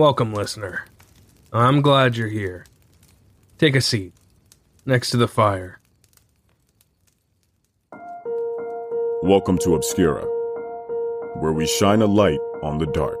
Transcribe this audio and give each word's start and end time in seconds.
Welcome, 0.00 0.32
listener. 0.32 0.86
I'm 1.52 1.82
glad 1.82 2.16
you're 2.16 2.26
here. 2.26 2.64
Take 3.58 3.76
a 3.76 3.82
seat 3.82 4.14
next 4.86 5.10
to 5.10 5.18
the 5.18 5.28
fire. 5.28 5.78
Welcome 9.22 9.58
to 9.58 9.74
Obscura, 9.74 10.24
where 11.40 11.52
we 11.52 11.66
shine 11.66 12.00
a 12.00 12.06
light 12.06 12.40
on 12.62 12.78
the 12.78 12.86
dark. 12.86 13.20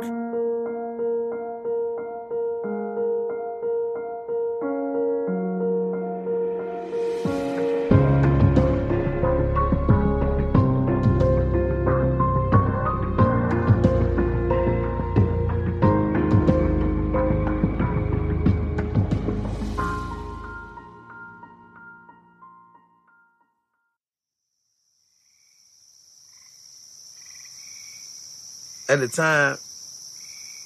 At 28.90 28.98
the 28.98 29.06
time, 29.06 29.56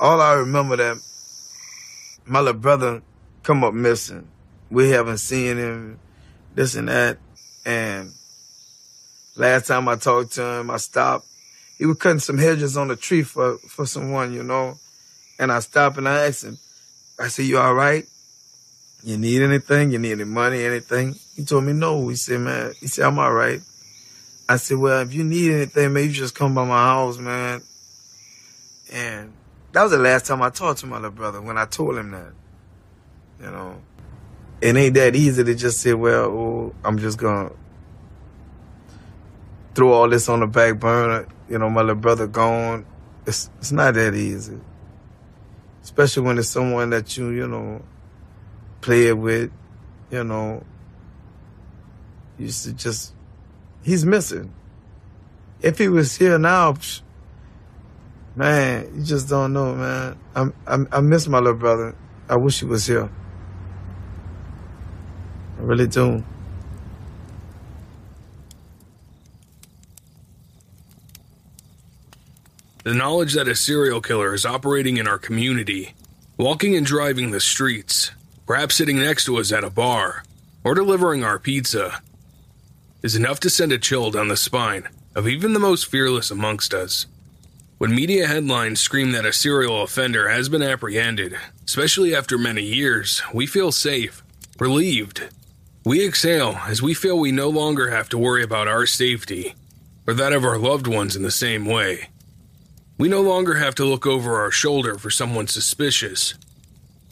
all 0.01 0.21
I 0.21 0.33
remember 0.33 0.77
that 0.77 0.97
my 2.27 2.41
little 2.41 2.59
brother 2.59 3.03
come 3.43 3.63
up 3.63 3.75
missing. 3.75 4.27
We 4.71 4.89
haven't 4.91 5.19
seen 5.19 5.59
him, 5.59 6.01
this 6.55 6.75
and 6.75 6.89
that. 6.89 7.19
And 7.67 8.13
last 9.37 9.67
time 9.67 9.89
I 9.89 9.97
talked 9.97 10.33
to 10.33 10.43
him, 10.43 10.71
I 10.71 10.79
stopped. 10.79 11.27
He 11.77 11.85
was 11.85 11.99
cutting 11.99 12.19
some 12.19 12.39
hedges 12.39 12.79
on 12.79 12.89
the 12.89 12.97
tree 12.97 13.23
for, 13.23 13.59
for 13.59 13.85
someone, 13.85 14.33
you 14.33 14.43
know. 14.43 14.79
And 15.39 15.53
I 15.53 15.59
stopped 15.59 15.99
and 15.99 16.09
I 16.09 16.27
asked 16.27 16.45
him, 16.45 16.57
I 17.19 17.29
said, 17.29 17.45
you 17.45 17.59
all 17.59 17.75
right? 17.75 18.07
You 19.03 19.19
need 19.19 19.43
anything? 19.43 19.93
You 19.93 19.99
need 19.99 20.13
any 20.13 20.25
money, 20.25 20.65
anything? 20.65 21.17
He 21.37 21.45
told 21.45 21.65
me 21.65 21.75
no. 21.75 22.09
He 22.09 22.17
said, 22.17 22.41
man, 22.41 22.73
he 22.81 22.87
said, 22.87 23.05
I'm 23.05 23.19
all 23.19 23.33
right. 23.33 23.61
I 24.49 24.57
said, 24.57 24.79
well, 24.79 25.03
if 25.03 25.13
you 25.13 25.25
need 25.25 25.53
anything, 25.53 25.93
maybe 25.93 26.09
you 26.09 26.15
just 26.15 26.35
come 26.35 26.55
by 26.55 26.65
my 26.65 26.87
house, 26.87 27.19
man. 27.19 27.61
And 28.93 29.33
that 29.73 29.83
was 29.83 29.93
the 29.93 29.99
last 29.99 30.27
time 30.27 30.43
I 30.43 30.51
talked 30.51 30.81
to 30.81 30.87
my 30.87 30.97
little 30.97 31.11
brother 31.11 31.41
when 31.41 31.59
I 31.59 31.65
told 31.65 31.97
him 31.97 32.11
that. 32.13 32.33
You 33.41 33.51
know, 33.51 33.83
it 34.61 34.77
ain't 34.77 34.95
that 34.95 35.17
easy 35.17 35.43
to 35.43 35.55
just 35.55 35.81
say, 35.81 35.95
well, 35.95 36.25
oh, 36.25 36.75
I'm 36.85 36.99
just 36.99 37.19
gonna 37.19 37.51
throw 39.75 39.93
all 39.93 40.09
this 40.09 40.29
on 40.29 40.41
the 40.41 40.47
back 40.47 40.79
burner. 40.79 41.27
You 41.49 41.59
know, 41.59 41.69
my 41.69 41.81
little 41.81 41.97
brother 41.97 42.27
gone. 42.27 42.87
It's 43.27 43.51
it's 43.59 43.73
not 43.73 43.95
that 43.95 44.15
easy, 44.15 44.61
especially 45.83 46.23
when 46.23 46.39
it's 46.39 46.49
someone 46.49 46.91
that 46.91 47.17
you 47.17 47.31
you 47.31 47.49
know 47.49 47.83
play 48.81 49.13
with. 49.13 49.51
You 50.11 50.23
know, 50.23 50.65
used 52.39 52.65
to 52.65 52.73
just 52.73 53.15
he's 53.83 54.05
missing. 54.05 54.55
If 55.61 55.79
he 55.79 55.89
was 55.89 56.17
here 56.17 56.39
now, 56.39 56.77
Man, 58.37 58.91
you 58.97 59.05
just 59.05 59.29
don't 59.29 59.53
know, 59.53 59.75
man. 59.75 60.19
I'm, 60.35 60.53
I'm, 60.67 60.89
I 60.91 61.01
miss 61.01 61.29
my 61.29 61.39
little 61.39 61.55
brother. 61.55 61.95
I 62.29 62.37
wish 62.37 62.61
he 62.61 62.67
was 62.67 62.87
here. 62.87 63.09
I 65.59 65.63
really 65.63 65.87
do. 65.87 66.25
The 72.83 72.93
knowledge 72.93 73.35
that 73.35 73.49
a 73.49 73.55
serial 73.55 74.01
killer 74.01 74.35
is 74.35 74.45
operating 74.45 74.97
in 74.97 75.07
our 75.07 75.19
community, 75.19 75.95
walking 76.37 76.77
and 76.77 76.85
driving 76.85 77.31
the 77.31 77.41
streets, 77.41 78.11
perhaps 78.47 78.75
sitting 78.75 78.99
next 78.99 79.25
to 79.27 79.39
us 79.39 79.53
at 79.53 79.65
a 79.65 79.71
bar, 79.71 80.25
or 80.65 80.75
delivering 80.75 81.25
our 81.25 81.39
pizza, 81.39 82.03
is 83.03 83.17
enough 83.17 83.39
to 83.41 83.49
send 83.49 83.73
a 83.73 83.79
chill 83.79 84.11
down 84.11 84.29
the 84.29 84.37
spine 84.37 84.89
of 85.15 85.29
even 85.29 85.53
the 85.53 85.61
most 85.61 85.87
fearless 85.87 86.31
amongst 86.31 86.75
us. 86.75 87.07
When 87.85 87.95
media 87.95 88.27
headlines 88.27 88.81
scream 88.81 89.13
that 89.13 89.27
a 89.27 89.33
serial 89.35 89.83
offender 89.83 90.31
has 90.31 90.49
been 90.49 90.63
apprehended, 90.63 91.37
especially 91.67 92.15
after 92.15 92.39
many 92.39 92.63
years, 92.63 93.21
we 93.35 93.47
feel 93.47 93.73
safe, 93.73 94.23
relieved. 94.59 95.29
We 95.85 96.03
exhale 96.03 96.61
as 96.67 96.81
we 96.81 96.95
feel 96.95 97.19
we 97.19 97.31
no 97.31 97.51
longer 97.51 97.91
have 97.91 98.09
to 98.09 98.17
worry 98.17 98.43
about 98.43 98.69
our 98.69 98.87
safety 98.87 99.55
or 100.07 100.15
that 100.15 100.33
of 100.33 100.47
our 100.47 100.57
loved 100.57 100.87
ones 100.87 101.15
in 101.15 101.25
the 101.25 101.31
same 101.31 101.67
way. 101.67 102.09
We 102.97 103.11
no 103.11 103.21
longer 103.21 103.57
have 103.57 103.75
to 103.75 103.85
look 103.85 104.07
over 104.07 104.41
our 104.41 104.51
shoulder 104.51 104.97
for 104.97 105.11
someone 105.11 105.47
suspicious 105.49 106.33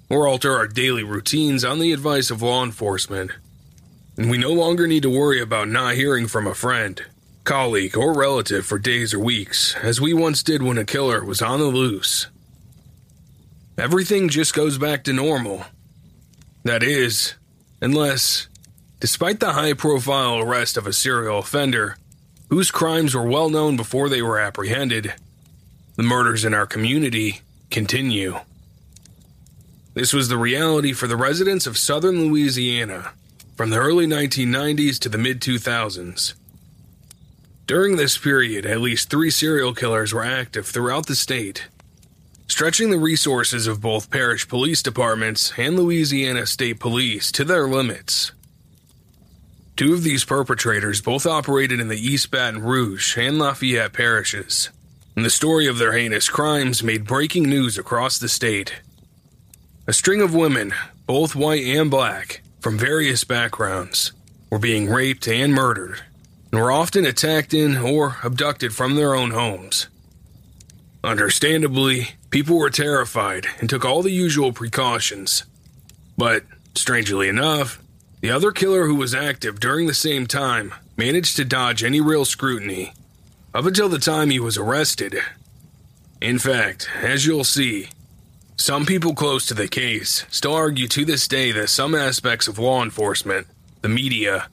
or 0.09 0.27
alter 0.27 0.57
our 0.57 0.69
daily 0.69 1.03
routines 1.03 1.67
on 1.67 1.81
the 1.81 1.93
advice 1.93 2.31
of 2.31 2.41
law 2.41 2.65
enforcement. 2.65 3.33
And 4.17 4.31
we 4.31 4.39
no 4.39 4.55
longer 4.55 4.87
need 4.87 5.03
to 5.03 5.11
worry 5.11 5.39
about 5.39 5.69
not 5.69 5.97
hearing 5.97 6.29
from 6.29 6.47
a 6.47 6.55
friend 6.55 7.05
colleague, 7.45 7.97
or 7.97 8.13
relative 8.15 8.65
for 8.65 8.79
days 8.79 9.13
or 9.13 9.19
weeks, 9.19 9.75
as 9.83 10.01
we 10.01 10.15
once 10.15 10.43
did 10.43 10.63
when 10.63 10.79
a 10.79 10.85
killer 10.85 11.25
was 11.25 11.43
on 11.43 11.59
the 11.59 11.67
loose. 11.67 12.29
Everything 13.79 14.29
just 14.29 14.55
goes 14.55 14.79
back 14.79 15.05
to 15.05 15.13
normal. 15.13 15.65
That 16.65 16.83
is, 16.83 17.35
unless, 17.81 18.49
despite 19.01 19.41
the 19.41 19.55
high 19.55 19.73
profile 19.73 20.39
arrest 20.39 20.77
of 20.77 20.87
a 20.87 20.93
serial 20.93 21.39
offender, 21.39 21.97
whose 22.51 22.71
crimes 22.71 23.15
were 23.15 23.27
well 23.27 23.49
known 23.49 23.77
before 23.77 24.09
they 24.09 24.23
were 24.23 24.39
apprehended, 24.39 25.15
the 25.97 26.03
murders 26.03 26.45
in 26.45 26.55
our 26.55 26.67
community 26.67 27.41
continue. 27.71 28.39
This 29.95 30.13
was 30.13 30.29
the 30.29 30.39
reality 30.39 30.93
for 30.93 31.07
the 31.07 31.17
residents 31.17 31.67
of 31.67 31.77
southern 31.77 32.29
Louisiana 32.29 33.13
from 33.57 33.71
the 33.71 33.79
early 33.79 34.07
1990s 34.07 34.99
to 35.01 35.09
the 35.09 35.19
mid 35.19 35.41
2000s. 35.41 36.35
During 37.73 37.97
this 37.97 38.19
period, 38.19 38.67
at 38.67 38.83
least 38.83 39.09
three 39.09 39.31
serial 39.31 39.73
killers 39.73 40.13
were 40.13 40.23
active 40.23 40.67
throughout 40.67 41.07
the 41.07 41.17
state, 41.17 41.69
stretching 42.47 42.91
the 42.91 42.99
resources 42.99 43.67
of 43.67 43.81
both 43.81 44.11
parish 44.11 44.47
police 44.47 44.83
departments 44.83 45.55
and 45.57 45.75
Louisiana 45.75 46.45
State 46.45 46.81
Police 46.81 47.33
to 47.33 47.45
their 47.45 47.67
limits. 47.67 48.33
Two 49.75 49.95
of 49.95 50.03
these 50.03 50.23
perpetrators 50.23 51.01
both 51.01 51.25
operated 51.25 51.81
in 51.81 51.89
the 51.89 51.97
East 51.97 52.31
Baton 52.31 52.61
Rouge 52.61 53.17
and 53.17 53.39
Lafayette 53.39 53.95
parishes, 53.95 54.69
and 55.17 55.25
the 55.25 55.31
story 55.31 55.67
of 55.67 55.79
their 55.79 55.95
heinous 55.95 56.29
crimes 56.29 56.83
made 56.83 57.07
breaking 57.07 57.49
news 57.49 57.79
across 57.79 58.19
the 58.19 58.29
state. 58.29 58.83
A 59.87 59.95
string 59.95 60.21
of 60.21 60.35
women, 60.35 60.75
both 61.07 61.35
white 61.35 61.65
and 61.65 61.91
black, 61.91 62.43
from 62.61 62.77
various 62.77 63.25
backgrounds, 63.25 64.13
were 64.51 64.59
being 64.59 64.91
raped 64.91 65.27
and 65.27 65.55
murdered 65.55 66.03
and 66.53 66.61
were 66.61 66.71
often 66.71 67.07
attacked 67.07 67.55
in 67.55 67.79
or 67.79 68.19
abducted 68.23 68.75
from 68.75 68.95
their 68.95 69.15
own 69.15 69.31
homes. 69.31 69.89
Understandably, 71.03 72.11
people 72.31 72.59
were 72.59 72.71
terrified 72.71 73.47
and 73.59 73.69
took 73.69 73.85
all 73.85 74.03
the 74.03 74.13
usual 74.13 74.53
precautions. 74.53 75.45
But, 76.17 76.45
strangely 76.75 77.29
enough, 77.29 77.83
The 78.23 78.31
other 78.31 78.53
killer 78.53 78.87
who 78.87 78.95
was 78.95 79.17
active 79.17 79.59
during 79.59 79.89
the 79.89 79.95
same 79.95 80.29
time 80.29 80.73
managed 80.97 81.35
to 81.37 81.45
dodge 81.45 81.83
any 81.83 82.01
real 82.01 82.25
scrutiny, 82.25 82.95
up 83.53 83.67
until 83.67 83.89
the 83.89 83.99
time 83.99 84.31
he 84.31 84.39
was 84.39 84.57
arrested. 84.57 85.19
In 86.21 86.39
fact, 86.39 86.89
as 87.03 87.27
you'll 87.27 87.43
see, 87.43 87.89
some 88.57 88.87
people 88.87 89.13
close 89.13 89.45
to 89.47 89.55
the 89.55 89.67
case 89.67 90.25
still 90.31 90.55
argue 90.55 90.87
to 90.87 91.05
this 91.05 91.27
day 91.27 91.51
that 91.51 91.69
some 91.69 91.97
aspects 91.97 92.47
of 92.47 92.61
law 92.61 92.81
enforcement, 92.85 93.49
the 93.81 93.89
media, 93.89 94.47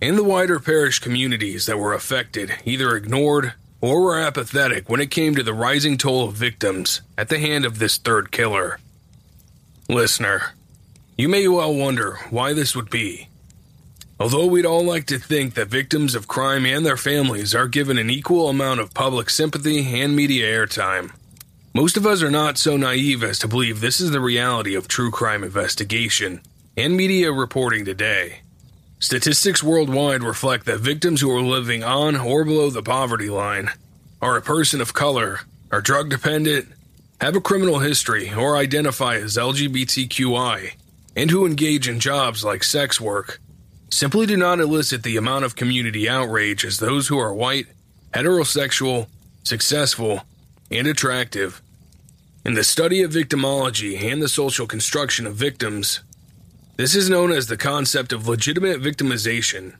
and 0.00 0.18
the 0.18 0.24
wider 0.24 0.60
parish 0.60 0.98
communities 0.98 1.66
that 1.66 1.78
were 1.78 1.94
affected 1.94 2.52
either 2.64 2.94
ignored 2.96 3.54
or 3.80 4.02
were 4.02 4.18
apathetic 4.18 4.88
when 4.88 5.00
it 5.00 5.10
came 5.10 5.34
to 5.34 5.42
the 5.42 5.54
rising 5.54 5.96
toll 5.96 6.28
of 6.28 6.34
victims 6.34 7.00
at 7.16 7.28
the 7.28 7.38
hand 7.38 7.64
of 7.64 7.78
this 7.78 7.98
third 7.98 8.30
killer. 8.30 8.78
Listener, 9.88 10.54
you 11.16 11.28
may 11.28 11.46
well 11.48 11.74
wonder 11.74 12.18
why 12.30 12.52
this 12.52 12.74
would 12.74 12.90
be. 12.90 13.28
Although 14.18 14.46
we'd 14.46 14.66
all 14.66 14.84
like 14.84 15.06
to 15.06 15.18
think 15.18 15.54
that 15.54 15.68
victims 15.68 16.14
of 16.14 16.26
crime 16.26 16.64
and 16.64 16.84
their 16.84 16.96
families 16.96 17.54
are 17.54 17.68
given 17.68 17.98
an 17.98 18.08
equal 18.08 18.48
amount 18.48 18.80
of 18.80 18.94
public 18.94 19.28
sympathy 19.28 20.00
and 20.00 20.16
media 20.16 20.46
airtime, 20.46 21.12
most 21.74 21.98
of 21.98 22.06
us 22.06 22.22
are 22.22 22.30
not 22.30 22.56
so 22.56 22.78
naive 22.78 23.22
as 23.22 23.38
to 23.38 23.48
believe 23.48 23.80
this 23.80 24.00
is 24.00 24.10
the 24.10 24.20
reality 24.20 24.74
of 24.74 24.88
true 24.88 25.10
crime 25.10 25.44
investigation 25.44 26.40
and 26.76 26.96
media 26.96 27.30
reporting 27.30 27.84
today. 27.84 28.40
Statistics 28.98 29.62
worldwide 29.62 30.22
reflect 30.22 30.64
that 30.64 30.80
victims 30.80 31.20
who 31.20 31.30
are 31.30 31.42
living 31.42 31.84
on 31.84 32.16
or 32.16 32.44
below 32.44 32.70
the 32.70 32.82
poverty 32.82 33.28
line 33.28 33.70
are 34.22 34.36
a 34.36 34.42
person 34.42 34.80
of 34.80 34.94
color, 34.94 35.40
are 35.70 35.82
drug 35.82 36.08
dependent, 36.08 36.66
have 37.20 37.36
a 37.36 37.40
criminal 37.40 37.80
history, 37.80 38.32
or 38.32 38.56
identify 38.56 39.16
as 39.16 39.36
LGBTQI, 39.36 40.72
and 41.14 41.30
who 41.30 41.46
engage 41.46 41.88
in 41.88 42.00
jobs 42.00 42.42
like 42.42 42.64
sex 42.64 43.00
work 43.00 43.38
simply 43.90 44.26
do 44.26 44.36
not 44.36 44.60
elicit 44.60 45.02
the 45.02 45.16
amount 45.16 45.44
of 45.44 45.56
community 45.56 46.08
outrage 46.08 46.64
as 46.64 46.78
those 46.78 47.08
who 47.08 47.18
are 47.18 47.32
white, 47.32 47.66
heterosexual, 48.12 49.08
successful, 49.42 50.22
and 50.70 50.86
attractive. 50.86 51.62
In 52.44 52.54
the 52.54 52.64
study 52.64 53.02
of 53.02 53.12
victimology 53.12 54.02
and 54.10 54.22
the 54.22 54.28
social 54.28 54.66
construction 54.66 55.26
of 55.26 55.34
victims, 55.34 56.00
this 56.76 56.94
is 56.94 57.08
known 57.08 57.32
as 57.32 57.46
the 57.46 57.56
concept 57.56 58.12
of 58.12 58.28
legitimate 58.28 58.82
victimization. 58.82 59.74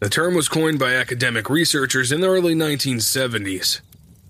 The 0.00 0.10
term 0.10 0.34
was 0.34 0.48
coined 0.48 0.78
by 0.78 0.94
academic 0.94 1.48
researchers 1.48 2.12
in 2.12 2.20
the 2.20 2.28
early 2.28 2.54
1970s 2.54 3.80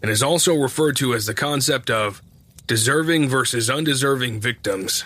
and 0.01 0.11
is 0.11 0.23
also 0.23 0.55
referred 0.55 0.97
to 0.97 1.15
as 1.15 1.27
the 1.27 1.35
concept 1.35 1.91
of 1.91 2.23
deserving 2.67 3.29
versus 3.29 3.69
undeserving 3.69 4.39
victims. 4.39 5.05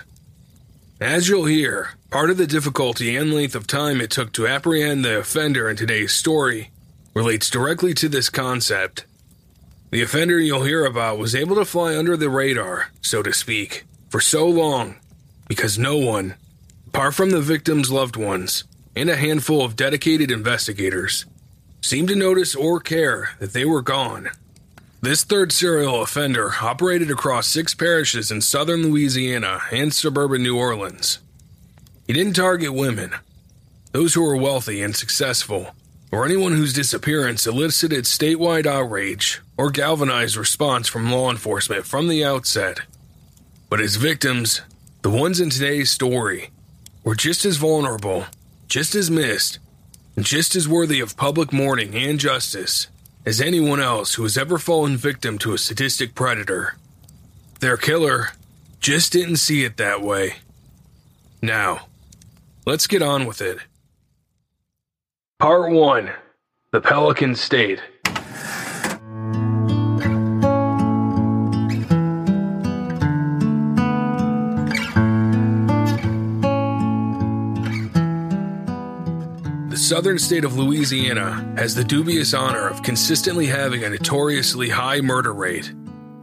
As 1.00 1.28
you'll 1.28 1.46
hear, 1.46 1.90
part 2.10 2.28
of 2.28 2.36
the 2.36 2.46
difficulty 2.46 3.16
and 3.16 3.32
length 3.32 3.54
of 3.54 3.66
time 3.66 4.00
it 4.00 4.10
took 4.10 4.32
to 4.32 4.46
apprehend 4.46 5.04
the 5.04 5.18
offender 5.18 5.70
in 5.70 5.76
today's 5.76 6.12
story 6.12 6.70
relates 7.14 7.48
directly 7.48 7.94
to 7.94 8.08
this 8.08 8.28
concept. 8.28 9.06
The 9.90 10.02
offender 10.02 10.38
you'll 10.38 10.64
hear 10.64 10.84
about 10.84 11.18
was 11.18 11.34
able 11.34 11.56
to 11.56 11.64
fly 11.64 11.96
under 11.96 12.16
the 12.16 12.28
radar, 12.28 12.90
so 13.00 13.22
to 13.22 13.32
speak, 13.32 13.86
for 14.10 14.20
so 14.20 14.46
long 14.46 14.96
because 15.48 15.78
no 15.78 15.96
one, 15.96 16.34
apart 16.98 17.14
from 17.14 17.30
the 17.30 17.40
victim's 17.40 17.92
loved 17.92 18.16
ones 18.16 18.64
and 18.96 19.08
a 19.08 19.14
handful 19.14 19.64
of 19.64 19.76
dedicated 19.76 20.32
investigators, 20.32 21.26
seemed 21.80 22.08
to 22.08 22.16
notice 22.16 22.56
or 22.56 22.80
care 22.80 23.36
that 23.38 23.52
they 23.52 23.64
were 23.64 23.80
gone. 23.80 24.28
This 25.00 25.22
third 25.22 25.52
serial 25.52 26.02
offender 26.02 26.54
operated 26.60 27.08
across 27.08 27.46
six 27.46 27.72
parishes 27.72 28.32
in 28.32 28.40
southern 28.40 28.82
Louisiana 28.82 29.60
and 29.70 29.94
suburban 29.94 30.42
New 30.42 30.58
Orleans. 30.58 31.20
He 32.08 32.12
didn't 32.14 32.32
target 32.32 32.74
women, 32.74 33.14
those 33.92 34.14
who 34.14 34.22
were 34.24 34.36
wealthy 34.36 34.82
and 34.82 34.96
successful, 34.96 35.68
or 36.10 36.24
anyone 36.24 36.56
whose 36.56 36.72
disappearance 36.72 37.46
elicited 37.46 38.06
statewide 38.06 38.66
outrage 38.66 39.40
or 39.56 39.70
galvanized 39.70 40.36
response 40.36 40.88
from 40.88 41.12
law 41.12 41.30
enforcement 41.30 41.86
from 41.86 42.08
the 42.08 42.24
outset. 42.24 42.80
But 43.70 43.78
his 43.78 43.94
victims, 43.94 44.62
the 45.02 45.10
ones 45.10 45.38
in 45.38 45.50
today's 45.50 45.92
story, 45.92 46.50
were 47.08 47.14
just 47.14 47.46
as 47.46 47.56
vulnerable, 47.56 48.26
just 48.66 48.94
as 48.94 49.10
missed, 49.10 49.58
and 50.14 50.26
just 50.26 50.54
as 50.54 50.68
worthy 50.68 51.00
of 51.00 51.16
public 51.16 51.54
mourning 51.54 51.94
and 51.94 52.20
justice 52.20 52.88
as 53.24 53.40
anyone 53.40 53.80
else 53.80 54.16
who 54.16 54.24
has 54.24 54.36
ever 54.36 54.58
fallen 54.58 54.94
victim 54.94 55.38
to 55.38 55.54
a 55.54 55.56
sadistic 55.56 56.14
predator. 56.14 56.76
Their 57.60 57.78
killer 57.78 58.32
just 58.78 59.10
didn't 59.10 59.36
see 59.36 59.64
it 59.64 59.78
that 59.78 60.02
way. 60.02 60.34
Now, 61.40 61.86
let's 62.66 62.86
get 62.86 63.00
on 63.00 63.24
with 63.24 63.40
it. 63.40 63.56
Part 65.38 65.72
1 65.72 66.10
The 66.72 66.80
Pelican 66.82 67.34
State. 67.34 67.80
Southern 79.88 80.18
state 80.18 80.44
of 80.44 80.54
Louisiana 80.54 81.54
has 81.56 81.74
the 81.74 81.82
dubious 81.82 82.34
honor 82.34 82.68
of 82.68 82.82
consistently 82.82 83.46
having 83.46 83.84
a 83.84 83.88
notoriously 83.88 84.68
high 84.68 85.00
murder 85.00 85.32
rate 85.32 85.72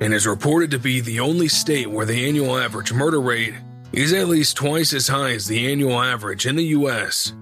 and 0.02 0.14
is 0.14 0.28
reported 0.28 0.70
to 0.70 0.78
be 0.78 1.02
the 1.02 1.20
only 1.20 1.48
state 1.48 1.90
where 1.90 2.06
the 2.06 2.28
annual 2.28 2.60
average 2.60 2.94
murder 2.94 3.20
rate 3.20 3.56
is 3.92 4.14
at 4.14 4.28
least 4.28 4.56
twice 4.56 4.94
as 4.94 5.08
high 5.08 5.32
as 5.32 5.48
the 5.48 5.72
annual 5.72 6.00
average 6.00 6.46
in 6.46 6.56
the 6.56 6.66
U.S. 6.78 7.34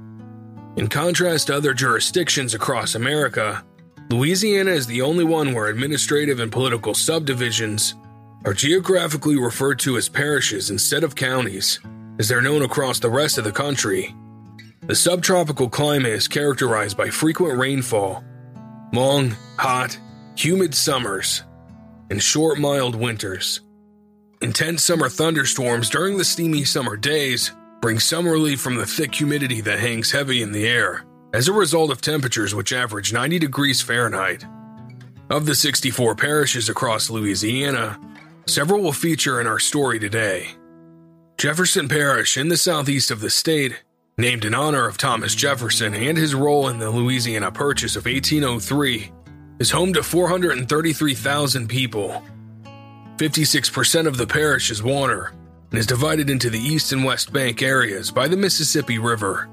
In 0.78 0.88
contrast 0.88 1.48
to 1.48 1.58
other 1.58 1.74
jurisdictions 1.74 2.54
across 2.54 2.96
America, 2.96 3.62
Louisiana 4.10 4.72
is 4.72 4.88
the 4.88 5.02
only 5.02 5.26
one 5.26 5.54
where 5.54 5.68
administrative 5.68 6.40
and 6.40 6.54
political 6.54 6.94
subdivisions 6.94 7.96
are 8.46 8.54
geographically 8.54 9.36
referred 9.36 9.80
to 9.80 9.98
as 9.98 10.08
parishes 10.08 10.70
instead 10.70 11.04
of 11.04 11.16
counties, 11.16 11.82
as 12.18 12.30
they're 12.30 12.42
known 12.42 12.62
across 12.62 13.00
the 13.00 13.10
rest 13.10 13.38
of 13.38 13.44
the 13.44 13.52
country. 13.52 14.16
The 14.86 14.96
subtropical 14.96 15.70
climate 15.70 16.12
is 16.12 16.28
characterized 16.28 16.98
by 16.98 17.10
frequent 17.10 17.58
rainfall, 17.58 18.22
long, 18.92 19.34
hot, 19.58 19.98
humid 20.36 20.76
summers, 20.76 21.44
and 22.10 22.22
short, 22.22 22.60
mild 22.60 22.94
winters. 22.94 23.62
Intense 24.42 24.84
summer 24.84 25.08
thunderstorms 25.08 25.90
during 25.90 26.18
the 26.18 26.26
steamy 26.26 26.66
summer 26.66 26.98
days 26.98 27.54
bring 27.80 27.98
some 27.98 28.28
relief 28.28 28.60
from 28.60 28.76
the 28.76 28.86
thick 28.86 29.16
humidity 29.16 29.62
that 29.62 29.80
hangs 29.80 30.12
heavy 30.12 30.42
in 30.42 30.52
the 30.52 30.68
air 30.68 31.06
as 31.34 31.48
a 31.48 31.54
result 31.54 31.90
of 31.90 32.02
temperatures 32.02 32.54
which 32.54 32.74
average 32.74 33.14
90 33.14 33.40
degrees 33.40 33.82
Fahrenheit. 33.82 34.46
Of 35.30 35.46
the 35.46 35.56
64 35.56 36.16
parishes 36.16 36.68
across 36.68 37.10
Louisiana, 37.10 37.98
several 38.48 38.82
will 38.82 38.92
feature 38.92 39.40
in 39.40 39.48
our 39.48 39.60
story 39.60 39.98
today. 39.98 40.50
Jefferson 41.38 41.88
Parish 41.88 42.36
in 42.36 42.50
the 42.50 42.58
southeast 42.58 43.12
of 43.12 43.22
the 43.22 43.30
state, 43.30 43.82
named 44.18 44.46
in 44.46 44.54
honor 44.54 44.88
of 44.88 44.98
Thomas 44.98 45.34
Jefferson 45.34 45.94
and 45.94 46.18
his 46.18 46.36
role 46.36 46.70
in 46.70 46.80
the 46.80 46.90
Louisiana 46.90 47.52
Purchase 47.52 47.96
of 47.96 48.06
1803, 48.06 49.12
is 49.60 49.72
home 49.72 49.94
to 49.94 50.04
433,000 50.04 51.68
people. 51.68 52.22
56% 53.18 54.08
of 54.08 54.18
the 54.18 54.28
parish 54.28 54.72
is 54.72 54.84
water 54.84 55.32
and 55.72 55.80
is 55.80 55.88
divided 55.88 56.30
into 56.30 56.50
the 56.50 56.60
east 56.60 56.92
and 56.92 57.04
west 57.04 57.34
bank 57.34 57.62
areas 57.62 58.12
by 58.12 58.28
the 58.28 58.38
Mississippi 58.38 59.00
River. 59.00 59.50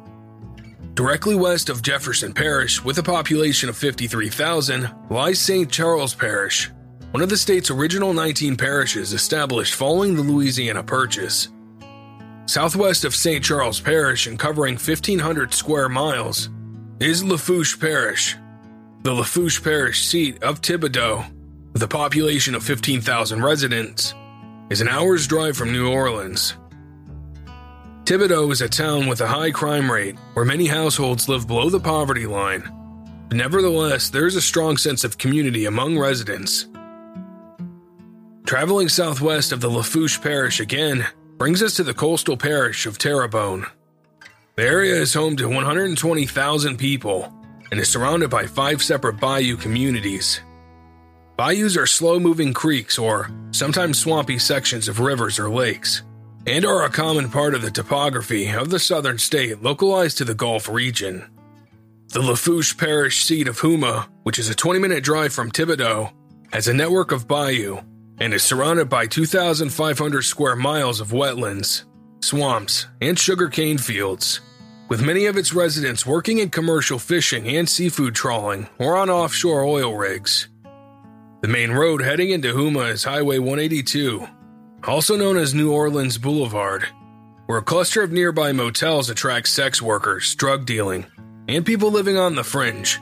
Directly 0.95 1.35
west 1.35 1.71
of 1.71 1.83
Jefferson 1.83 2.33
Parish, 2.33 2.85
with 2.85 2.99
a 2.99 3.03
population 3.03 3.69
of 3.69 3.77
53,000, 3.77 4.91
lies 5.09 5.41
St. 5.41 5.71
Charles 5.71 6.15
Parish, 6.15 6.71
one 7.13 7.23
of 7.23 7.29
the 7.29 7.37
state's 7.37 7.71
original 7.71 8.13
19 8.13 8.57
parishes 8.57 9.13
established 9.13 9.75
following 9.75 10.15
the 10.15 10.23
Louisiana 10.23 10.83
Purchase. 10.83 11.49
Southwest 12.51 13.05
of 13.05 13.15
St. 13.15 13.45
Charles 13.45 13.79
Parish 13.79 14.27
and 14.27 14.37
covering 14.37 14.75
1,500 14.75 15.55
square 15.55 15.89
miles 15.89 16.49
is 16.99 17.23
Lafourche 17.23 17.79
Parish, 17.79 18.35
the 19.03 19.15
Lafourche 19.15 19.63
Parish 19.63 20.05
seat 20.05 20.43
of 20.43 20.61
Thibodaux, 20.61 21.25
with 21.73 21.85
a 21.85 21.87
population 21.87 22.57
of 22.57 22.65
15,000 22.65 23.41
residents 23.41 24.15
is 24.69 24.81
an 24.81 24.89
hour's 24.89 25.29
drive 25.29 25.57
from 25.57 25.71
New 25.71 25.93
Orleans. 25.93 26.57
Thibodaux 28.03 28.51
is 28.51 28.63
a 28.63 28.69
town 28.69 29.07
with 29.07 29.21
a 29.21 29.29
high 29.29 29.53
crime 29.53 29.89
rate 29.89 30.17
where 30.33 30.45
many 30.45 30.67
households 30.67 31.29
live 31.29 31.47
below 31.47 31.71
the 31.71 31.79
poverty 31.79 32.27
line. 32.27 32.69
But 33.29 33.37
nevertheless, 33.37 34.11
there 34.11 34.27
is 34.27 34.35
a 34.35 34.43
strong 34.43 34.77
sense 34.77 35.05
of 35.05 35.19
community 35.19 35.67
among 35.67 35.97
residents. 35.97 36.67
Traveling 38.45 38.89
southwest 38.89 39.53
of 39.53 39.61
the 39.61 39.71
Lafourche 39.71 40.21
Parish 40.21 40.59
again 40.59 41.07
brings 41.41 41.63
us 41.63 41.77
to 41.77 41.83
the 41.83 41.95
coastal 41.95 42.37
parish 42.37 42.85
of 42.85 42.99
Terrebonne. 42.99 43.65
The 44.57 44.63
area 44.63 44.97
is 44.97 45.15
home 45.15 45.39
to 45.39 45.49
120,000 45.49 46.77
people 46.77 47.33
and 47.71 47.81
is 47.81 47.89
surrounded 47.89 48.29
by 48.29 48.45
five 48.45 48.83
separate 48.83 49.19
bayou 49.19 49.57
communities. 49.57 50.43
Bayous 51.39 51.79
are 51.79 51.87
slow 51.87 52.21
moving 52.21 52.53
creeks 52.53 52.99
or 52.99 53.31
sometimes 53.53 53.99
swampy 53.99 54.39
sections 54.39 54.87
of 54.87 55.01
rivers 55.01 55.39
or 55.39 55.49
lakes, 55.49 56.03
and 56.47 56.67
are 56.67 56.85
a 56.85 56.91
common 56.91 57.31
part 57.31 57.55
of 57.55 57.63
the 57.63 57.71
topography 57.71 58.51
of 58.51 58.69
the 58.69 58.79
southern 58.79 59.17
state 59.17 59.63
localized 59.63 60.19
to 60.19 60.27
the 60.27 60.35
Gulf 60.35 60.69
region. 60.69 61.25
The 62.09 62.21
Lafourche 62.21 62.77
Parish 62.77 63.25
seat 63.25 63.49
of 63.49 63.61
Houma, 63.61 64.11
which 64.25 64.39
is 64.39 64.51
a 64.51 64.55
20 64.55 64.79
minute 64.79 65.03
drive 65.03 65.33
from 65.33 65.51
Thibodaux, 65.51 66.13
has 66.53 66.69
a 66.69 66.75
network 66.75 67.13
of 67.13 67.27
bayou 67.27 67.81
and 68.21 68.35
is 68.35 68.43
surrounded 68.43 68.89
by 68.89 69.07
2,500 69.07 70.23
square 70.23 70.55
miles 70.55 71.01
of 71.01 71.09
wetlands, 71.09 71.85
swamps, 72.23 72.87
and 73.01 73.19
sugarcane 73.19 73.79
fields, 73.79 74.41
with 74.89 75.05
many 75.05 75.27
of 75.27 75.37
its 75.37 75.55
residents 75.55 76.07
working 76.07 76.39
in 76.39 76.51
commercial 76.51 76.99
fishing 76.99 77.49
and 77.49 77.69
seafood 77.69 78.15
trawling 78.15 78.69
or 78.79 78.97
on 78.97 79.09
offshore 79.09 79.65
oil 79.65 79.97
rigs. 79.97 80.49
The 81.41 81.49
main 81.49 81.71
road 81.71 82.03
heading 82.03 82.31
into 82.31 82.53
Houma 82.53 82.91
is 82.91 83.05
Highway 83.05 83.39
182, 83.39 84.29
also 84.85 85.17
known 85.17 85.39
as 85.39 85.55
New 85.55 85.73
Orleans 85.73 86.19
Boulevard, 86.19 86.87
where 87.47 87.59
a 87.59 87.63
cluster 87.63 88.03
of 88.03 88.13
nearby 88.13 88.53
motels 88.53 89.09
attracts 89.09 89.51
sex 89.51 89.81
workers, 89.81 90.35
drug 90.35 90.67
dealing, 90.67 91.07
and 91.49 91.65
people 91.65 91.91
living 91.91 92.19
on 92.19 92.35
the 92.35 92.45
fringe. 92.45 93.01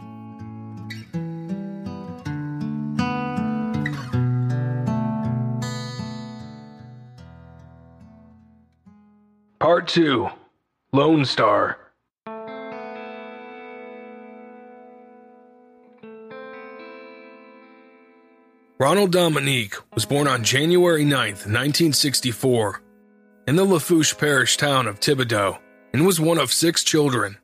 Part 9.61 9.89
2 9.89 10.29
Lone 10.93 11.25
Star 11.25 11.79
Ronald 18.79 19.11
Dominique 19.11 19.75
was 19.95 20.05
born 20.05 20.29
on 20.29 20.45
January 20.45 21.05
9, 21.05 21.11
1964, 21.11 22.83
in 23.49 23.57
the 23.57 23.65
Lafourche 23.65 24.17
Parish 24.17 24.57
town 24.57 24.87
of 24.87 25.01
Thibodaux 25.01 25.59
and 25.93 26.07
was 26.07 26.21
one 26.21 26.39
of 26.39 26.53
six 26.53 26.85
children. 26.85 27.37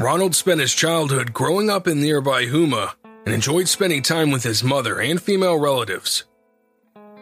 Ronald 0.00 0.34
spent 0.34 0.60
his 0.60 0.74
childhood 0.74 1.32
growing 1.32 1.70
up 1.70 1.86
in 1.86 2.00
nearby 2.00 2.46
Houma 2.46 2.96
and 3.26 3.32
enjoyed 3.32 3.68
spending 3.68 4.02
time 4.02 4.32
with 4.32 4.42
his 4.42 4.64
mother 4.64 5.00
and 5.00 5.22
female 5.22 5.56
relatives. 5.56 6.24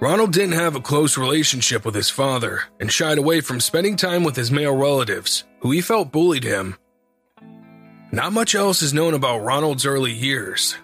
Ronald 0.01 0.33
didn't 0.33 0.53
have 0.53 0.77
a 0.77 0.81
close 0.81 1.19
relationship 1.19 1.85
with 1.85 1.95
his 1.95 2.09
father 2.09 2.63
and 2.81 2.91
shied 2.91 3.19
away 3.19 3.43
from 3.43 3.61
spending 3.61 3.97
time 3.97 4.25
with 4.25 4.35
his 4.35 4.51
male 4.51 4.75
relatives, 4.75 5.45
who 5.61 5.73
he 5.73 5.83
felt 5.83 6.11
bullied 6.11 6.43
him. 6.43 6.77
Not 8.11 8.33
much 8.33 8.55
else 8.55 8.81
is 8.81 8.95
known 8.95 9.13
about 9.13 9.43
Ronald's 9.43 9.85
early 9.85 10.11
years, 10.11 10.75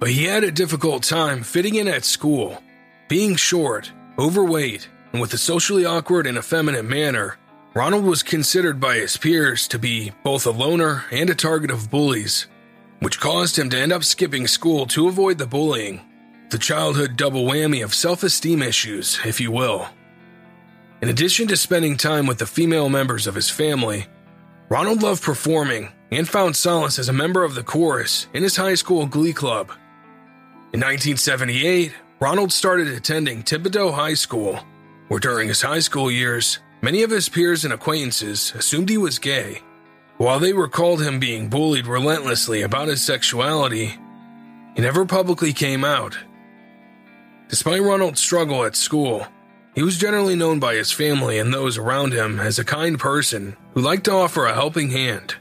but 0.00 0.10
he 0.10 0.24
had 0.24 0.42
a 0.42 0.50
difficult 0.50 1.04
time 1.04 1.44
fitting 1.44 1.76
in 1.76 1.86
at 1.86 2.04
school. 2.04 2.60
Being 3.08 3.36
short, 3.36 3.92
overweight, 4.18 4.88
and 5.12 5.20
with 5.20 5.32
a 5.34 5.38
socially 5.38 5.84
awkward 5.84 6.26
and 6.26 6.36
effeminate 6.36 6.84
manner, 6.84 7.36
Ronald 7.74 8.04
was 8.04 8.24
considered 8.24 8.80
by 8.80 8.96
his 8.96 9.16
peers 9.16 9.68
to 9.68 9.78
be 9.78 10.10
both 10.24 10.46
a 10.46 10.50
loner 10.50 11.04
and 11.12 11.30
a 11.30 11.34
target 11.36 11.70
of 11.70 11.92
bullies, 11.92 12.48
which 12.98 13.20
caused 13.20 13.56
him 13.56 13.70
to 13.70 13.78
end 13.78 13.92
up 13.92 14.02
skipping 14.02 14.48
school 14.48 14.84
to 14.86 15.06
avoid 15.06 15.38
the 15.38 15.46
bullying 15.46 16.07
the 16.50 16.58
childhood 16.58 17.16
double 17.16 17.44
whammy 17.44 17.84
of 17.84 17.94
self 17.94 18.22
esteem 18.22 18.62
issues, 18.62 19.18
if 19.24 19.40
you 19.40 19.50
will. 19.50 19.88
In 21.00 21.08
addition 21.08 21.46
to 21.48 21.56
spending 21.56 21.96
time 21.96 22.26
with 22.26 22.38
the 22.38 22.46
female 22.46 22.88
members 22.88 23.26
of 23.26 23.34
his 23.34 23.50
family, 23.50 24.06
Ronald 24.68 25.02
loved 25.02 25.22
performing 25.22 25.92
and 26.10 26.28
found 26.28 26.56
solace 26.56 26.98
as 26.98 27.08
a 27.08 27.12
member 27.12 27.44
of 27.44 27.54
the 27.54 27.62
chorus 27.62 28.26
in 28.32 28.42
his 28.42 28.56
high 28.56 28.74
school 28.74 29.06
glee 29.06 29.32
club. 29.32 29.70
In 30.72 30.80
1978, 30.80 31.92
Ronald 32.20 32.52
started 32.52 32.88
attending 32.88 33.42
Thibodaux 33.42 33.94
High 33.94 34.14
School, 34.14 34.58
where 35.08 35.20
during 35.20 35.48
his 35.48 35.62
high 35.62 35.78
school 35.78 36.10
years, 36.10 36.58
many 36.82 37.02
of 37.02 37.10
his 37.10 37.28
peers 37.28 37.64
and 37.64 37.72
acquaintances 37.72 38.52
assumed 38.54 38.88
he 38.88 38.98
was 38.98 39.18
gay. 39.18 39.62
While 40.16 40.40
they 40.40 40.52
recalled 40.52 41.00
him 41.00 41.20
being 41.20 41.48
bullied 41.48 41.86
relentlessly 41.86 42.62
about 42.62 42.88
his 42.88 43.02
sexuality, 43.02 43.96
he 44.74 44.82
never 44.82 45.06
publicly 45.06 45.52
came 45.52 45.84
out 45.84 46.18
Despite 47.48 47.80
Ronald's 47.82 48.20
struggle 48.20 48.64
at 48.64 48.76
school, 48.76 49.26
he 49.74 49.82
was 49.82 49.96
generally 49.96 50.36
known 50.36 50.60
by 50.60 50.74
his 50.74 50.92
family 50.92 51.38
and 51.38 51.52
those 51.52 51.78
around 51.78 52.12
him 52.12 52.40
as 52.40 52.58
a 52.58 52.64
kind 52.64 52.98
person 52.98 53.56
who 53.72 53.80
liked 53.80 54.04
to 54.04 54.12
offer 54.12 54.44
a 54.44 54.54
helping 54.54 54.90
hand. 54.90 55.36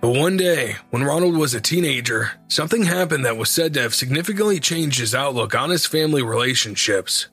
But 0.00 0.10
one 0.10 0.36
day, 0.36 0.76
when 0.90 1.04
Ronald 1.04 1.36
was 1.36 1.52
a 1.52 1.60
teenager, 1.60 2.32
something 2.48 2.84
happened 2.84 3.24
that 3.24 3.36
was 3.36 3.50
said 3.50 3.74
to 3.74 3.82
have 3.82 3.94
significantly 3.94 4.60
changed 4.60 4.98
his 4.98 5.14
outlook 5.14 5.54
on 5.54 5.70
his 5.70 5.84
family 5.84 6.22
relationships. 6.22 7.28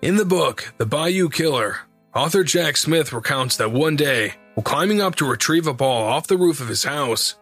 In 0.00 0.16
the 0.16 0.24
book, 0.24 0.72
The 0.78 0.86
Bayou 0.86 1.28
Killer, 1.28 1.78
author 2.14 2.44
Jack 2.44 2.76
Smith 2.76 3.12
recounts 3.12 3.56
that 3.56 3.72
one 3.72 3.96
day, 3.96 4.34
while 4.54 4.64
climbing 4.64 5.02
up 5.02 5.16
to 5.16 5.28
retrieve 5.28 5.66
a 5.66 5.74
ball 5.74 6.04
off 6.04 6.28
the 6.28 6.38
roof 6.38 6.60
of 6.60 6.68
his 6.68 6.84
house, 6.84 7.34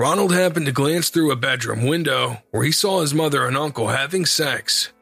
Ronald 0.00 0.32
happened 0.32 0.64
to 0.64 0.72
glance 0.72 1.10
through 1.10 1.30
a 1.30 1.36
bedroom 1.36 1.84
window 1.84 2.38
where 2.52 2.64
he 2.64 2.72
saw 2.72 3.02
his 3.02 3.12
mother 3.12 3.46
and 3.46 3.54
uncle 3.54 3.88
having 3.88 4.24
sex. 4.24 4.94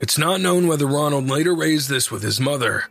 It's 0.00 0.16
not 0.16 0.40
known 0.40 0.66
whether 0.66 0.86
Ronald 0.86 1.28
later 1.28 1.54
raised 1.54 1.90
this 1.90 2.10
with 2.10 2.22
his 2.22 2.40
mother, 2.40 2.84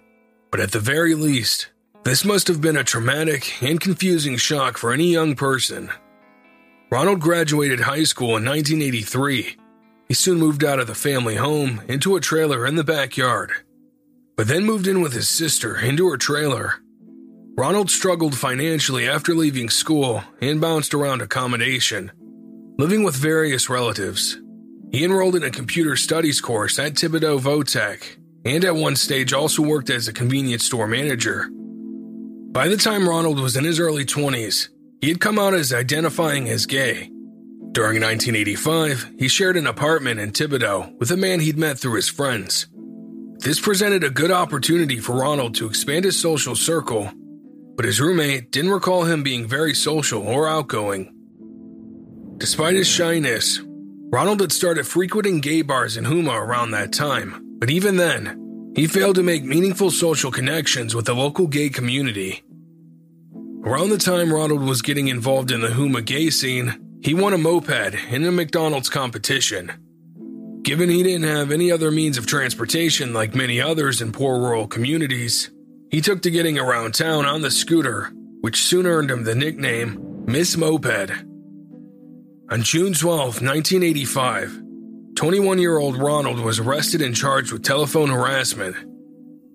but 0.51 0.59
at 0.59 0.73
the 0.73 0.79
very 0.79 1.15
least, 1.15 1.71
this 2.03 2.23
must 2.23 2.47
have 2.47 2.61
been 2.61 2.77
a 2.77 2.83
traumatic 2.83 3.63
and 3.63 3.81
confusing 3.81 4.37
shock 4.37 4.77
for 4.77 4.93
any 4.93 5.11
young 5.11 5.35
person. 5.35 5.89
Ronald 6.91 7.19
graduated 7.19 7.79
high 7.79 8.03
school 8.03 8.37
in 8.37 8.45
1983. 8.45 9.57
He 10.07 10.13
soon 10.13 10.37
moved 10.37 10.63
out 10.63 10.79
of 10.79 10.85
the 10.85 10.93
family 10.93 11.37
home 11.37 11.81
into 11.87 12.15
a 12.15 12.21
trailer 12.21 12.63
in 12.67 12.75
the 12.75 12.83
backyard, 12.83 13.53
but 14.35 14.47
then 14.47 14.65
moved 14.65 14.85
in 14.85 15.01
with 15.01 15.13
his 15.13 15.27
sister 15.27 15.79
into 15.79 16.07
her 16.09 16.17
trailer 16.17 16.75
Ronald 17.59 17.89
struggled 17.89 18.37
financially 18.37 19.09
after 19.09 19.33
leaving 19.33 19.71
school 19.71 20.23
and 20.39 20.61
bounced 20.61 20.93
around 20.93 21.23
accommodation, 21.23 22.11
living 22.77 23.03
with 23.03 23.15
various 23.15 23.67
relatives. 23.67 24.37
He 24.91 25.03
enrolled 25.03 25.35
in 25.35 25.41
a 25.41 25.49
computer 25.49 25.95
studies 25.95 26.39
course 26.39 26.77
at 26.77 26.93
Thibodaux 26.93 27.39
Votech 27.39 28.17
and 28.45 28.63
at 28.63 28.75
one 28.75 28.95
stage 28.95 29.33
also 29.33 29.63
worked 29.63 29.89
as 29.89 30.07
a 30.07 30.13
convenience 30.13 30.65
store 30.65 30.85
manager. 30.85 31.49
By 32.51 32.67
the 32.67 32.77
time 32.77 33.09
Ronald 33.09 33.39
was 33.39 33.57
in 33.57 33.63
his 33.63 33.79
early 33.79 34.05
20s, 34.05 34.69
he 35.01 35.09
had 35.09 35.19
come 35.19 35.39
out 35.39 35.55
as 35.55 35.73
identifying 35.73 36.47
as 36.49 36.67
gay. 36.67 37.09
During 37.71 38.01
1985, 38.01 39.15
he 39.17 39.27
shared 39.27 39.57
an 39.57 39.65
apartment 39.65 40.19
in 40.19 40.31
Thibodaux 40.31 40.95
with 40.99 41.09
a 41.09 41.17
man 41.17 41.39
he'd 41.39 41.57
met 41.57 41.79
through 41.79 41.95
his 41.95 42.07
friends. 42.07 42.67
This 43.39 43.59
presented 43.59 44.03
a 44.03 44.11
good 44.11 44.31
opportunity 44.31 44.99
for 44.99 45.15
Ronald 45.15 45.55
to 45.55 45.67
expand 45.67 46.05
his 46.05 46.19
social 46.19 46.55
circle 46.55 47.11
but 47.77 47.85
his 47.85 48.01
roommate 48.01 48.51
didn't 48.51 48.71
recall 48.71 49.03
him 49.03 49.23
being 49.23 49.47
very 49.47 49.73
social 49.73 50.27
or 50.27 50.47
outgoing. 50.47 51.13
Despite 52.37 52.75
his 52.75 52.87
shyness, 52.87 53.61
Ronald 54.11 54.41
had 54.41 54.51
started 54.51 54.87
frequenting 54.87 55.41
gay 55.41 55.61
bars 55.61 55.95
in 55.95 56.05
Houma 56.05 56.33
around 56.33 56.71
that 56.71 56.91
time, 56.91 57.57
but 57.59 57.69
even 57.69 57.97
then, 57.97 58.73
he 58.75 58.87
failed 58.87 59.15
to 59.15 59.23
make 59.23 59.43
meaningful 59.43 59.91
social 59.91 60.31
connections 60.31 60.95
with 60.95 61.05
the 61.05 61.13
local 61.13 61.47
gay 61.47 61.69
community. 61.69 62.43
Around 63.63 63.89
the 63.89 63.97
time 63.97 64.33
Ronald 64.33 64.61
was 64.61 64.81
getting 64.81 65.07
involved 65.07 65.51
in 65.51 65.61
the 65.61 65.71
Houma 65.71 66.01
gay 66.01 66.29
scene, 66.29 66.99
he 67.03 67.13
won 67.13 67.33
a 67.33 67.37
moped 67.37 67.95
in 68.09 68.25
a 68.25 68.31
McDonald's 68.31 68.89
competition. 68.89 69.71
Given 70.63 70.89
he 70.89 71.03
didn't 71.03 71.27
have 71.27 71.51
any 71.51 71.71
other 71.71 71.91
means 71.91 72.17
of 72.17 72.25
transportation 72.25 73.13
like 73.13 73.35
many 73.35 73.61
others 73.61 74.01
in 74.01 74.11
poor 74.11 74.39
rural 74.39 74.67
communities, 74.67 75.51
he 75.89 76.01
took 76.01 76.21
to 76.21 76.31
getting 76.31 76.57
around 76.59 76.93
town 76.93 77.25
on 77.25 77.41
the 77.41 77.51
scooter, 77.51 78.11
which 78.41 78.63
soon 78.63 78.85
earned 78.85 79.11
him 79.11 79.23
the 79.23 79.35
nickname 79.35 80.23
Miss 80.25 80.57
Moped. 80.57 81.11
On 82.49 82.61
June 82.63 82.93
12, 82.93 83.41
1985, 83.41 84.61
21 85.15 85.59
year 85.59 85.77
old 85.77 85.97
Ronald 85.97 86.39
was 86.39 86.59
arrested 86.59 87.01
and 87.01 87.15
charged 87.15 87.51
with 87.51 87.63
telephone 87.63 88.09
harassment. 88.09 88.75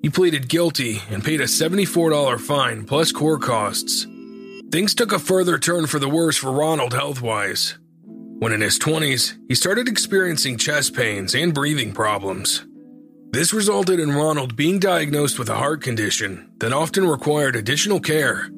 He 0.03 0.11
pleaded 0.11 0.49
guilty 0.49 1.01
and 1.11 1.23
paid 1.23 1.41
a 1.41 1.45
$74 1.45 2.41
fine 2.41 2.85
plus 2.85 3.13
court 3.13 3.43
costs. 3.43 4.07
Things 4.73 4.95
took 4.95 5.13
a 5.13 5.19
further 5.19 5.59
turn 5.59 5.87
for 5.87 5.99
the 5.99 6.09
worse 6.09 6.37
for 6.37 6.51
Ronald 6.51 6.93
health 6.93 7.23
wise. 7.23 7.79
When 8.39 8.53
in 8.53 8.61
his 8.61 8.79
20s, 8.79 9.39
he 9.49 9.55
started 9.55 9.87
experiencing 9.87 10.59
chest 10.59 10.95
pains 10.95 11.35
and 11.35 11.55
breathing 11.55 11.93
problems. 11.93 12.67
This 13.33 13.55
resulted 13.55 13.99
in 13.99 14.13
Ronald 14.13 14.57
being 14.57 14.79
diagnosed 14.79 15.39
with 15.39 15.49
a 15.49 15.55
heart 15.55 15.81
condition 15.81 16.53
that 16.59 16.75
often 16.75 17.09
required 17.09 17.57
additional 17.57 17.99
care, 17.99 18.51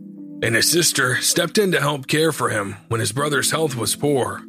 and 0.42 0.56
his 0.56 0.68
sister 0.68 1.14
stepped 1.20 1.58
in 1.58 1.70
to 1.70 1.80
help 1.80 2.08
care 2.08 2.32
for 2.32 2.50
him 2.50 2.74
when 2.88 2.98
his 2.98 3.12
brother's 3.12 3.52
health 3.52 3.76
was 3.76 3.94
poor. 3.94 4.42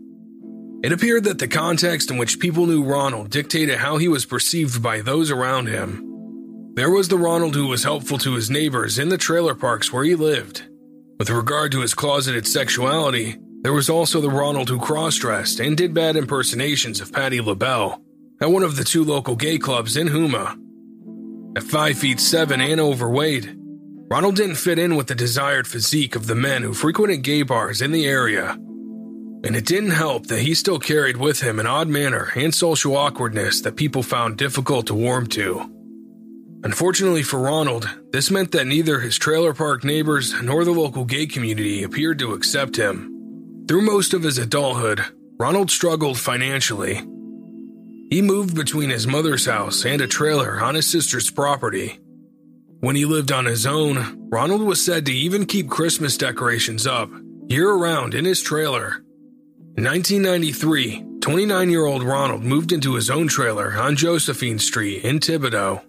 It 0.84 0.92
appeared 0.92 1.26
that 1.26 1.38
the 1.38 1.48
context 1.48 2.10
in 2.10 2.18
which 2.18 2.40
people 2.40 2.66
knew 2.66 2.84
Ronald 2.84 3.30
dictated 3.30 3.78
how 3.78 3.98
he 3.98 4.08
was 4.08 4.26
perceived 4.26 4.82
by 4.82 5.02
those 5.02 5.30
around 5.30 5.68
him. 5.68 6.02
There 6.74 6.90
was 6.90 7.08
the 7.08 7.20
Ronald 7.20 7.54
who 7.54 7.68
was 7.68 7.84
helpful 7.84 8.18
to 8.18 8.34
his 8.34 8.50
neighbors 8.50 8.98
in 8.98 9.10
the 9.10 9.20
trailer 9.20 9.54
parks 9.54 9.94
where 9.94 10.04
he 10.04 10.16
lived. 10.16 10.64
With 11.20 11.30
regard 11.30 11.72
to 11.74 11.82
his 11.82 11.94
closeted 11.94 12.48
sexuality, 12.48 13.38
there 13.62 13.74
was 13.74 13.92
also 13.92 14.22
the 14.22 14.32
Ronald 14.32 14.70
who 14.70 14.80
cross 14.80 15.18
dressed 15.18 15.60
and 15.60 15.78
did 15.78 15.94
bad 15.94 16.16
impersonations 16.16 17.00
of 17.00 17.14
Patti 17.14 17.42
LaBelle 17.42 18.02
at 18.42 18.52
one 18.52 18.64
of 18.64 18.76
the 18.76 18.84
two 18.84 19.04
local 19.04 19.36
gay 19.36 19.58
clubs 19.58 19.98
in 19.98 20.08
Houma. 20.08 20.58
At 21.56 21.64
5 21.64 21.98
feet 21.98 22.20
7 22.20 22.60
and 22.60 22.80
overweight, 22.82 23.56
Ronald 24.10 24.36
didn't 24.36 24.56
fit 24.56 24.78
in 24.78 24.96
with 24.96 25.08
the 25.08 25.16
desired 25.16 25.68
physique 25.68 26.16
of 26.16 26.28
the 26.28 26.36
men 26.36 26.62
who 26.62 26.74
frequented 26.74 27.24
gay 27.24 27.42
bars 27.44 27.82
in 27.82 27.92
the 27.92 28.06
area. 28.06 28.52
And 28.52 29.56
it 29.56 29.66
didn't 29.66 29.92
help 29.92 30.28
that 30.28 30.42
he 30.42 30.54
still 30.54 30.80
carried 30.80 31.18
with 31.18 31.42
him 31.42 31.60
an 31.60 31.68
odd 31.68 31.88
manner 31.88 32.32
and 32.36 32.54
social 32.54 32.98
awkwardness 32.98 33.62
that 33.62 33.76
people 33.76 34.04
found 34.04 34.38
difficult 34.38 34.88
to 34.88 34.94
warm 34.94 35.28
to. 35.28 35.72
Unfortunately 36.64 37.24
for 37.24 37.40
Ronald, 37.40 37.90
this 38.12 38.32
meant 38.32 38.52
that 38.52 38.66
neither 38.66 39.00
his 39.00 39.18
trailer 39.18 39.54
park 39.54 39.84
neighbors 39.84 40.34
nor 40.42 40.66
the 40.66 40.72
local 40.72 41.06
gay 41.06 41.28
community 41.28 41.84
appeared 41.84 42.20
to 42.20 42.34
accept 42.34 42.76
him. 42.76 43.12
Through 43.68 43.84
most 43.84 44.14
of 44.14 44.24
his 44.24 44.38
adulthood, 44.38 45.06
Ronald 45.38 45.70
struggled 45.70 46.20
financially. 46.20 47.04
He 48.16 48.22
moved 48.22 48.56
between 48.56 48.92
his 48.92 49.06
mother's 49.06 49.46
house 49.46 49.84
and 49.84 50.00
a 50.00 50.08
trailer 50.08 50.64
on 50.64 50.76
his 50.76 50.88
sister's 50.88 51.30
property. 51.30 52.00
When 52.80 52.96
he 52.96 53.04
lived 53.04 53.30
on 53.30 53.44
his 53.44 53.66
own, 53.66 54.30
Ronald 54.32 54.62
was 54.62 54.82
said 54.82 55.06
to 55.08 55.12
even 55.12 55.46
keep 55.46 55.70
Christmas 55.70 56.16
decorations 56.16 56.88
up 56.88 57.10
year 57.50 57.74
round 57.74 58.14
in 58.14 58.24
his 58.24 58.42
trailer. 58.42 59.04
In 59.76 59.84
1993, 59.84 61.04
29 61.20 61.70
year 61.70 61.86
old 61.86 62.04
Ronald 62.04 62.42
moved 62.42 62.72
into 62.72 62.96
his 62.96 63.10
own 63.10 63.28
trailer 63.28 63.74
on 63.74 63.98
Josephine 63.98 64.60
Street 64.60 65.04
in 65.04 65.20
Thibodaux. 65.20 65.82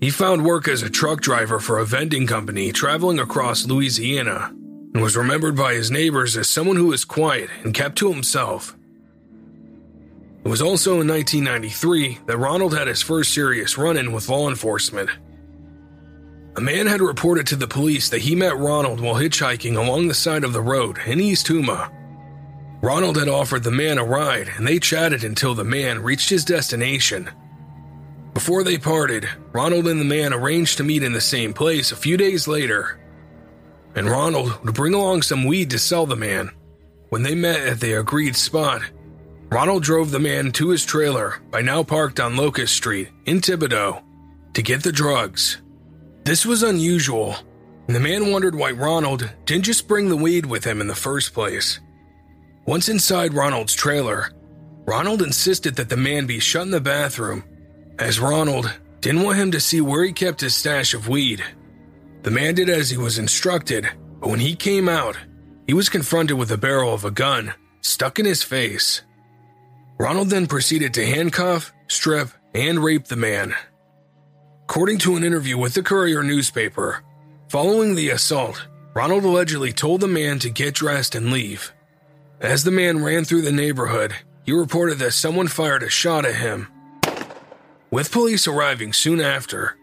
He 0.00 0.10
found 0.10 0.44
work 0.44 0.66
as 0.66 0.82
a 0.82 0.90
truck 0.90 1.20
driver 1.20 1.60
for 1.60 1.78
a 1.78 1.86
vending 1.86 2.26
company 2.26 2.72
traveling 2.72 3.20
across 3.20 3.64
Louisiana 3.64 4.48
and 4.92 5.00
was 5.00 5.16
remembered 5.16 5.54
by 5.54 5.74
his 5.74 5.88
neighbors 5.88 6.36
as 6.36 6.48
someone 6.48 6.78
who 6.78 6.88
was 6.88 7.04
quiet 7.04 7.48
and 7.62 7.72
kept 7.72 7.96
to 7.98 8.12
himself. 8.12 8.76
It 10.44 10.48
was 10.48 10.60
also 10.60 11.00
in 11.00 11.08
1993 11.08 12.18
that 12.26 12.36
Ronald 12.36 12.76
had 12.76 12.86
his 12.86 13.02
first 13.02 13.32
serious 13.32 13.78
run 13.78 13.96
in 13.96 14.12
with 14.12 14.28
law 14.28 14.48
enforcement. 14.48 15.10
A 16.56 16.60
man 16.60 16.86
had 16.86 17.00
reported 17.00 17.46
to 17.48 17.56
the 17.56 17.66
police 17.66 18.08
that 18.10 18.20
he 18.20 18.34
met 18.34 18.56
Ronald 18.56 19.00
while 19.00 19.14
hitchhiking 19.14 19.76
along 19.76 20.08
the 20.08 20.14
side 20.14 20.44
of 20.44 20.52
the 20.52 20.60
road 20.60 20.98
in 21.06 21.18
East 21.18 21.48
Houma. 21.48 21.90
Ronald 22.82 23.16
had 23.16 23.28
offered 23.28 23.64
the 23.64 23.70
man 23.70 23.98
a 23.98 24.04
ride 24.04 24.50
and 24.56 24.66
they 24.66 24.78
chatted 24.78 25.24
until 25.24 25.54
the 25.54 25.64
man 25.64 26.02
reached 26.02 26.28
his 26.28 26.44
destination 26.44 27.30
before 28.34 28.64
they 28.64 28.78
parted, 28.78 29.28
Ronald 29.52 29.86
and 29.86 30.00
the 30.00 30.04
man 30.04 30.34
arranged 30.34 30.76
to 30.78 30.84
meet 30.84 31.04
in 31.04 31.12
the 31.12 31.20
same 31.20 31.54
place 31.54 31.92
a 31.92 31.96
few 31.96 32.16
days 32.16 32.48
later. 32.48 32.98
And 33.94 34.10
Ronald 34.10 34.58
would 34.64 34.74
bring 34.74 34.92
along 34.92 35.22
some 35.22 35.44
weed 35.44 35.70
to 35.70 35.78
sell 35.78 36.04
the 36.04 36.16
man. 36.16 36.50
When 37.10 37.22
they 37.22 37.36
met 37.36 37.60
at 37.60 37.78
the 37.78 37.92
agreed 37.92 38.34
spot, 38.34 38.82
Ronald 39.50 39.82
drove 39.82 40.10
the 40.10 40.18
man 40.18 40.52
to 40.52 40.70
his 40.70 40.84
trailer, 40.84 41.40
by 41.50 41.60
now 41.60 41.82
parked 41.82 42.18
on 42.18 42.36
Locust 42.36 42.74
Street 42.74 43.08
in 43.26 43.40
Thibodaux, 43.40 44.02
to 44.54 44.62
get 44.62 44.82
the 44.82 44.92
drugs. 44.92 45.58
This 46.24 46.44
was 46.44 46.62
unusual, 46.62 47.36
and 47.86 47.94
the 47.94 48.00
man 48.00 48.32
wondered 48.32 48.54
why 48.54 48.72
Ronald 48.72 49.30
didn't 49.44 49.64
just 49.64 49.86
bring 49.86 50.08
the 50.08 50.16
weed 50.16 50.46
with 50.46 50.64
him 50.64 50.80
in 50.80 50.86
the 50.86 50.94
first 50.94 51.34
place. 51.34 51.80
Once 52.66 52.88
inside 52.88 53.34
Ronald's 53.34 53.74
trailer, 53.74 54.30
Ronald 54.86 55.22
insisted 55.22 55.76
that 55.76 55.88
the 55.88 55.96
man 55.96 56.26
be 56.26 56.38
shut 56.40 56.62
in 56.62 56.70
the 56.70 56.80
bathroom 56.80 57.44
as 57.98 58.20
Ronald 58.20 58.72
didn't 59.00 59.22
want 59.22 59.38
him 59.38 59.50
to 59.52 59.60
see 59.60 59.80
where 59.80 60.02
he 60.02 60.12
kept 60.12 60.40
his 60.40 60.54
stash 60.54 60.94
of 60.94 61.08
weed. 61.08 61.44
The 62.22 62.30
man 62.30 62.54
did 62.54 62.70
as 62.70 62.90
he 62.90 62.96
was 62.96 63.18
instructed, 63.18 63.88
but 64.20 64.30
when 64.30 64.40
he 64.40 64.56
came 64.56 64.88
out, 64.88 65.16
he 65.66 65.74
was 65.74 65.88
confronted 65.88 66.38
with 66.38 66.48
the 66.48 66.56
barrel 66.58 66.94
of 66.94 67.04
a 67.04 67.10
gun 67.10 67.54
stuck 67.82 68.18
in 68.18 68.24
his 68.24 68.42
face. 68.42 69.02
Ronald 69.98 70.30
then 70.30 70.46
proceeded 70.46 70.94
to 70.94 71.06
handcuff, 71.06 71.72
strip, 71.88 72.28
and 72.54 72.82
rape 72.82 73.06
the 73.06 73.16
man. 73.16 73.54
According 74.64 74.98
to 74.98 75.16
an 75.16 75.24
interview 75.24 75.58
with 75.58 75.74
the 75.74 75.82
Courier 75.82 76.22
newspaper, 76.22 77.02
following 77.48 77.94
the 77.94 78.10
assault, 78.10 78.66
Ronald 78.94 79.24
allegedly 79.24 79.72
told 79.72 80.00
the 80.00 80.08
man 80.08 80.38
to 80.40 80.50
get 80.50 80.74
dressed 80.74 81.14
and 81.14 81.30
leave. 81.30 81.72
As 82.40 82.64
the 82.64 82.70
man 82.70 83.04
ran 83.04 83.24
through 83.24 83.42
the 83.42 83.52
neighborhood, 83.52 84.14
he 84.44 84.52
reported 84.52 84.98
that 84.98 85.12
someone 85.12 85.48
fired 85.48 85.82
a 85.82 85.88
shot 85.88 86.24
at 86.24 86.36
him 86.36 86.68
with 87.94 88.10
police 88.10 88.48
arriving 88.48 88.92
soon 88.92 89.20
after, 89.20 89.76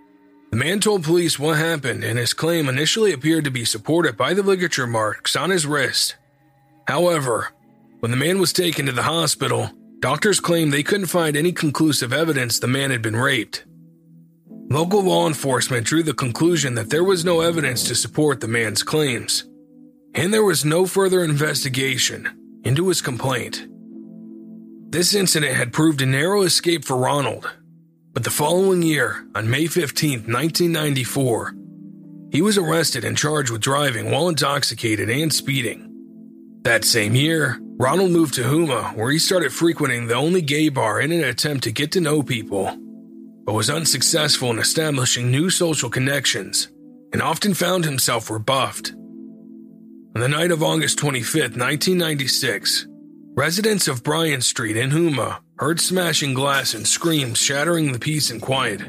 the 0.50 0.58
man 0.58 0.82
told 0.82 1.06
police 1.06 1.40
what 1.40 1.58
happened, 1.58 2.04
and 2.04 2.20
his 2.20 2.34
claim 2.34 2.68
initially 2.68 3.14
appeared 3.14 3.46
to 3.46 3.52
be 3.52 3.64
supported 3.64 4.18
by 4.18 4.34
the 4.34 4.44
ligature 4.44 4.86
marks 4.86 5.34
on 5.34 5.50
his 5.50 5.66
wrist. 5.66 6.18
However, 6.90 7.54
when 8.02 8.12
the 8.12 8.18
man 8.18 8.38
was 8.38 8.52
taken 8.52 8.86
to 8.88 8.92
the 8.92 9.04
hospital, 9.04 9.72
doctors 10.02 10.40
claimed 10.40 10.74
they 10.74 10.84
couldn't 10.84 11.06
find 11.06 11.38
any 11.38 11.52
conclusive 11.52 12.12
evidence 12.12 12.58
the 12.58 12.68
man 12.68 12.90
had 12.90 13.02
been 13.02 13.16
raped. 13.16 13.64
Local 14.70 15.04
law 15.04 15.28
enforcement 15.28 15.86
drew 15.86 16.02
the 16.02 16.14
conclusion 16.14 16.74
that 16.76 16.90
there 16.90 17.04
was 17.04 17.24
no 17.24 17.42
evidence 17.42 17.84
to 17.88 17.96
support 17.96 18.42
the 18.42 18.48
man's 18.48 18.84
claims, 18.84 19.46
and 20.16 20.34
there 20.34 20.44
was 20.44 20.66
no 20.66 20.88
further 20.88 21.24
investigation 21.24 22.62
into 22.64 22.88
his 22.88 23.02
complaint. 23.02 23.68
This 24.90 25.14
incident 25.14 25.56
had 25.56 25.72
proved 25.72 26.02
a 26.02 26.06
narrow 26.06 26.42
escape 26.42 26.84
for 26.84 26.98
Ronald, 26.98 27.50
but 28.14 28.24
the 28.24 28.32
following 28.32 28.82
year, 28.82 29.26
on 29.36 29.50
May 29.50 29.68
15, 29.68 30.24
1994, 30.24 31.54
he 32.32 32.42
was 32.42 32.58
arrested 32.58 33.04
and 33.04 33.18
charged 33.18 33.52
with 33.52 33.62
driving 33.62 34.10
while 34.10 34.30
intoxicated 34.30 35.10
and 35.10 35.32
speeding. 35.32 35.88
That 36.64 36.86
same 36.86 37.14
year, 37.14 37.60
Ronald 37.82 38.12
moved 38.12 38.36
to 38.36 38.44
Houma, 38.44 38.94
where 38.94 39.10
he 39.10 39.18
started 39.18 39.52
frequenting 39.52 40.06
the 40.06 40.14
only 40.14 40.44
gay 40.44 40.70
bar 40.70 41.02
in 41.02 41.12
an 41.12 41.24
attempt 41.24 41.64
to 41.64 41.72
get 41.72 41.92
to 41.94 42.00
know 42.00 42.22
people, 42.22 42.78
but 43.44 43.54
was 43.54 43.72
unsuccessful 43.72 44.52
in 44.52 44.60
establishing 44.60 45.32
new 45.32 45.50
social 45.50 45.90
connections 45.90 46.70
and 47.12 47.24
often 47.24 47.56
found 47.56 47.84
himself 47.84 48.30
rebuffed. 48.30 48.92
On 48.92 50.22
the 50.22 50.28
night 50.28 50.52
of 50.52 50.62
August 50.62 51.00
25, 51.00 51.58
1996, 51.58 52.86
residents 53.36 53.88
of 53.88 54.04
Bryan 54.04 54.42
Street 54.42 54.78
in 54.78 54.92
Houma 54.92 55.42
heard 55.58 55.82
smashing 55.82 56.36
glass 56.36 56.76
and 56.76 56.88
screams 56.88 57.40
shattering 57.40 57.94
the 57.94 58.00
peace 58.00 58.30
and 58.30 58.40
quiet. 58.40 58.82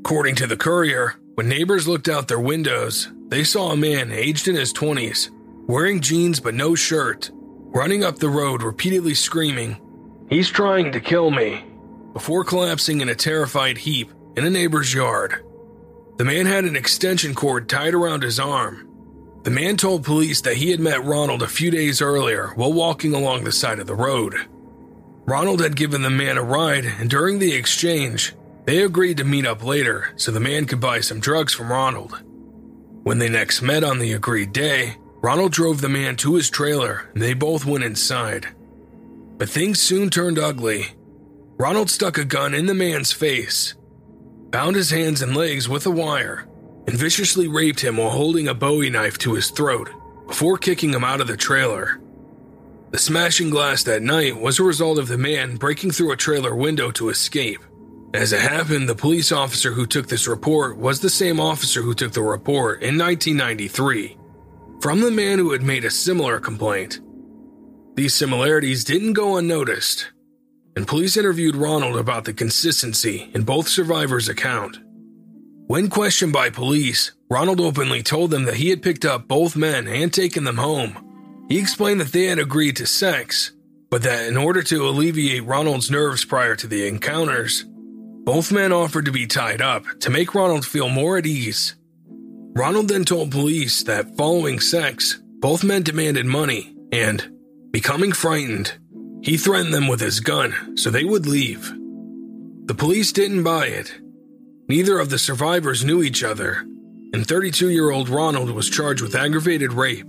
According 0.00 0.34
to 0.34 0.48
the 0.48 0.56
courier, 0.56 1.14
when 1.36 1.48
neighbors 1.48 1.86
looked 1.86 2.08
out 2.08 2.26
their 2.26 2.40
windows, 2.40 3.08
they 3.28 3.44
saw 3.44 3.70
a 3.70 3.76
man 3.76 4.10
aged 4.10 4.48
in 4.48 4.56
his 4.56 4.72
20s, 4.72 5.30
wearing 5.68 6.00
jeans 6.00 6.40
but 6.40 6.54
no 6.54 6.74
shirt, 6.74 7.30
running 7.76 8.02
up 8.02 8.18
the 8.18 8.28
road 8.28 8.62
repeatedly 8.62 9.12
screaming, 9.12 9.76
He's 10.30 10.48
trying 10.48 10.92
to 10.92 10.98
kill 10.98 11.30
me, 11.30 11.62
before 12.14 12.42
collapsing 12.42 13.02
in 13.02 13.10
a 13.10 13.14
terrified 13.14 13.76
heap 13.76 14.10
in 14.34 14.46
a 14.46 14.50
neighbor's 14.50 14.94
yard. 14.94 15.44
The 16.16 16.24
man 16.24 16.46
had 16.46 16.64
an 16.64 16.74
extension 16.74 17.34
cord 17.34 17.68
tied 17.68 17.92
around 17.92 18.22
his 18.22 18.40
arm. 18.40 18.88
The 19.42 19.50
man 19.50 19.76
told 19.76 20.06
police 20.06 20.40
that 20.40 20.56
he 20.56 20.70
had 20.70 20.80
met 20.80 21.04
Ronald 21.04 21.42
a 21.42 21.46
few 21.48 21.70
days 21.70 22.00
earlier 22.00 22.48
while 22.56 22.72
walking 22.72 23.14
along 23.14 23.44
the 23.44 23.52
side 23.52 23.78
of 23.78 23.86
the 23.86 23.94
road. 23.94 24.34
Ronald 25.26 25.60
had 25.60 25.76
given 25.76 26.00
the 26.00 26.10
man 26.10 26.38
a 26.38 26.42
ride, 26.42 26.86
and 26.86 27.10
during 27.10 27.38
the 27.38 27.52
exchange, 27.52 28.34
they 28.64 28.82
agreed 28.82 29.18
to 29.18 29.24
meet 29.24 29.46
up 29.46 29.62
later 29.62 30.14
so 30.16 30.32
the 30.32 30.40
man 30.40 30.64
could 30.64 30.80
buy 30.80 31.00
some 31.00 31.20
drugs 31.20 31.52
from 31.52 31.70
Ronald. 31.70 32.22
When 33.02 33.18
they 33.18 33.28
next 33.28 33.60
met 33.60 33.84
on 33.84 33.98
the 33.98 34.14
agreed 34.14 34.52
day, 34.52 34.96
Ronald 35.26 35.50
drove 35.50 35.80
the 35.80 35.88
man 35.88 36.14
to 36.18 36.36
his 36.36 36.48
trailer 36.48 37.10
and 37.12 37.20
they 37.20 37.34
both 37.34 37.66
went 37.66 37.82
inside. 37.82 38.46
But 39.38 39.48
things 39.48 39.80
soon 39.80 40.08
turned 40.08 40.38
ugly. 40.38 40.94
Ronald 41.56 41.90
stuck 41.90 42.16
a 42.16 42.24
gun 42.24 42.54
in 42.54 42.66
the 42.66 42.74
man's 42.74 43.10
face, 43.10 43.74
bound 44.52 44.76
his 44.76 44.90
hands 44.90 45.22
and 45.22 45.36
legs 45.36 45.68
with 45.68 45.84
a 45.84 45.90
wire, 45.90 46.46
and 46.86 46.96
viciously 46.96 47.48
raped 47.48 47.80
him 47.80 47.96
while 47.96 48.10
holding 48.10 48.46
a 48.46 48.54
bowie 48.54 48.88
knife 48.88 49.18
to 49.18 49.34
his 49.34 49.50
throat 49.50 49.90
before 50.28 50.58
kicking 50.58 50.94
him 50.94 51.02
out 51.02 51.20
of 51.20 51.26
the 51.26 51.36
trailer. 51.36 52.00
The 52.92 52.98
smashing 52.98 53.50
glass 53.50 53.82
that 53.82 54.02
night 54.02 54.40
was 54.40 54.60
a 54.60 54.62
result 54.62 54.96
of 54.96 55.08
the 55.08 55.18
man 55.18 55.56
breaking 55.56 55.90
through 55.90 56.12
a 56.12 56.16
trailer 56.16 56.54
window 56.54 56.92
to 56.92 57.08
escape. 57.08 57.64
As 58.14 58.32
it 58.32 58.42
happened, 58.42 58.88
the 58.88 58.94
police 58.94 59.32
officer 59.32 59.72
who 59.72 59.86
took 59.86 60.06
this 60.06 60.28
report 60.28 60.76
was 60.76 61.00
the 61.00 61.10
same 61.10 61.40
officer 61.40 61.82
who 61.82 61.94
took 61.94 62.12
the 62.12 62.22
report 62.22 62.80
in 62.80 62.96
1993 62.96 64.18
from 64.86 65.00
the 65.00 65.10
man 65.10 65.40
who 65.40 65.50
had 65.50 65.64
made 65.64 65.84
a 65.84 65.90
similar 65.90 66.38
complaint. 66.38 67.00
These 67.96 68.14
similarities 68.14 68.84
didn't 68.84 69.14
go 69.14 69.36
unnoticed, 69.36 70.12
and 70.76 70.86
police 70.86 71.16
interviewed 71.16 71.56
Ronald 71.56 71.96
about 71.96 72.24
the 72.24 72.32
consistency 72.32 73.28
in 73.34 73.42
both 73.42 73.66
survivors' 73.66 74.28
account. 74.28 74.78
When 75.66 75.90
questioned 75.90 76.32
by 76.32 76.50
police, 76.50 77.10
Ronald 77.28 77.60
openly 77.60 78.04
told 78.04 78.30
them 78.30 78.44
that 78.44 78.58
he 78.58 78.70
had 78.70 78.80
picked 78.80 79.04
up 79.04 79.26
both 79.26 79.56
men 79.56 79.88
and 79.88 80.14
taken 80.14 80.44
them 80.44 80.58
home 80.58 81.02
he 81.48 81.58
explained 81.58 82.00
that 82.00 82.12
they 82.12 82.26
had 82.26 82.38
agreed 82.38 82.76
to 82.76 82.86
sex, 82.86 83.50
but 83.90 84.04
that 84.04 84.28
in 84.28 84.36
order 84.36 84.62
to 84.62 84.88
alleviate 84.88 85.46
Ronald's 85.46 85.90
nerves 85.90 86.24
prior 86.24 86.54
to 86.54 86.68
the 86.68 86.86
encounters, 86.86 87.64
both 88.24 88.52
men 88.52 88.72
offered 88.72 89.06
to 89.06 89.12
be 89.12 89.26
tied 89.26 89.60
up 89.60 89.82
to 90.00 90.10
make 90.10 90.32
Ronald 90.32 90.64
feel 90.64 90.88
more 90.88 91.18
at 91.18 91.26
ease. 91.26 91.74
Ronald 92.56 92.88
then 92.88 93.04
told 93.04 93.32
police 93.32 93.82
that 93.82 94.16
following 94.16 94.60
sex, 94.60 95.20
both 95.40 95.62
men 95.62 95.82
demanded 95.82 96.24
money 96.24 96.74
and, 96.90 97.22
becoming 97.70 98.12
frightened, 98.12 98.72
he 99.20 99.36
threatened 99.36 99.74
them 99.74 99.88
with 99.88 100.00
his 100.00 100.20
gun 100.20 100.74
so 100.74 100.88
they 100.88 101.04
would 101.04 101.26
leave. 101.26 101.70
The 102.64 102.74
police 102.74 103.12
didn't 103.12 103.42
buy 103.42 103.66
it. 103.66 104.00
neither 104.70 104.98
of 104.98 105.10
the 105.10 105.18
survivors 105.18 105.84
knew 105.84 106.02
each 106.02 106.24
other, 106.24 106.64
and 107.12 107.28
32 107.28 107.68
year 107.68 107.90
old 107.90 108.08
Ronald 108.08 108.50
was 108.50 108.70
charged 108.70 109.02
with 109.02 109.14
aggravated 109.14 109.74
rape, 109.74 110.06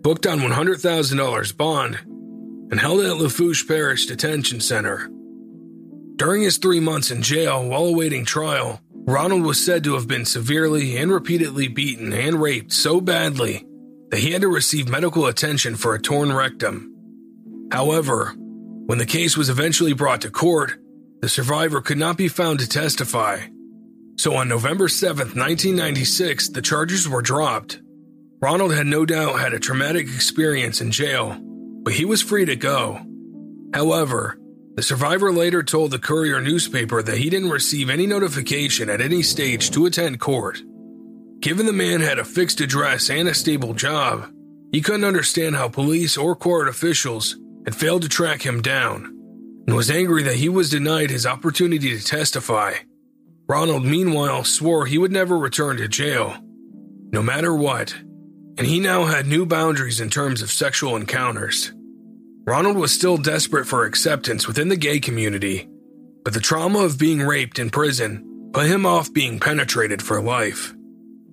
booked 0.00 0.24
on 0.24 0.38
$100,000 0.38 1.56
bond, 1.56 1.96
and 2.70 2.78
held 2.78 3.00
at 3.00 3.16
Lafourche 3.16 3.66
Parish 3.66 4.06
Detention 4.06 4.60
Center. 4.60 5.10
During 6.14 6.42
his 6.42 6.58
three 6.58 6.78
months 6.78 7.10
in 7.10 7.22
jail 7.22 7.68
while 7.68 7.86
awaiting 7.86 8.24
trial, 8.24 8.80
Ronald 9.08 9.40
was 9.40 9.64
said 9.64 9.84
to 9.84 9.94
have 9.94 10.06
been 10.06 10.26
severely 10.26 10.98
and 10.98 11.10
repeatedly 11.10 11.66
beaten 11.66 12.12
and 12.12 12.42
raped 12.42 12.74
so 12.74 13.00
badly 13.00 13.66
that 14.10 14.20
he 14.20 14.32
had 14.32 14.42
to 14.42 14.48
receive 14.48 14.86
medical 14.86 15.24
attention 15.24 15.76
for 15.76 15.94
a 15.94 15.98
torn 15.98 16.30
rectum. 16.30 16.94
However, 17.72 18.34
when 18.36 18.98
the 18.98 19.06
case 19.06 19.34
was 19.34 19.48
eventually 19.48 19.94
brought 19.94 20.20
to 20.20 20.30
court, 20.30 20.74
the 21.22 21.28
survivor 21.30 21.80
could 21.80 21.96
not 21.96 22.18
be 22.18 22.28
found 22.28 22.60
to 22.60 22.68
testify. 22.68 23.38
So 24.18 24.36
on 24.36 24.46
November 24.46 24.88
7, 24.88 25.28
1996, 25.28 26.50
the 26.50 26.60
charges 26.60 27.08
were 27.08 27.22
dropped. 27.22 27.80
Ronald 28.42 28.74
had 28.74 28.86
no 28.86 29.06
doubt 29.06 29.40
had 29.40 29.54
a 29.54 29.58
traumatic 29.58 30.06
experience 30.06 30.82
in 30.82 30.90
jail, 30.90 31.34
but 31.82 31.94
he 31.94 32.04
was 32.04 32.20
free 32.20 32.44
to 32.44 32.56
go. 32.56 33.00
However, 33.72 34.37
the 34.78 34.82
survivor 34.82 35.32
later 35.32 35.60
told 35.60 35.90
the 35.90 35.98
Courier 35.98 36.40
newspaper 36.40 37.02
that 37.02 37.18
he 37.18 37.28
didn't 37.28 37.50
receive 37.50 37.90
any 37.90 38.06
notification 38.06 38.88
at 38.88 39.00
any 39.00 39.22
stage 39.22 39.72
to 39.72 39.86
attend 39.86 40.20
court. 40.20 40.62
Given 41.40 41.66
the 41.66 41.72
man 41.72 42.00
had 42.00 42.20
a 42.20 42.24
fixed 42.24 42.60
address 42.60 43.10
and 43.10 43.26
a 43.26 43.34
stable 43.34 43.74
job, 43.74 44.30
he 44.70 44.80
couldn't 44.80 45.02
understand 45.02 45.56
how 45.56 45.68
police 45.68 46.16
or 46.16 46.36
court 46.36 46.68
officials 46.68 47.36
had 47.64 47.74
failed 47.74 48.02
to 48.02 48.08
track 48.08 48.46
him 48.46 48.62
down 48.62 49.06
and 49.66 49.74
was 49.74 49.90
angry 49.90 50.22
that 50.22 50.36
he 50.36 50.48
was 50.48 50.70
denied 50.70 51.10
his 51.10 51.26
opportunity 51.26 51.98
to 51.98 52.04
testify. 52.04 52.74
Ronald, 53.48 53.84
meanwhile, 53.84 54.44
swore 54.44 54.86
he 54.86 54.96
would 54.96 55.10
never 55.10 55.36
return 55.36 55.78
to 55.78 55.88
jail, 55.88 56.36
no 57.12 57.20
matter 57.20 57.52
what, 57.52 57.96
and 58.56 58.64
he 58.64 58.78
now 58.78 59.06
had 59.06 59.26
new 59.26 59.44
boundaries 59.44 60.00
in 60.00 60.08
terms 60.08 60.40
of 60.40 60.52
sexual 60.52 60.94
encounters. 60.94 61.72
Ronald 62.48 62.78
was 62.78 62.92
still 62.92 63.18
desperate 63.18 63.66
for 63.66 63.84
acceptance 63.84 64.48
within 64.48 64.70
the 64.70 64.76
gay 64.76 65.00
community, 65.00 65.68
but 66.24 66.32
the 66.32 66.40
trauma 66.40 66.78
of 66.78 66.98
being 66.98 67.20
raped 67.20 67.58
in 67.58 67.68
prison 67.68 68.50
put 68.54 68.64
him 68.64 68.86
off 68.86 69.12
being 69.12 69.38
penetrated 69.38 70.00
for 70.00 70.22
life. 70.22 70.74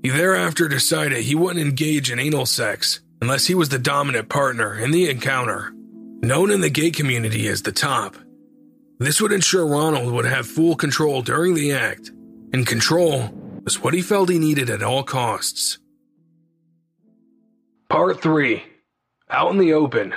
He 0.04 0.10
thereafter 0.10 0.67
decided 0.67 1.19
he 1.19 1.34
wouldn't 1.34 1.65
engage 1.65 2.12
in 2.12 2.19
anal 2.19 2.45
sex 2.45 2.99
unless 3.21 3.45
he 3.45 3.56
was 3.56 3.69
the 3.69 3.80
dominant 3.80 4.28
partner 4.28 4.78
in 4.78 4.91
the 4.91 5.10
encounter, 5.10 5.71
known 6.21 6.51
in 6.51 6.60
the 6.60 6.69
gay 6.69 6.91
community 6.91 7.47
as 7.47 7.62
the 7.62 7.71
top. 7.71 8.17
This 8.99 9.21
would 9.21 9.32
ensure 9.32 9.65
Ronald 9.65 10.12
would 10.12 10.25
have 10.25 10.45
full 10.45 10.75
control 10.75 11.21
during 11.21 11.54
the 11.54 11.71
act, 11.71 12.12
and 12.51 12.67
control 12.67 13.30
was 13.63 13.82
what 13.82 13.93
he 13.93 14.01
felt 14.01 14.28
he 14.28 14.38
needed 14.38 14.69
at 14.69 14.84
all 14.84 15.04
costs. 15.04 15.80
Part 17.88 18.21
3 18.21 18.62
Out 19.30 19.51
in 19.51 19.60
the 19.60 19.71
Open 19.71 20.13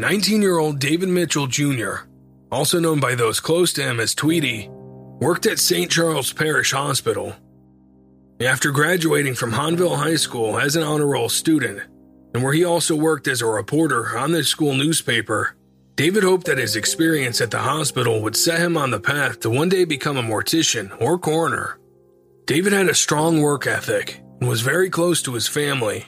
19 0.00 0.40
year 0.40 0.56
old 0.56 0.78
David 0.78 1.10
Mitchell 1.10 1.46
Jr., 1.46 2.06
also 2.50 2.80
known 2.80 3.00
by 3.00 3.14
those 3.14 3.38
close 3.38 3.70
to 3.74 3.82
him 3.82 4.00
as 4.00 4.14
Tweety, 4.14 4.66
worked 5.20 5.44
at 5.44 5.58
St. 5.58 5.90
Charles 5.90 6.32
Parish 6.32 6.72
Hospital. 6.72 7.34
After 8.40 8.70
graduating 8.70 9.34
from 9.34 9.52
Hahnville 9.52 9.98
High 9.98 10.16
School 10.16 10.58
as 10.58 10.74
an 10.74 10.84
honor 10.84 11.06
roll 11.06 11.28
student, 11.28 11.82
and 12.32 12.42
where 12.42 12.54
he 12.54 12.64
also 12.64 12.96
worked 12.96 13.28
as 13.28 13.42
a 13.42 13.46
reporter 13.46 14.16
on 14.16 14.32
the 14.32 14.42
school 14.42 14.72
newspaper, 14.72 15.54
David 15.96 16.22
hoped 16.22 16.46
that 16.46 16.56
his 16.56 16.76
experience 16.76 17.42
at 17.42 17.50
the 17.50 17.58
hospital 17.58 18.22
would 18.22 18.36
set 18.36 18.58
him 18.58 18.78
on 18.78 18.90
the 18.90 19.00
path 19.00 19.40
to 19.40 19.50
one 19.50 19.68
day 19.68 19.84
become 19.84 20.16
a 20.16 20.22
mortician 20.22 20.98
or 20.98 21.18
coroner. 21.18 21.78
David 22.46 22.72
had 22.72 22.88
a 22.88 22.94
strong 22.94 23.42
work 23.42 23.66
ethic 23.66 24.22
and 24.40 24.48
was 24.48 24.62
very 24.62 24.88
close 24.88 25.20
to 25.22 25.34
his 25.34 25.46
family. 25.46 26.06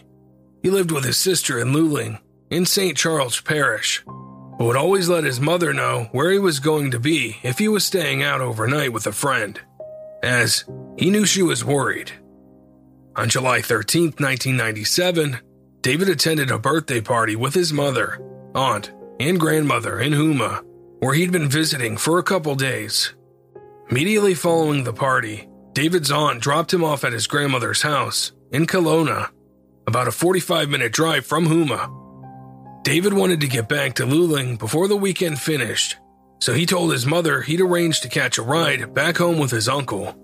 He 0.63 0.71
lived 0.71 0.93
with 0.93 1.05
his 1.05 1.19
sister 1.19 1.59
in 1.59 1.75
Luling 1.75 2.22
in 2.53 2.67
St. 2.67 2.99
Charles 2.99 3.41
Parish, 3.41 4.05
but 4.05 4.67
would 4.67 4.77
always 4.77 5.09
let 5.09 5.25
his 5.25 5.41
mother 5.41 5.73
know 5.73 6.09
where 6.13 6.31
he 6.31 6.39
was 6.39 6.61
going 6.61 6.91
to 6.91 7.01
be 7.01 7.39
if 7.43 7.57
he 7.57 7.67
was 7.67 7.83
staying 7.83 8.23
out 8.23 8.43
overnight 8.43 8.93
with 8.93 9.07
a 9.07 9.13
friend, 9.13 9.59
as 10.23 10.65
he 10.99 11.09
knew 11.09 11.25
she 11.25 11.43
was 11.43 11.65
worried. 11.65 12.13
On 13.17 13.31
July 13.31 13.63
13, 13.63 14.05
1997, 14.19 15.41
David 15.81 16.11
attended 16.11 16.51
a 16.51 16.59
birthday 16.59 17.01
party 17.01 17.37
with 17.37 17.55
his 17.55 17.73
mother, 17.73 18.21
aunt, 18.55 18.93
and 19.19 19.41
grandmother 19.41 19.99
in 19.99 20.13
Houma, 20.13 20.63
where 20.99 21.15
he'd 21.15 21.33
been 21.33 21.49
visiting 21.49 21.97
for 21.97 22.19
a 22.19 22.23
couple 22.23 22.55
days. 22.55 23.15
Immediately 23.89 24.35
following 24.35 24.85
the 24.85 24.93
party, 24.93 25.49
David's 25.73 26.11
aunt 26.11 26.41
dropped 26.43 26.75
him 26.75 26.85
off 26.85 27.03
at 27.03 27.15
his 27.15 27.27
grandmother's 27.27 27.81
house 27.81 28.33
in 28.51 28.67
Killona, 28.67 29.31
about 29.87 30.07
a 30.07 30.13
45 30.13 30.69
minute 30.69 30.93
drive 30.93 31.25
from 31.25 31.47
Houma. 31.47 32.02
David 32.83 33.15
wanted 33.15 33.41
to 33.41 33.49
get 33.49 33.69
back 33.69 33.95
to 33.95 34.05
Luling 34.05 34.59
before 34.59 34.89
the 34.89 34.97
weekend 34.97 35.41
finished, 35.41 35.97
so 36.41 36.53
he 36.53 36.67
told 36.67 36.91
his 36.91 37.07
mother 37.07 37.41
he'd 37.43 37.61
arranged 37.61 38.03
to 38.03 38.09
catch 38.09 38.39
a 38.39 38.43
ride 38.43 38.93
back 38.93 39.19
home 39.19 39.39
with 39.39 39.53
his 39.53 39.69
uncle. 39.69 40.17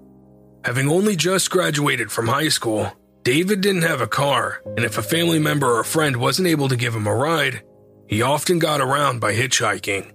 Having 0.65 0.89
only 0.89 1.15
just 1.15 1.51
graduated 1.51 2.11
from 2.11 2.27
high 2.27 2.49
school, 2.49 2.93
David 3.23 3.61
didn't 3.61 3.83
have 3.83 4.01
a 4.01 4.09
car, 4.09 4.61
and 4.77 4.85
if 4.85 4.99
a 4.99 5.03
family 5.03 5.39
member 5.39 5.67
or 5.67 5.85
friend 5.85 6.17
wasn't 6.17 6.49
able 6.49 6.69
to 6.69 6.77
give 6.77 6.95
him 6.95 7.07
a 7.07 7.15
ride, 7.15 7.63
he 8.09 8.23
often 8.23 8.59
got 8.59 8.81
around 8.81 9.21
by 9.21 9.35
hitchhiking. 9.35 10.13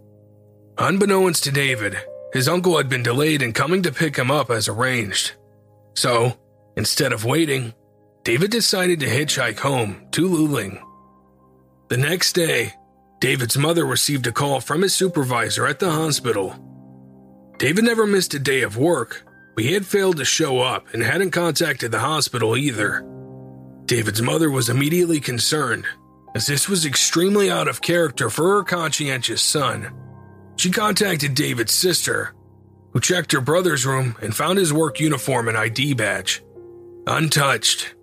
Unbeknownst 0.78 1.46
to 1.46 1.52
David, 1.52 1.98
his 2.34 2.50
uncle 2.50 2.76
had 2.76 2.90
been 2.90 3.04
delayed 3.04 3.42
in 3.42 3.54
coming 3.54 3.84
to 3.84 3.92
pick 3.92 4.18
him 4.18 4.32
up 4.32 4.50
as 4.50 4.68
arranged. 4.68 5.34
So, 5.96 6.38
instead 6.76 7.14
of 7.14 7.24
waiting, 7.24 7.74
David 8.24 8.52
decided 8.52 9.00
to 9.00 9.06
hitchhike 9.06 9.60
home 9.60 10.08
to 10.12 10.28
Luling. 10.28 10.82
The 11.94 12.00
next 12.00 12.34
day, 12.34 12.74
David's 13.20 13.56
mother 13.56 13.86
received 13.86 14.26
a 14.26 14.32
call 14.32 14.60
from 14.60 14.82
his 14.82 14.96
supervisor 14.96 15.68
at 15.68 15.78
the 15.78 15.92
hospital. 15.92 16.56
David 17.60 17.84
never 17.84 18.08
missed 18.08 18.34
a 18.34 18.40
day 18.40 18.64
of 18.64 18.78
work, 18.78 19.24
but 19.54 19.64
he 19.64 19.74
had 19.74 19.86
failed 19.86 20.18
to 20.18 20.26
show 20.26 20.60
up 20.60 20.92
and 20.92 21.04
hadn't 21.04 21.30
contacted 21.30 21.92
the 21.92 22.00
hospital 22.00 22.58
either. 22.58 23.08
David's 23.86 24.24
mother 24.24 24.50
was 24.50 24.70
immediately 24.70 25.20
concerned, 25.20 25.86
as 26.34 26.48
this 26.48 26.68
was 26.68 26.84
extremely 26.84 27.52
out 27.52 27.68
of 27.68 27.84
character 27.84 28.28
for 28.28 28.56
her 28.56 28.64
conscientious 28.64 29.44
son. 29.44 29.94
She 30.56 30.72
contacted 30.72 31.36
David's 31.36 31.74
sister, 31.74 32.34
who 32.94 33.02
checked 33.02 33.34
her 33.34 33.40
brother's 33.40 33.86
room 33.86 34.16
and 34.20 34.36
found 34.36 34.58
his 34.58 34.74
work 34.74 35.00
uniform 35.00 35.48
and 35.48 35.56
ID 35.56 35.94
badge. 35.94 36.44
Untouched, 37.06 37.94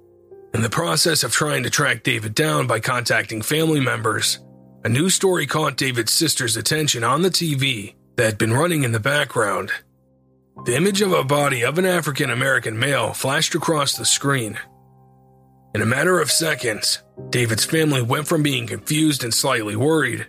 in 0.52 0.62
the 0.62 0.70
process 0.70 1.22
of 1.22 1.32
trying 1.32 1.62
to 1.62 1.70
track 1.70 2.02
David 2.02 2.34
down 2.34 2.66
by 2.66 2.80
contacting 2.80 3.42
family 3.42 3.80
members, 3.80 4.40
a 4.84 4.88
new 4.88 5.08
story 5.10 5.46
caught 5.46 5.76
David's 5.76 6.12
sister's 6.12 6.56
attention 6.56 7.04
on 7.04 7.22
the 7.22 7.30
TV 7.30 7.94
that 8.16 8.24
had 8.24 8.38
been 8.38 8.52
running 8.52 8.82
in 8.82 8.92
the 8.92 9.00
background. 9.00 9.70
The 10.64 10.76
image 10.76 11.00
of 11.02 11.12
a 11.12 11.24
body 11.24 11.62
of 11.62 11.78
an 11.78 11.86
African 11.86 12.30
American 12.30 12.78
male 12.78 13.12
flashed 13.12 13.54
across 13.54 13.96
the 13.96 14.04
screen. 14.04 14.58
In 15.74 15.82
a 15.82 15.86
matter 15.86 16.20
of 16.20 16.30
seconds, 16.30 17.02
David's 17.30 17.64
family 17.64 18.02
went 18.02 18.26
from 18.26 18.42
being 18.42 18.66
confused 18.66 19.22
and 19.22 19.32
slightly 19.32 19.76
worried 19.76 20.26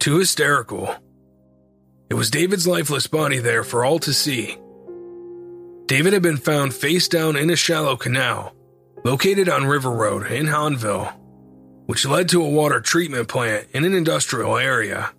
to 0.00 0.18
hysterical. 0.18 0.94
It 2.08 2.14
was 2.14 2.30
David's 2.30 2.66
lifeless 2.66 3.08
body 3.08 3.38
there 3.38 3.64
for 3.64 3.84
all 3.84 3.98
to 4.00 4.12
see. 4.12 4.56
David 5.86 6.12
had 6.12 6.22
been 6.22 6.36
found 6.36 6.74
face 6.74 7.08
down 7.08 7.36
in 7.36 7.50
a 7.50 7.56
shallow 7.56 7.96
canal 7.96 8.54
located 9.04 9.48
on 9.48 9.66
River 9.66 9.90
Road 9.90 10.30
in 10.30 10.46
Hahnville, 10.46 11.12
which 11.86 12.06
led 12.06 12.28
to 12.30 12.44
a 12.44 12.48
water 12.48 12.80
treatment 12.80 13.28
plant 13.28 13.68
in 13.72 13.84
an 13.84 13.94
industrial 13.94 14.56
area. 14.56 15.12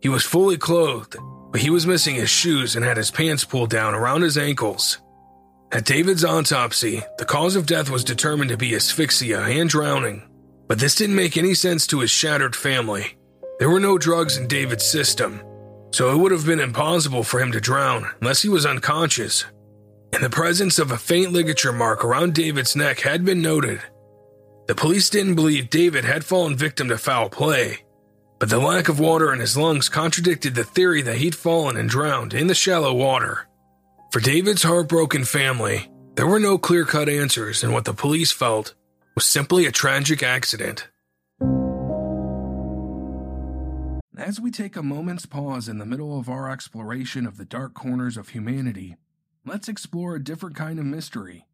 He 0.00 0.08
was 0.08 0.24
fully 0.24 0.56
clothed, 0.56 1.16
but 1.52 1.60
he 1.60 1.70
was 1.70 1.86
missing 1.86 2.16
his 2.16 2.30
shoes 2.30 2.76
and 2.76 2.84
had 2.84 2.96
his 2.96 3.10
pants 3.10 3.44
pulled 3.44 3.70
down 3.70 3.94
around 3.94 4.22
his 4.22 4.38
ankles. 4.38 4.98
At 5.72 5.84
David's 5.84 6.24
autopsy, 6.24 7.02
the 7.18 7.24
cause 7.24 7.56
of 7.56 7.66
death 7.66 7.90
was 7.90 8.04
determined 8.04 8.50
to 8.50 8.56
be 8.56 8.74
asphyxia 8.74 9.40
and 9.40 9.68
drowning, 9.68 10.28
but 10.68 10.78
this 10.78 10.94
didn't 10.94 11.16
make 11.16 11.36
any 11.36 11.54
sense 11.54 11.86
to 11.88 12.00
his 12.00 12.10
shattered 12.10 12.54
family. 12.54 13.16
There 13.58 13.70
were 13.70 13.80
no 13.80 13.98
drugs 13.98 14.36
in 14.36 14.48
David's 14.48 14.86
system, 14.86 15.42
so 15.92 16.12
it 16.12 16.18
would 16.18 16.32
have 16.32 16.46
been 16.46 16.60
impossible 16.60 17.24
for 17.24 17.40
him 17.40 17.52
to 17.52 17.60
drown 17.60 18.06
unless 18.20 18.42
he 18.42 18.48
was 18.48 18.66
unconscious 18.66 19.44
and 20.12 20.22
the 20.22 20.30
presence 20.30 20.78
of 20.78 20.90
a 20.90 20.98
faint 20.98 21.32
ligature 21.32 21.72
mark 21.72 22.04
around 22.04 22.34
David's 22.34 22.76
neck 22.76 23.00
had 23.00 23.24
been 23.24 23.42
noted. 23.42 23.80
The 24.66 24.74
police 24.74 25.10
didn't 25.10 25.34
believe 25.34 25.70
David 25.70 26.04
had 26.04 26.24
fallen 26.24 26.56
victim 26.56 26.88
to 26.88 26.98
foul 26.98 27.28
play, 27.28 27.84
but 28.38 28.50
the 28.50 28.58
lack 28.58 28.88
of 28.88 28.98
water 28.98 29.32
in 29.32 29.40
his 29.40 29.56
lungs 29.56 29.88
contradicted 29.88 30.54
the 30.54 30.64
theory 30.64 31.02
that 31.02 31.18
he'd 31.18 31.34
fallen 31.34 31.76
and 31.76 31.88
drowned 31.88 32.34
in 32.34 32.46
the 32.46 32.54
shallow 32.54 32.92
water. 32.92 33.46
For 34.12 34.20
David's 34.20 34.62
heartbroken 34.62 35.24
family, 35.24 35.90
there 36.16 36.26
were 36.26 36.40
no 36.40 36.58
clear 36.58 36.84
cut 36.84 37.08
answers, 37.08 37.62
and 37.62 37.72
what 37.72 37.84
the 37.84 37.92
police 37.92 38.32
felt 38.32 38.74
was 39.14 39.26
simply 39.26 39.66
a 39.66 39.72
tragic 39.72 40.22
accident. 40.22 40.88
As 44.16 44.40
we 44.40 44.50
take 44.50 44.76
a 44.76 44.82
moment's 44.82 45.26
pause 45.26 45.68
in 45.68 45.76
the 45.76 45.84
middle 45.84 46.18
of 46.18 46.30
our 46.30 46.50
exploration 46.50 47.26
of 47.26 47.36
the 47.36 47.44
dark 47.44 47.74
corners 47.74 48.16
of 48.16 48.30
humanity, 48.30 48.96
let's 49.46 49.68
explore 49.68 50.16
a 50.16 50.22
different 50.22 50.56
kind 50.56 50.78
of 50.80 50.84
mystery. 50.84 51.46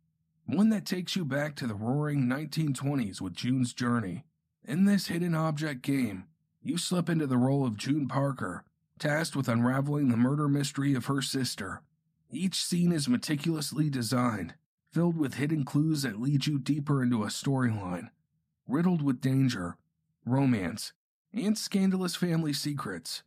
One 0.46 0.70
that 0.70 0.86
takes 0.86 1.14
you 1.14 1.26
back 1.26 1.54
to 1.56 1.66
the 1.66 1.74
roaring 1.74 2.22
1920s 2.22 3.20
with 3.20 3.34
June's 3.34 3.74
Journey. 3.74 4.24
In 4.64 4.86
this 4.86 5.08
hidden 5.08 5.34
object 5.34 5.82
game, 5.82 6.24
you 6.62 6.78
slip 6.78 7.10
into 7.10 7.26
the 7.26 7.36
role 7.36 7.66
of 7.66 7.76
June 7.76 8.08
Parker, 8.08 8.64
tasked 8.98 9.36
with 9.36 9.46
unraveling 9.46 10.08
the 10.08 10.16
murder 10.16 10.48
mystery 10.48 10.94
of 10.94 11.06
her 11.06 11.20
sister. 11.20 11.82
Each 12.30 12.64
scene 12.64 12.92
is 12.92 13.10
meticulously 13.10 13.90
designed, 13.90 14.54
filled 14.90 15.18
with 15.18 15.34
hidden 15.34 15.64
clues 15.64 16.02
that 16.02 16.20
lead 16.20 16.46
you 16.46 16.58
deeper 16.58 17.02
into 17.02 17.24
a 17.24 17.26
storyline, 17.26 18.08
riddled 18.66 19.02
with 19.02 19.20
danger, 19.20 19.76
romance, 20.24 20.94
and 21.34 21.58
scandalous 21.58 22.16
family 22.16 22.54
secrets. 22.54 23.22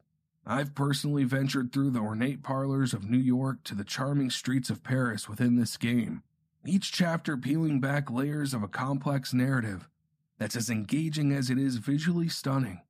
I've 0.48 0.76
personally 0.76 1.24
ventured 1.24 1.72
through 1.72 1.90
the 1.90 2.02
ornate 2.02 2.44
parlors 2.44 2.94
of 2.94 3.10
New 3.10 3.18
York 3.18 3.64
to 3.64 3.74
the 3.74 3.84
charming 3.84 4.30
streets 4.30 4.70
of 4.70 4.84
Paris 4.84 5.28
within 5.28 5.56
this 5.56 5.76
game, 5.76 6.22
each 6.64 6.92
chapter 6.92 7.36
peeling 7.36 7.80
back 7.80 8.12
layers 8.12 8.54
of 8.54 8.62
a 8.62 8.68
complex 8.68 9.34
narrative 9.34 9.90
that's 10.38 10.56
as 10.56 10.70
engaging 10.70 11.32
as 11.32 11.50
it 11.50 11.58
is 11.58 11.78
visually 11.78 12.30
stunning. 12.30 12.82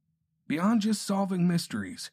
Beyond 0.47 0.81
just 0.81 1.01
solving 1.01 1.47
mysteries, 1.47 2.11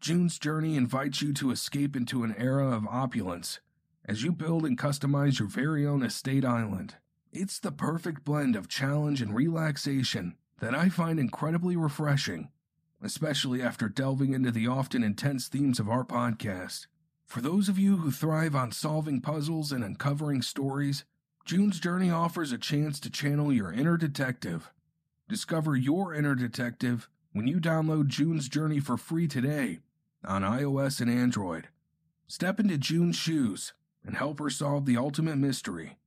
June's 0.00 0.38
journey 0.38 0.76
invites 0.76 1.22
you 1.22 1.32
to 1.34 1.52
escape 1.52 1.94
into 1.94 2.24
an 2.24 2.34
era 2.36 2.70
of 2.70 2.86
opulence 2.88 3.60
as 4.06 4.24
you 4.24 4.32
build 4.32 4.64
and 4.64 4.76
customize 4.76 5.38
your 5.38 5.48
very 5.48 5.86
own 5.86 6.02
estate 6.02 6.44
island. 6.44 6.96
It's 7.32 7.60
the 7.60 7.70
perfect 7.70 8.24
blend 8.24 8.56
of 8.56 8.68
challenge 8.68 9.22
and 9.22 9.34
relaxation 9.34 10.36
that 10.58 10.74
I 10.74 10.88
find 10.88 11.20
incredibly 11.20 11.76
refreshing, 11.76 12.50
especially 13.02 13.62
after 13.62 13.88
delving 13.88 14.34
into 14.34 14.50
the 14.50 14.66
often 14.66 15.02
intense 15.02 15.48
themes 15.48 15.78
of 15.78 15.88
our 15.88 16.04
podcast. 16.04 16.86
For 17.26 17.40
those 17.40 17.68
of 17.68 17.78
you 17.78 17.98
who 17.98 18.10
thrive 18.10 18.54
on 18.54 18.72
solving 18.72 19.20
puzzles 19.20 19.72
and 19.72 19.84
uncovering 19.84 20.42
stories, 20.42 21.04
June's 21.44 21.80
Journey 21.80 22.10
offers 22.10 22.52
a 22.52 22.58
chance 22.58 23.00
to 23.00 23.10
channel 23.10 23.52
your 23.52 23.72
inner 23.72 23.96
detective. 23.96 24.70
Discover 25.28 25.76
your 25.76 26.12
inner 26.12 26.34
detective 26.34 27.08
when 27.32 27.46
you 27.46 27.58
download 27.58 28.08
June's 28.08 28.48
Journey 28.48 28.80
for 28.80 28.96
free 28.96 29.28
today 29.28 29.78
on 30.24 30.42
iOS 30.42 31.00
and 31.00 31.10
Android. 31.10 31.68
Step 32.26 32.60
into 32.60 32.76
June's 32.76 33.16
shoes 33.16 33.72
and 34.04 34.16
help 34.16 34.38
her 34.38 34.50
solve 34.50 34.86
the 34.86 34.96
ultimate 34.96 35.36
mystery. 35.36 35.98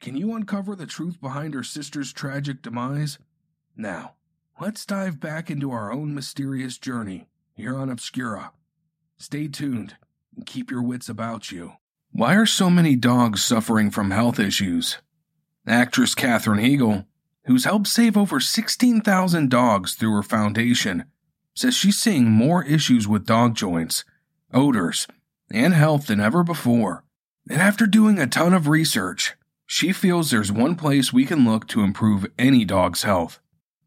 Can 0.00 0.16
you 0.16 0.34
uncover 0.34 0.76
the 0.76 0.86
truth 0.86 1.20
behind 1.20 1.54
her 1.54 1.62
sister's 1.62 2.12
tragic 2.12 2.62
demise? 2.62 3.18
Now, 3.76 4.14
let's 4.60 4.86
dive 4.86 5.18
back 5.18 5.50
into 5.50 5.72
our 5.72 5.92
own 5.92 6.14
mysterious 6.14 6.78
journey 6.78 7.26
here 7.54 7.76
on 7.76 7.90
Obscura. 7.90 8.52
Stay 9.18 9.48
tuned 9.48 9.96
and 10.36 10.46
keep 10.46 10.70
your 10.70 10.82
wits 10.82 11.08
about 11.08 11.50
you. 11.50 11.72
Why 12.12 12.34
are 12.36 12.46
so 12.46 12.70
many 12.70 12.94
dogs 12.94 13.42
suffering 13.42 13.90
from 13.90 14.12
health 14.12 14.38
issues? 14.38 14.98
Actress 15.66 16.14
Katherine 16.14 16.60
Heigl, 16.60 17.06
who's 17.46 17.64
helped 17.64 17.88
save 17.88 18.16
over 18.16 18.38
16,000 18.38 19.50
dogs 19.50 19.94
through 19.94 20.12
her 20.12 20.22
foundation, 20.22 21.04
says 21.54 21.74
she's 21.74 21.98
seeing 21.98 22.30
more 22.30 22.64
issues 22.64 23.08
with 23.08 23.26
dog 23.26 23.54
joints, 23.56 24.04
odors, 24.52 25.08
and 25.50 25.74
health 25.74 26.06
than 26.06 26.20
ever 26.20 26.44
before. 26.44 27.04
And 27.48 27.60
after 27.60 27.86
doing 27.86 28.18
a 28.18 28.26
ton 28.26 28.54
of 28.54 28.68
research, 28.68 29.34
she 29.66 29.92
feels 29.92 30.30
there's 30.30 30.52
one 30.52 30.76
place 30.76 31.12
we 31.12 31.24
can 31.24 31.44
look 31.44 31.66
to 31.68 31.82
improve 31.82 32.26
any 32.38 32.64
dog's 32.64 33.02
health 33.02 33.40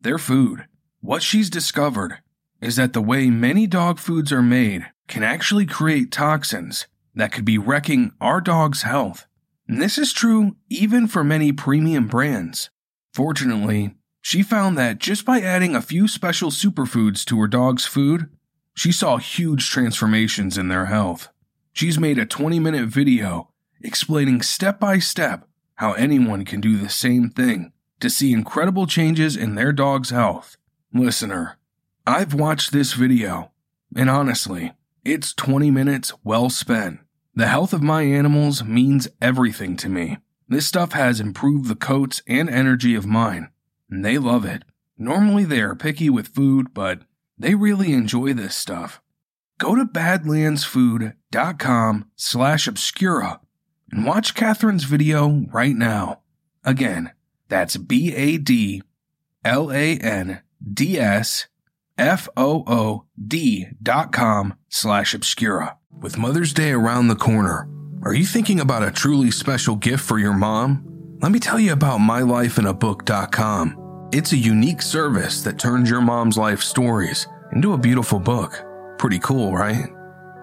their 0.07 0.17
food. 0.17 0.65
What 1.01 1.21
she's 1.21 1.49
discovered 1.49 2.19
is 2.61 2.77
that 2.77 2.93
the 2.93 3.01
way 3.01 3.29
many 3.29 3.67
dog 3.67 3.99
foods 3.99 4.31
are 4.31 4.41
made 4.41 4.87
can 5.09 5.21
actually 5.21 5.65
create 5.65 6.13
toxins 6.13 6.87
that 7.13 7.33
could 7.33 7.43
be 7.43 7.57
wrecking 7.57 8.13
our 8.21 8.39
dog's 8.39 8.83
health. 8.83 9.27
And 9.67 9.81
this 9.81 9.97
is 9.97 10.13
true 10.13 10.55
even 10.69 11.07
for 11.07 11.25
many 11.25 11.51
premium 11.51 12.07
brands. 12.07 12.69
Fortunately, 13.13 13.95
she 14.21 14.43
found 14.43 14.77
that 14.77 14.99
just 14.99 15.25
by 15.25 15.41
adding 15.41 15.75
a 15.75 15.81
few 15.81 16.07
special 16.07 16.51
superfoods 16.51 17.25
to 17.25 17.39
her 17.41 17.47
dog's 17.47 17.85
food, 17.85 18.29
she 18.73 18.93
saw 18.93 19.17
huge 19.17 19.69
transformations 19.69 20.57
in 20.57 20.69
their 20.69 20.85
health. 20.85 21.27
She's 21.73 21.99
made 21.99 22.17
a 22.17 22.25
20 22.25 22.59
minute 22.59 22.87
video 22.87 23.49
explaining 23.81 24.41
step 24.41 24.79
by 24.79 24.99
step 24.99 25.47
how 25.75 25.91
anyone 25.93 26.45
can 26.45 26.61
do 26.61 26.77
the 26.77 26.89
same 26.89 27.29
thing 27.29 27.73
to 27.99 28.09
see 28.09 28.31
incredible 28.31 28.87
changes 28.87 29.35
in 29.35 29.55
their 29.55 29.71
dog's 29.71 30.09
health. 30.09 30.57
Listener, 30.93 31.57
I've 32.05 32.33
watched 32.33 32.71
this 32.71 32.93
video, 32.93 33.51
and 33.95 34.09
honestly, 34.09 34.73
it's 35.03 35.33
20 35.33 35.71
minutes 35.71 36.13
well 36.23 36.49
spent. 36.49 36.99
The 37.35 37.47
health 37.47 37.73
of 37.73 37.83
my 37.83 38.03
animals 38.03 38.63
means 38.63 39.09
everything 39.21 39.75
to 39.77 39.89
me. 39.89 40.17
This 40.47 40.65
stuff 40.65 40.93
has 40.93 41.19
improved 41.19 41.67
the 41.67 41.75
coats 41.75 42.21
and 42.27 42.49
energy 42.49 42.95
of 42.95 43.05
mine, 43.05 43.49
and 43.89 44.03
they 44.03 44.17
love 44.17 44.45
it. 44.45 44.63
Normally 44.97 45.43
they 45.43 45.61
are 45.61 45.75
picky 45.75 46.09
with 46.09 46.29
food, 46.29 46.73
but 46.73 47.01
they 47.37 47.53
really 47.53 47.93
enjoy 47.93 48.33
this 48.33 48.55
stuff. 48.55 48.99
Go 49.57 49.75
to 49.75 49.85
badlandsfood.com 49.85 52.11
slash 52.15 52.67
obscura 52.67 53.41
and 53.91 54.05
watch 54.05 54.35
Katherine's 54.35 54.85
video 54.85 55.45
right 55.51 55.75
now. 55.75 56.21
Again, 56.63 57.11
that's 57.47 57.77
B 57.77 58.13
A 58.15 58.37
D 58.37 58.83
L 59.43 59.71
A 59.71 59.97
N 59.97 60.41
D 60.73 60.99
S 60.99 61.47
F 61.97 62.27
O 62.37 62.63
O 62.67 63.05
D 63.27 63.67
dot 63.81 64.11
com 64.11 64.55
slash 64.69 65.13
obscura. 65.13 65.77
With 65.99 66.17
Mother's 66.17 66.53
Day 66.53 66.71
around 66.71 67.07
the 67.07 67.15
corner, 67.15 67.67
are 68.03 68.13
you 68.13 68.25
thinking 68.25 68.59
about 68.59 68.83
a 68.83 68.91
truly 68.91 69.31
special 69.31 69.75
gift 69.75 70.03
for 70.03 70.19
your 70.19 70.33
mom? 70.33 70.83
Let 71.21 71.31
me 71.31 71.39
tell 71.39 71.59
you 71.59 71.73
about 71.73 71.99
mylifeinabook.com. 71.99 74.09
It's 74.13 74.31
a 74.31 74.37
unique 74.37 74.83
service 74.83 75.41
that 75.41 75.57
turns 75.57 75.89
your 75.89 76.01
mom's 76.01 76.37
life 76.37 76.61
stories 76.61 77.27
into 77.53 77.73
a 77.73 77.77
beautiful 77.77 78.19
book. 78.19 78.63
Pretty 78.99 79.17
cool, 79.19 79.53
right? 79.53 79.87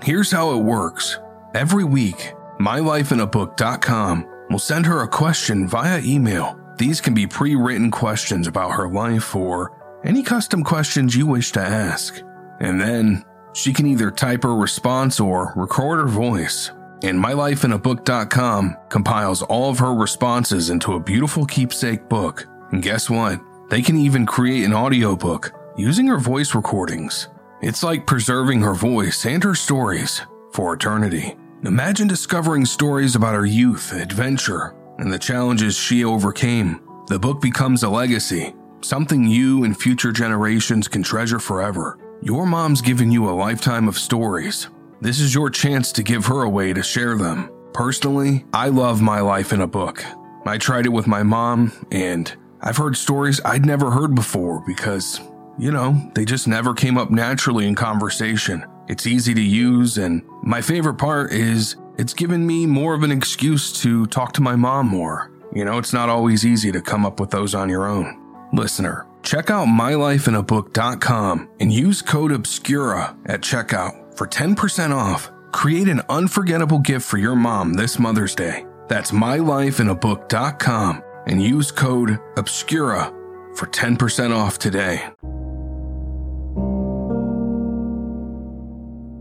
Here's 0.02 0.32
how 0.32 0.58
it 0.58 0.64
works. 0.64 1.18
Every 1.54 1.84
week, 1.84 2.34
mylifeinabook.com 2.60 4.28
will 4.50 4.58
send 4.58 4.86
her 4.86 5.02
a 5.02 5.08
question 5.08 5.68
via 5.68 6.00
email 6.00 6.58
these 6.76 7.00
can 7.00 7.14
be 7.14 7.26
pre 7.26 7.54
written 7.54 7.90
questions 7.90 8.46
about 8.46 8.72
her 8.72 8.88
life 8.88 9.34
or 9.34 9.72
any 10.04 10.22
custom 10.22 10.62
questions 10.62 11.16
you 11.16 11.26
wish 11.26 11.52
to 11.52 11.60
ask. 11.60 12.20
And 12.60 12.80
then 12.80 13.24
she 13.52 13.72
can 13.72 13.86
either 13.86 14.10
type 14.10 14.42
her 14.42 14.54
response 14.54 15.20
or 15.20 15.52
record 15.56 16.00
her 16.00 16.08
voice. 16.08 16.70
And 17.02 17.22
MyLifeInABook.com 17.22 18.76
compiles 18.88 19.42
all 19.42 19.70
of 19.70 19.78
her 19.78 19.94
responses 19.94 20.70
into 20.70 20.94
a 20.94 21.00
beautiful 21.00 21.44
keepsake 21.44 22.08
book. 22.08 22.46
And 22.72 22.82
guess 22.82 23.10
what? 23.10 23.40
They 23.70 23.82
can 23.82 23.96
even 23.96 24.26
create 24.26 24.64
an 24.64 24.74
audiobook 24.74 25.52
using 25.76 26.06
her 26.06 26.18
voice 26.18 26.54
recordings. 26.54 27.28
It's 27.60 27.82
like 27.82 28.06
preserving 28.06 28.60
her 28.62 28.74
voice 28.74 29.26
and 29.26 29.42
her 29.42 29.54
stories 29.54 30.22
for 30.52 30.74
eternity. 30.74 31.36
Imagine 31.64 32.08
discovering 32.08 32.66
stories 32.66 33.16
about 33.16 33.34
her 33.34 33.46
youth, 33.46 33.92
adventure, 33.92 34.74
and 34.98 35.12
the 35.12 35.18
challenges 35.18 35.76
she 35.76 36.04
overcame. 36.04 36.80
The 37.06 37.18
book 37.18 37.40
becomes 37.40 37.82
a 37.82 37.90
legacy, 37.90 38.54
something 38.80 39.26
you 39.26 39.64
and 39.64 39.78
future 39.78 40.12
generations 40.12 40.88
can 40.88 41.02
treasure 41.02 41.38
forever. 41.38 41.98
Your 42.22 42.46
mom's 42.46 42.80
given 42.80 43.10
you 43.10 43.28
a 43.28 43.32
lifetime 43.32 43.88
of 43.88 43.98
stories. 43.98 44.68
This 45.00 45.20
is 45.20 45.34
your 45.34 45.50
chance 45.50 45.92
to 45.92 46.02
give 46.02 46.24
her 46.26 46.42
a 46.42 46.48
way 46.48 46.72
to 46.72 46.82
share 46.82 47.16
them. 47.16 47.50
Personally, 47.74 48.46
I 48.52 48.68
love 48.68 49.02
my 49.02 49.20
life 49.20 49.52
in 49.52 49.60
a 49.60 49.66
book. 49.66 50.04
I 50.46 50.58
tried 50.58 50.86
it 50.86 50.92
with 50.92 51.06
my 51.06 51.22
mom, 51.22 51.72
and 51.90 52.32
I've 52.60 52.76
heard 52.76 52.96
stories 52.96 53.40
I'd 53.44 53.66
never 53.66 53.90
heard 53.90 54.14
before 54.14 54.62
because, 54.66 55.20
you 55.58 55.70
know, 55.72 56.10
they 56.14 56.24
just 56.24 56.48
never 56.48 56.72
came 56.72 56.96
up 56.96 57.10
naturally 57.10 57.66
in 57.66 57.74
conversation. 57.74 58.64
It's 58.88 59.06
easy 59.06 59.34
to 59.34 59.40
use, 59.40 59.98
and 59.98 60.22
my 60.42 60.60
favorite 60.60 60.94
part 60.94 61.32
is 61.32 61.76
it's 61.98 62.14
given 62.14 62.46
me 62.46 62.66
more 62.66 62.94
of 62.94 63.02
an 63.02 63.10
excuse 63.10 63.72
to 63.82 64.06
talk 64.06 64.32
to 64.34 64.40
my 64.40 64.56
mom 64.56 64.88
more. 64.88 65.30
You 65.52 65.64
know, 65.64 65.78
it's 65.78 65.92
not 65.92 66.08
always 66.08 66.44
easy 66.44 66.72
to 66.72 66.80
come 66.80 67.06
up 67.06 67.20
with 67.20 67.30
those 67.30 67.54
on 67.54 67.68
your 67.68 67.86
own. 67.86 68.48
Listener, 68.52 69.06
check 69.22 69.50
out 69.50 69.68
mylifeinabook.com 69.68 71.48
and 71.60 71.72
use 71.72 72.02
code 72.02 72.32
OBSCURA 72.32 73.16
at 73.26 73.40
checkout 73.40 74.16
for 74.16 74.26
10% 74.26 74.94
off. 74.94 75.30
Create 75.52 75.88
an 75.88 76.02
unforgettable 76.08 76.80
gift 76.80 77.06
for 77.06 77.18
your 77.18 77.36
mom 77.36 77.74
this 77.74 77.98
Mother's 77.98 78.34
Day. 78.34 78.66
That's 78.88 79.12
mylifeinabook.com 79.12 81.02
and 81.26 81.42
use 81.42 81.70
code 81.70 82.18
OBSCURA 82.36 83.56
for 83.56 83.66
10% 83.66 84.36
off 84.36 84.58
today. 84.58 85.04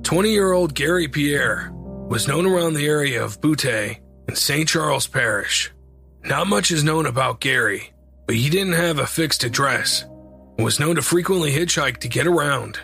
20 0.04 0.30
year 0.30 0.52
old 0.52 0.76
Gary 0.76 1.08
Pierre 1.08 1.73
was 2.08 2.28
known 2.28 2.46
around 2.46 2.74
the 2.74 2.88
area 2.88 3.24
of 3.24 3.42
Boutte 3.42 4.00
in 4.28 4.36
St. 4.36 4.68
Charles 4.68 5.08
Parish. 5.08 5.72
Not 6.24 6.48
much 6.48 6.72
is 6.72 6.84
known 6.84 7.06
about 7.06 7.42
Gary, 7.42 7.92
but 8.28 8.36
he 8.36 8.50
didn't 8.50 8.74
have 8.74 9.00
a 9.00 9.08
fixed 9.08 9.44
address 9.44 10.04
and 10.04 10.64
was 10.64 10.80
known 10.80 10.96
to 10.96 11.02
frequently 11.02 11.52
hitchhike 11.52 11.98
to 11.98 12.08
get 12.08 12.28
around. 12.28 12.80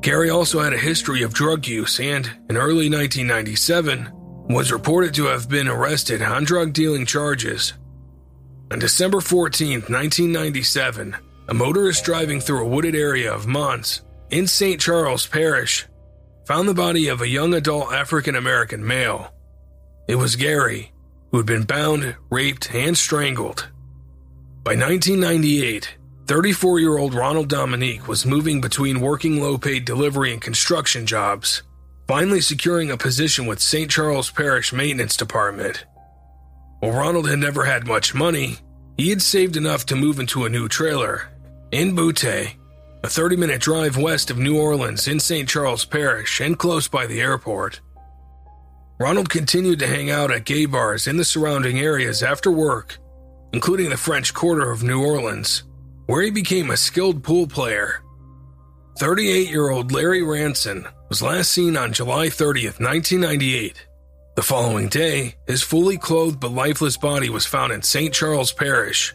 Gary 0.00 0.30
also 0.30 0.60
had 0.60 0.72
a 0.72 0.78
history 0.78 1.22
of 1.22 1.34
drug 1.34 1.66
use 1.66 2.00
and, 2.00 2.26
in 2.48 2.56
early 2.56 2.88
1997, 2.88 4.10
was 4.48 4.72
reported 4.72 5.14
to 5.14 5.26
have 5.26 5.48
been 5.48 5.68
arrested 5.68 6.22
on 6.22 6.44
drug 6.44 6.72
dealing 6.72 7.06
charges. 7.06 7.74
On 8.72 8.78
December 8.78 9.20
14, 9.20 9.82
1997, 9.82 11.16
a 11.48 11.54
motorist 11.54 12.04
driving 12.04 12.40
through 12.40 12.64
a 12.64 12.68
wooded 12.68 12.94
area 12.94 13.32
of 13.32 13.46
Montz 13.46 14.00
in 14.30 14.46
St. 14.46 14.80
Charles 14.80 15.26
Parish 15.26 15.86
found 16.46 16.68
the 16.68 16.74
body 16.74 17.08
of 17.08 17.20
a 17.20 17.28
young 17.28 17.54
adult 17.54 17.92
African 17.92 18.34
American 18.34 18.86
male. 18.86 19.32
It 20.08 20.16
was 20.16 20.36
Gary, 20.36 20.92
who 21.30 21.38
had 21.38 21.46
been 21.46 21.64
bound, 21.64 22.16
raped, 22.30 22.74
and 22.74 22.96
strangled. 22.96 23.68
By 24.64 24.76
1998, 24.76 25.96
34 26.26 26.78
year 26.78 26.98
old 26.98 27.14
Ronald 27.14 27.48
Dominique 27.48 28.06
was 28.06 28.26
moving 28.26 28.60
between 28.60 29.00
working 29.00 29.40
low 29.40 29.58
paid 29.58 29.84
delivery 29.84 30.32
and 30.32 30.40
construction 30.40 31.06
jobs, 31.06 31.62
finally 32.06 32.40
securing 32.40 32.90
a 32.90 32.96
position 32.96 33.46
with 33.46 33.60
St. 33.60 33.90
Charles 33.90 34.30
Parish 34.30 34.72
Maintenance 34.72 35.16
Department. 35.16 35.84
While 36.80 36.92
Ronald 36.92 37.28
had 37.28 37.38
never 37.38 37.64
had 37.64 37.86
much 37.86 38.14
money, 38.14 38.58
he 38.96 39.10
had 39.10 39.22
saved 39.22 39.56
enough 39.56 39.86
to 39.86 39.96
move 39.96 40.18
into 40.18 40.44
a 40.44 40.50
new 40.50 40.68
trailer 40.68 41.28
in 41.70 41.96
Boutte, 41.96 42.54
a 43.04 43.08
30 43.08 43.36
minute 43.36 43.60
drive 43.60 43.96
west 43.96 44.30
of 44.30 44.38
New 44.38 44.60
Orleans 44.60 45.08
in 45.08 45.18
St. 45.18 45.48
Charles 45.48 45.84
Parish 45.84 46.40
and 46.40 46.58
close 46.58 46.86
by 46.86 47.06
the 47.06 47.20
airport. 47.20 47.80
Ronald 49.00 49.28
continued 49.28 49.80
to 49.80 49.88
hang 49.88 50.10
out 50.10 50.30
at 50.30 50.44
gay 50.44 50.66
bars 50.66 51.08
in 51.08 51.16
the 51.16 51.24
surrounding 51.24 51.80
areas 51.80 52.22
after 52.22 52.52
work, 52.52 52.98
including 53.52 53.90
the 53.90 53.96
French 53.96 54.32
Quarter 54.32 54.70
of 54.70 54.84
New 54.84 55.04
Orleans, 55.04 55.64
where 56.06 56.22
he 56.22 56.30
became 56.30 56.70
a 56.70 56.76
skilled 56.76 57.24
pool 57.24 57.48
player. 57.48 58.02
38 59.00 59.48
year 59.48 59.70
old 59.70 59.90
Larry 59.90 60.22
Ranson 60.22 60.86
was 61.08 61.22
last 61.22 61.50
seen 61.50 61.76
on 61.76 61.92
July 61.92 62.28
30th, 62.28 62.78
1998. 62.78 63.86
The 64.36 64.42
following 64.42 64.88
day, 64.88 65.34
his 65.46 65.62
fully 65.62 65.98
clothed 65.98 66.38
but 66.38 66.52
lifeless 66.52 66.96
body 66.96 67.30
was 67.30 67.46
found 67.46 67.72
in 67.72 67.82
St. 67.82 68.14
Charles 68.14 68.52
Parish, 68.52 69.14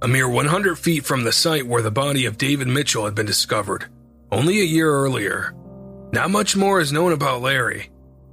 a 0.00 0.08
mere 0.08 0.28
100 0.28 0.78
feet 0.78 1.04
from 1.04 1.24
the 1.24 1.32
site 1.32 1.66
where 1.66 1.82
the 1.82 1.90
body 1.90 2.24
of 2.26 2.38
David 2.38 2.68
Mitchell 2.68 3.04
had 3.04 3.14
been 3.14 3.26
discovered, 3.26 3.86
only 4.30 4.60
a 4.60 4.64
year 4.64 4.90
earlier. 4.90 5.54
Not 6.12 6.30
much 6.30 6.56
more 6.56 6.80
is 6.80 6.92
known 6.92 7.12
about 7.12 7.42
Larry, 7.42 7.90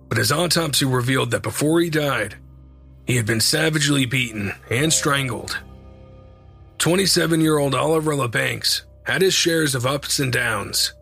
but 0.08 0.18
his 0.18 0.32
autopsy 0.32 0.86
revealed 0.86 1.32
that 1.32 1.44
before 1.44 1.82
he 1.82 1.90
died, 1.90 2.36
he 3.08 3.16
had 3.16 3.26
been 3.26 3.42
savagely 3.42 4.06
beaten 4.06 4.54
and 4.70 4.94
strangled. 4.94 5.60
27 6.78 7.42
year 7.42 7.58
old 7.58 7.74
Oliver 7.74 8.14
LeBanks 8.14 8.84
had 9.04 9.22
his 9.22 9.34
shares 9.34 9.76
of 9.76 9.86
ups 9.86 10.20
and 10.20 10.32
downs. 10.32 10.94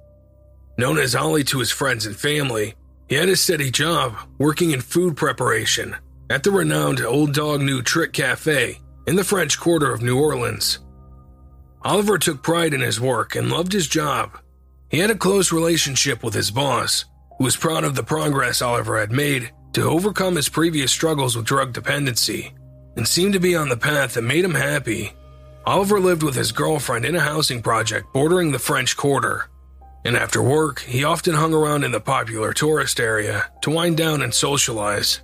Known 0.77 0.97
as 0.97 1.15
Ollie 1.15 1.43
to 1.45 1.59
his 1.59 1.71
friends 1.71 2.05
and 2.05 2.15
family, 2.15 2.75
he 3.07 3.15
had 3.15 3.29
a 3.29 3.35
steady 3.35 3.69
job 3.69 4.15
working 4.37 4.71
in 4.71 4.81
food 4.81 5.15
preparation 5.17 5.95
at 6.29 6.43
the 6.43 6.51
renowned 6.51 7.01
Old 7.01 7.33
Dog 7.33 7.61
New 7.61 7.81
Trick 7.81 8.13
Cafe 8.13 8.79
in 9.05 9.15
the 9.15 9.23
French 9.23 9.59
Quarter 9.59 9.91
of 9.91 10.01
New 10.01 10.19
Orleans. 10.19 10.79
Oliver 11.83 12.17
took 12.17 12.41
pride 12.41 12.73
in 12.73 12.81
his 12.81 13.01
work 13.01 13.35
and 13.35 13.51
loved 13.51 13.73
his 13.73 13.87
job. 13.87 14.39
He 14.89 14.99
had 14.99 15.09
a 15.09 15.15
close 15.15 15.51
relationship 15.51 16.23
with 16.23 16.33
his 16.33 16.51
boss, 16.51 17.05
who 17.37 17.43
was 17.43 17.57
proud 17.57 17.83
of 17.83 17.95
the 17.95 18.03
progress 18.03 18.61
Oliver 18.61 18.99
had 18.99 19.11
made 19.11 19.51
to 19.73 19.89
overcome 19.89 20.35
his 20.35 20.49
previous 20.49 20.91
struggles 20.91 21.35
with 21.35 21.45
drug 21.45 21.73
dependency 21.73 22.53
and 22.95 23.07
seemed 23.07 23.33
to 23.33 23.39
be 23.39 23.55
on 23.55 23.69
the 23.69 23.77
path 23.77 24.13
that 24.13 24.21
made 24.21 24.45
him 24.45 24.53
happy. 24.53 25.11
Oliver 25.65 25.99
lived 25.99 26.23
with 26.23 26.35
his 26.35 26.51
girlfriend 26.51 27.05
in 27.05 27.15
a 27.15 27.19
housing 27.19 27.61
project 27.61 28.13
bordering 28.13 28.51
the 28.51 28.59
French 28.59 28.95
Quarter, 28.95 29.49
and 30.05 30.15
after 30.15 30.41
work, 30.41 30.81
he 30.81 31.03
often 31.03 31.33
hung 31.33 31.53
around 31.53 31.83
in 31.83 31.91
the 31.91 31.99
popular 31.99 32.53
tourist 32.53 32.99
area 32.99 33.49
to 33.61 33.71
wind 33.71 33.97
down 33.97 34.21
and 34.21 34.33
socialize. 34.33 35.21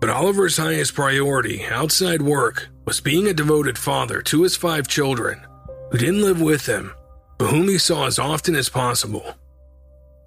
But 0.00 0.10
Oliver's 0.10 0.56
highest 0.56 0.94
priority 0.94 1.66
outside 1.66 2.22
work 2.22 2.68
was 2.90 3.00
being 3.00 3.28
a 3.28 3.32
devoted 3.32 3.78
father 3.78 4.20
to 4.20 4.42
his 4.42 4.56
five 4.56 4.88
children, 4.88 5.40
who 5.92 5.98
didn't 5.98 6.22
live 6.22 6.40
with 6.40 6.66
him, 6.66 6.92
but 7.38 7.46
whom 7.46 7.68
he 7.68 7.78
saw 7.78 8.04
as 8.04 8.18
often 8.18 8.56
as 8.56 8.68
possible. 8.68 9.36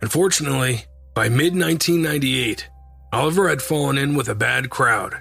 Unfortunately, 0.02 0.86
by 1.14 1.28
mid 1.28 1.54
1998, 1.54 2.70
Oliver 3.12 3.50
had 3.50 3.62
fallen 3.62 3.98
in 3.98 4.16
with 4.16 4.30
a 4.30 4.34
bad 4.34 4.70
crowd, 4.70 5.14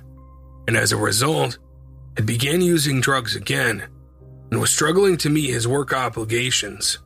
and 0.69 0.77
as 0.77 0.93
a 0.93 0.97
result, 0.97 1.59
had 2.17 2.27
began 2.27 2.61
using 2.61 3.01
drugs 3.01 3.35
again 3.35 3.89
and 4.53 4.61
was 4.61 4.71
struggling 4.71 5.17
to 5.17 5.29
meet 5.29 5.51
his 5.51 5.67
work 5.67 5.93
obligations. 5.93 7.01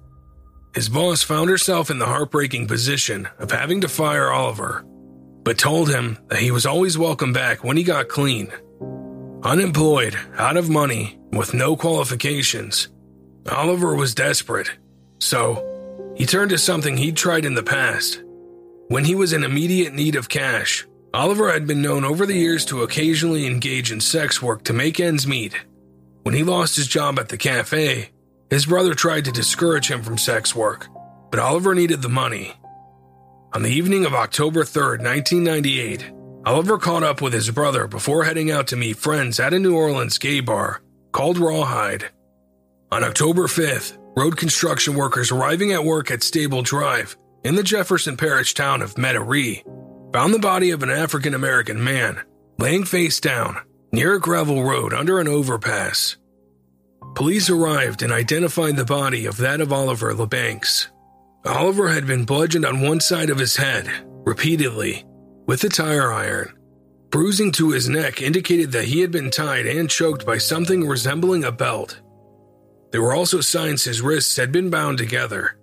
His 0.74 0.90
boss 0.90 1.22
found 1.22 1.48
herself 1.48 1.88
in 1.88 1.98
the 1.98 2.04
heartbreaking 2.04 2.66
position 2.66 3.26
of 3.38 3.52
having 3.52 3.80
to 3.80 3.88
fire 3.88 4.30
Oliver, 4.30 4.84
but 5.44 5.56
told 5.56 5.88
him 5.88 6.18
that 6.28 6.40
he 6.40 6.50
was 6.50 6.66
always 6.66 6.98
welcome 6.98 7.32
back 7.32 7.64
when 7.64 7.78
he 7.78 7.82
got 7.82 8.08
clean. 8.08 8.52
Unemployed, 9.42 10.16
out 10.38 10.56
of 10.56 10.70
money, 10.70 11.18
with 11.32 11.54
no 11.54 11.76
qualifications, 11.76 12.88
Oliver 13.50 13.94
was 13.94 14.14
desperate, 14.14 14.70
so 15.18 16.14
he 16.16 16.26
turned 16.26 16.50
to 16.50 16.58
something 16.58 16.96
he'd 16.96 17.16
tried 17.16 17.44
in 17.44 17.54
the 17.54 17.62
past. 17.62 18.22
When 18.88 19.04
he 19.04 19.14
was 19.14 19.32
in 19.32 19.44
immediate 19.44 19.92
need 19.92 20.16
of 20.16 20.28
cash, 20.28 20.86
Oliver 21.12 21.52
had 21.52 21.66
been 21.66 21.82
known 21.82 22.04
over 22.04 22.26
the 22.26 22.34
years 22.34 22.64
to 22.66 22.82
occasionally 22.82 23.46
engage 23.46 23.92
in 23.92 24.00
sex 24.00 24.42
work 24.42 24.64
to 24.64 24.72
make 24.72 24.98
ends 24.98 25.26
meet. 25.26 25.54
When 26.22 26.34
he 26.34 26.42
lost 26.42 26.76
his 26.76 26.88
job 26.88 27.18
at 27.18 27.28
the 27.28 27.38
cafe, 27.38 28.10
his 28.50 28.66
brother 28.66 28.94
tried 28.94 29.26
to 29.26 29.32
discourage 29.32 29.90
him 29.90 30.02
from 30.02 30.18
sex 30.18 30.54
work, 30.54 30.88
but 31.30 31.40
Oliver 31.40 31.74
needed 31.74 32.02
the 32.02 32.08
money. 32.08 32.54
On 33.52 33.62
the 33.62 33.70
evening 33.70 34.04
of 34.04 34.14
October 34.14 34.64
3rd, 34.64 35.02
1998, 35.02 36.10
Oliver 36.46 36.78
caught 36.78 37.02
up 37.02 37.20
with 37.20 37.32
his 37.32 37.50
brother 37.50 37.88
before 37.88 38.22
heading 38.22 38.52
out 38.52 38.68
to 38.68 38.76
meet 38.76 38.98
friends 38.98 39.40
at 39.40 39.52
a 39.52 39.58
New 39.58 39.74
Orleans 39.74 40.16
gay 40.16 40.38
bar 40.38 40.80
called 41.10 41.38
Rawhide. 41.38 42.10
On 42.92 43.02
October 43.02 43.48
5th, 43.48 43.98
road 44.16 44.36
construction 44.36 44.94
workers 44.94 45.32
arriving 45.32 45.72
at 45.72 45.84
work 45.84 46.08
at 46.08 46.22
Stable 46.22 46.62
Drive 46.62 47.16
in 47.42 47.56
the 47.56 47.64
Jefferson 47.64 48.16
Parish 48.16 48.54
town 48.54 48.80
of 48.80 48.94
Metairie 48.94 49.64
found 50.12 50.32
the 50.32 50.38
body 50.38 50.70
of 50.70 50.84
an 50.84 50.90
African 50.90 51.34
American 51.34 51.82
man 51.82 52.22
laying 52.58 52.84
face 52.84 53.18
down 53.18 53.56
near 53.90 54.14
a 54.14 54.20
gravel 54.20 54.62
road 54.62 54.94
under 54.94 55.18
an 55.18 55.26
overpass. 55.26 56.16
Police 57.16 57.50
arrived 57.50 58.02
and 58.02 58.12
identified 58.12 58.76
the 58.76 58.84
body 58.84 59.26
of 59.26 59.36
that 59.38 59.60
of 59.60 59.72
Oliver 59.72 60.14
LeBanks. 60.14 60.86
Oliver 61.44 61.88
had 61.88 62.06
been 62.06 62.24
bludgeoned 62.24 62.64
on 62.64 62.82
one 62.82 63.00
side 63.00 63.30
of 63.30 63.38
his 63.38 63.56
head 63.56 63.90
repeatedly 64.24 65.04
with 65.46 65.62
a 65.64 65.68
tire 65.68 66.12
iron. 66.12 66.52
Bruising 67.10 67.52
to 67.52 67.70
his 67.70 67.88
neck 67.88 68.20
indicated 68.20 68.72
that 68.72 68.86
he 68.86 69.00
had 69.00 69.10
been 69.10 69.30
tied 69.30 69.66
and 69.66 69.88
choked 69.88 70.26
by 70.26 70.38
something 70.38 70.86
resembling 70.86 71.44
a 71.44 71.52
belt. 71.52 72.00
There 72.90 73.00
were 73.00 73.14
also 73.14 73.40
signs 73.40 73.84
his 73.84 74.02
wrists 74.02 74.36
had 74.36 74.52
been 74.52 74.70
bound 74.70 74.98
together. 74.98 75.56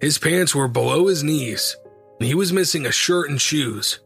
His 0.00 0.18
pants 0.18 0.54
were 0.54 0.68
below 0.68 1.06
his 1.06 1.22
knees, 1.22 1.76
and 2.18 2.26
he 2.26 2.34
was 2.34 2.52
missing 2.52 2.86
a 2.86 2.92
shirt 2.92 3.28
and 3.28 3.40
shoes. 3.40 4.00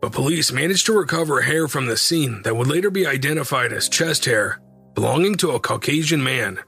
But 0.00 0.12
police 0.12 0.50
managed 0.50 0.86
to 0.86 0.98
recover 0.98 1.42
hair 1.42 1.68
from 1.68 1.86
the 1.86 1.96
scene 1.96 2.42
that 2.42 2.56
would 2.56 2.66
later 2.66 2.90
be 2.90 3.06
identified 3.06 3.72
as 3.72 3.88
chest 3.88 4.24
hair 4.24 4.60
belonging 4.94 5.36
to 5.36 5.52
a 5.52 5.60
Caucasian 5.60 6.22
man. 6.22 6.58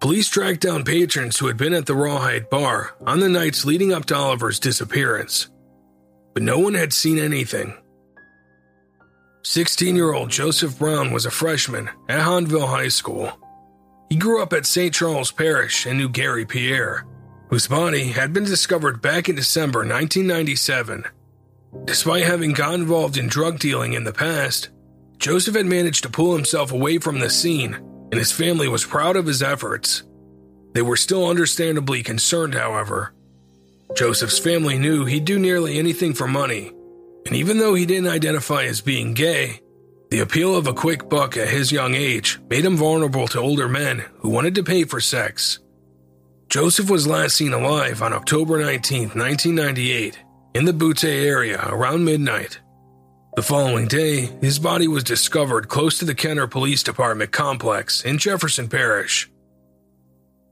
Police 0.00 0.28
tracked 0.28 0.60
down 0.60 0.84
patrons 0.84 1.38
who 1.38 1.48
had 1.48 1.56
been 1.56 1.74
at 1.74 1.86
the 1.86 1.94
Rawhide 1.94 2.48
bar 2.48 2.94
on 3.04 3.20
the 3.20 3.28
nights 3.28 3.64
leading 3.64 3.92
up 3.92 4.04
to 4.06 4.16
Oliver's 4.16 4.60
disappearance 4.60 5.48
but 6.34 6.42
no 6.42 6.58
one 6.58 6.74
had 6.74 6.92
seen 6.92 7.18
anything. 7.18 7.74
16 9.44 9.96
year 9.96 10.12
old 10.12 10.30
Joseph 10.30 10.78
Brown 10.78 11.12
was 11.12 11.26
a 11.26 11.30
freshman 11.30 11.90
at 12.08 12.20
Hahnville 12.20 12.68
High 12.68 12.88
School. 12.88 13.32
He 14.08 14.16
grew 14.16 14.42
up 14.42 14.52
at 14.52 14.66
St. 14.66 14.94
Charles 14.94 15.32
Parish 15.32 15.86
and 15.86 15.98
knew 15.98 16.08
Gary 16.08 16.44
Pierre, 16.46 17.06
whose 17.48 17.66
body 17.66 18.08
had 18.08 18.32
been 18.32 18.44
discovered 18.44 19.02
back 19.02 19.28
in 19.28 19.36
December 19.36 19.80
1997. 19.80 21.04
Despite 21.84 22.24
having 22.24 22.52
got 22.52 22.74
involved 22.74 23.16
in 23.16 23.26
drug 23.28 23.58
dealing 23.58 23.94
in 23.94 24.04
the 24.04 24.12
past, 24.12 24.70
Joseph 25.18 25.54
had 25.54 25.66
managed 25.66 26.02
to 26.02 26.10
pull 26.10 26.34
himself 26.34 26.72
away 26.72 26.98
from 26.98 27.18
the 27.18 27.30
scene, 27.30 27.74
and 27.74 28.14
his 28.14 28.32
family 28.32 28.68
was 28.68 28.84
proud 28.84 29.16
of 29.16 29.26
his 29.26 29.42
efforts. 29.42 30.02
They 30.74 30.82
were 30.82 30.96
still 30.96 31.28
understandably 31.28 32.02
concerned, 32.02 32.54
however, 32.54 33.14
Joseph's 33.94 34.38
family 34.38 34.78
knew 34.78 35.04
he'd 35.04 35.24
do 35.24 35.38
nearly 35.38 35.78
anything 35.78 36.14
for 36.14 36.26
money, 36.26 36.72
and 37.26 37.36
even 37.36 37.58
though 37.58 37.74
he 37.74 37.86
didn't 37.86 38.10
identify 38.10 38.64
as 38.64 38.80
being 38.80 39.14
gay, 39.14 39.60
the 40.10 40.20
appeal 40.20 40.54
of 40.54 40.66
a 40.66 40.74
quick 40.74 41.08
buck 41.08 41.36
at 41.36 41.48
his 41.48 41.72
young 41.72 41.94
age 41.94 42.38
made 42.50 42.64
him 42.64 42.76
vulnerable 42.76 43.26
to 43.28 43.40
older 43.40 43.68
men 43.68 44.04
who 44.18 44.28
wanted 44.28 44.54
to 44.56 44.62
pay 44.62 44.84
for 44.84 45.00
sex. 45.00 45.58
Joseph 46.48 46.90
was 46.90 47.06
last 47.06 47.36
seen 47.36 47.52
alive 47.54 48.02
on 48.02 48.12
October 48.12 48.58
19, 48.62 49.10
1998, 49.10 50.18
in 50.54 50.64
the 50.66 50.72
Boutte 50.72 51.04
area 51.04 51.58
around 51.66 52.04
midnight. 52.04 52.60
The 53.36 53.42
following 53.42 53.88
day, 53.88 54.28
his 54.42 54.58
body 54.58 54.86
was 54.86 55.02
discovered 55.02 55.68
close 55.68 55.98
to 55.98 56.04
the 56.04 56.14
Kenner 56.14 56.46
Police 56.46 56.82
Department 56.82 57.32
complex 57.32 58.04
in 58.04 58.18
Jefferson 58.18 58.68
Parish. 58.68 59.30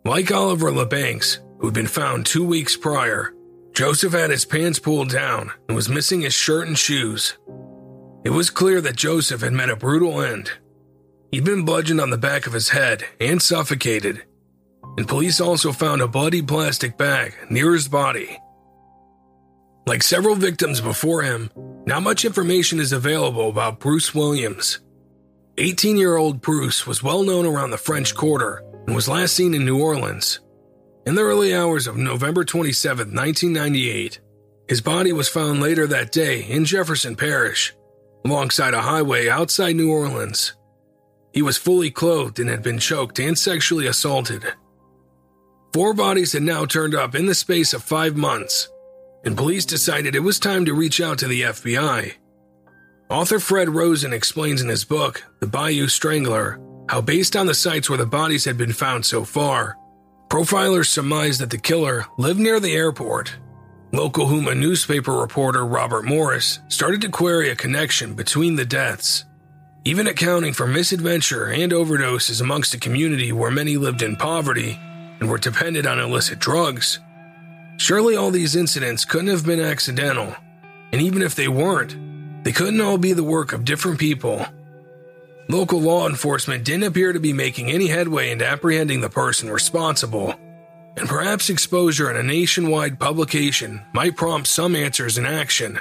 Like 0.07 0.33
Oliver 0.33 0.71
LeBanks, 0.71 1.41
who'd 1.61 1.75
been 1.75 1.87
found 1.87 2.27
two 2.27 2.45
weeks 2.45 2.77
prior. 2.77 3.35
Joseph 3.73 4.13
had 4.13 4.31
his 4.31 4.45
pants 4.45 4.79
pulled 4.79 5.11
down 5.11 5.53
and 5.69 5.77
was 5.77 5.89
missing 5.89 6.23
his 6.23 6.35
shirt 6.35 6.67
and 6.67 6.77
shoes. 6.77 7.39
It 8.25 8.31
was 8.31 8.51
clear 8.51 8.81
that 8.81 8.97
Joseph 8.97 9.41
had 9.41 9.53
met 9.53 9.71
a 9.71 9.77
brutal 9.77 10.21
end. 10.21 10.53
He'd 11.31 11.45
been 11.45 11.65
bludgeoned 11.65 12.01
on 12.01 12.11
the 12.11 12.19
back 12.19 12.47
of 12.47 12.53
his 12.53 12.71
head 12.71 13.05
and 13.21 13.41
suffocated, 13.41 14.25
and 14.99 15.07
police 15.07 15.41
also 15.41 15.73
found 15.73 16.03
a 16.03 16.09
bloody 16.09 16.43
plastic 16.43 16.99
bag 16.99 17.35
near 17.49 17.73
his 17.73 17.89
body. 17.89 18.39
Like 19.87 20.03
several 20.03 20.35
victims 20.35 20.81
before 20.81 21.23
him, 21.23 21.51
not 21.87 22.03
much 22.03 22.25
information 22.25 22.81
is 22.81 22.93
available 22.93 23.49
about 23.49 23.81
Bruce 23.81 24.15
Williams. 24.15 24.81
18 25.59 25.97
year 25.97 26.17
old 26.17 26.41
Bruce 26.41 26.87
was 26.87 27.03
well 27.03 27.23
known 27.23 27.47
around 27.47 27.71
the 27.71 27.79
French 27.79 28.15
Quarter 28.15 28.63
and 28.87 28.95
was 28.95 29.09
last 29.09 29.35
seen 29.35 29.55
in 29.55 29.65
New 29.65 29.81
Orleans. 29.81 30.41
In 31.07 31.15
the 31.15 31.23
early 31.23 31.55
hours 31.55 31.87
of 31.87 31.97
November 31.97 32.45
27, 32.45 33.15
1998, 33.15 34.21
his 34.69 34.83
body 34.83 35.13
was 35.13 35.31
found 35.31 35.61
later 35.61 35.87
that 35.87 36.13
day 36.13 36.43
in 36.43 36.67
Jefferson 36.67 37.17
Parish, 37.17 37.75
alongside 38.25 38.75
a 38.75 38.83
highway 38.83 39.29
outside 39.29 39.77
New 39.77 39.91
Orleans. 39.91 40.53
He 41.33 41.41
was 41.41 41.57
fully 41.57 41.91
clothed 41.91 42.39
and 42.39 42.51
had 42.51 42.63
been 42.63 42.79
choked 42.79 43.19
and 43.19 43.39
sexually 43.39 43.87
assaulted. 43.87 44.45
Four 45.73 45.95
bodies 45.95 46.35
had 46.35 46.43
now 46.43 46.67
turned 46.67 46.95
up 46.95 47.15
in 47.15 47.27
the 47.27 47.35
space 47.35 47.73
of 47.73 47.83
five 47.83 48.17
months, 48.17 48.69
and 49.25 49.37
police 49.37 49.65
decided 49.65 50.15
it 50.15 50.21
was 50.21 50.39
time 50.39 50.67
to 50.67 50.75
reach 50.75 51.01
out 51.01 51.19
to 51.21 51.29
the 51.29 51.43
FBI. 51.43 52.13
Author 53.09 53.41
Fred 53.41 53.71
Rosen 53.71 54.13
explains 54.13 54.61
in 54.61 54.69
his 54.69 54.85
book, 54.85 55.25
The 55.41 55.47
Bayou 55.47 55.89
Strangler, 55.89 56.61
how, 56.91 57.01
based 57.01 57.37
on 57.37 57.47
the 57.47 57.55
sites 57.55 57.89
where 57.89 57.99
the 57.99 58.07
bodies 58.07 58.45
had 58.45 58.59
been 58.59 58.73
found 58.73 59.07
so 59.07 59.25
far, 59.25 59.77
profilers 60.31 60.87
surmised 60.87 61.41
that 61.41 61.51
the 61.51 61.59
killer 61.59 62.07
lived 62.17 62.39
near 62.39 62.61
the 62.61 62.73
airport. 62.73 63.37
Local 63.93 64.29
Houma 64.29 64.55
newspaper 64.55 65.13
reporter 65.13 65.67
Robert 65.67 66.05
Morris 66.05 66.61
started 66.69 67.01
to 67.01 67.09
query 67.09 67.51
a 67.51 67.57
connection 67.57 68.15
between 68.15 68.55
the 68.55 68.65
deaths, 68.65 69.25
even 69.85 70.07
accounting 70.07 70.53
for 70.53 70.69
misadventure 70.69 71.47
and 71.47 71.73
overdoses 71.73 72.41
amongst 72.41 72.73
a 72.75 72.79
community 72.79 73.33
where 73.33 73.51
many 73.51 73.77
lived 73.77 74.03
in 74.03 74.15
poverty 74.15 74.79
and 75.19 75.29
were 75.29 75.37
dependent 75.37 75.85
on 75.85 75.99
illicit 75.99 76.39
drugs. 76.39 77.01
Surely 77.79 78.15
all 78.15 78.31
these 78.31 78.55
incidents 78.55 79.05
couldn't 79.05 79.27
have 79.27 79.45
been 79.45 79.59
accidental, 79.59 80.37
and 80.93 81.03
even 81.03 81.23
if 81.23 81.35
they 81.35 81.49
weren't, 81.49 82.45
they 82.45 82.53
couldn't 82.53 82.81
all 82.81 82.99
be 82.99 83.13
the 83.13 83.25
work 83.25 83.53
of 83.53 83.65
different 83.65 83.99
people. 83.99 84.47
Local 85.51 85.81
law 85.81 86.09
enforcement 86.09 86.65
didn't 86.65 86.85
appear 86.85 87.13
to 87.13 87.21
be 87.21 87.33
making 87.33 87.71
any 87.71 87.89
headway 87.89 88.31
into 88.31 88.47
apprehending 88.47 89.01
the 89.01 89.11
person 89.11 89.51
responsible, 89.51 90.35
and 90.97 91.09
perhaps 91.09 91.51
exposure 91.51 92.11
in 92.11 92.17
a 92.17 92.23
nationwide 92.23 92.99
publication 92.99 93.83
might 93.93 94.17
prompt 94.17 94.47
some 94.47 94.77
answers 94.77 95.19
in 95.19 95.27
action. 95.27 95.81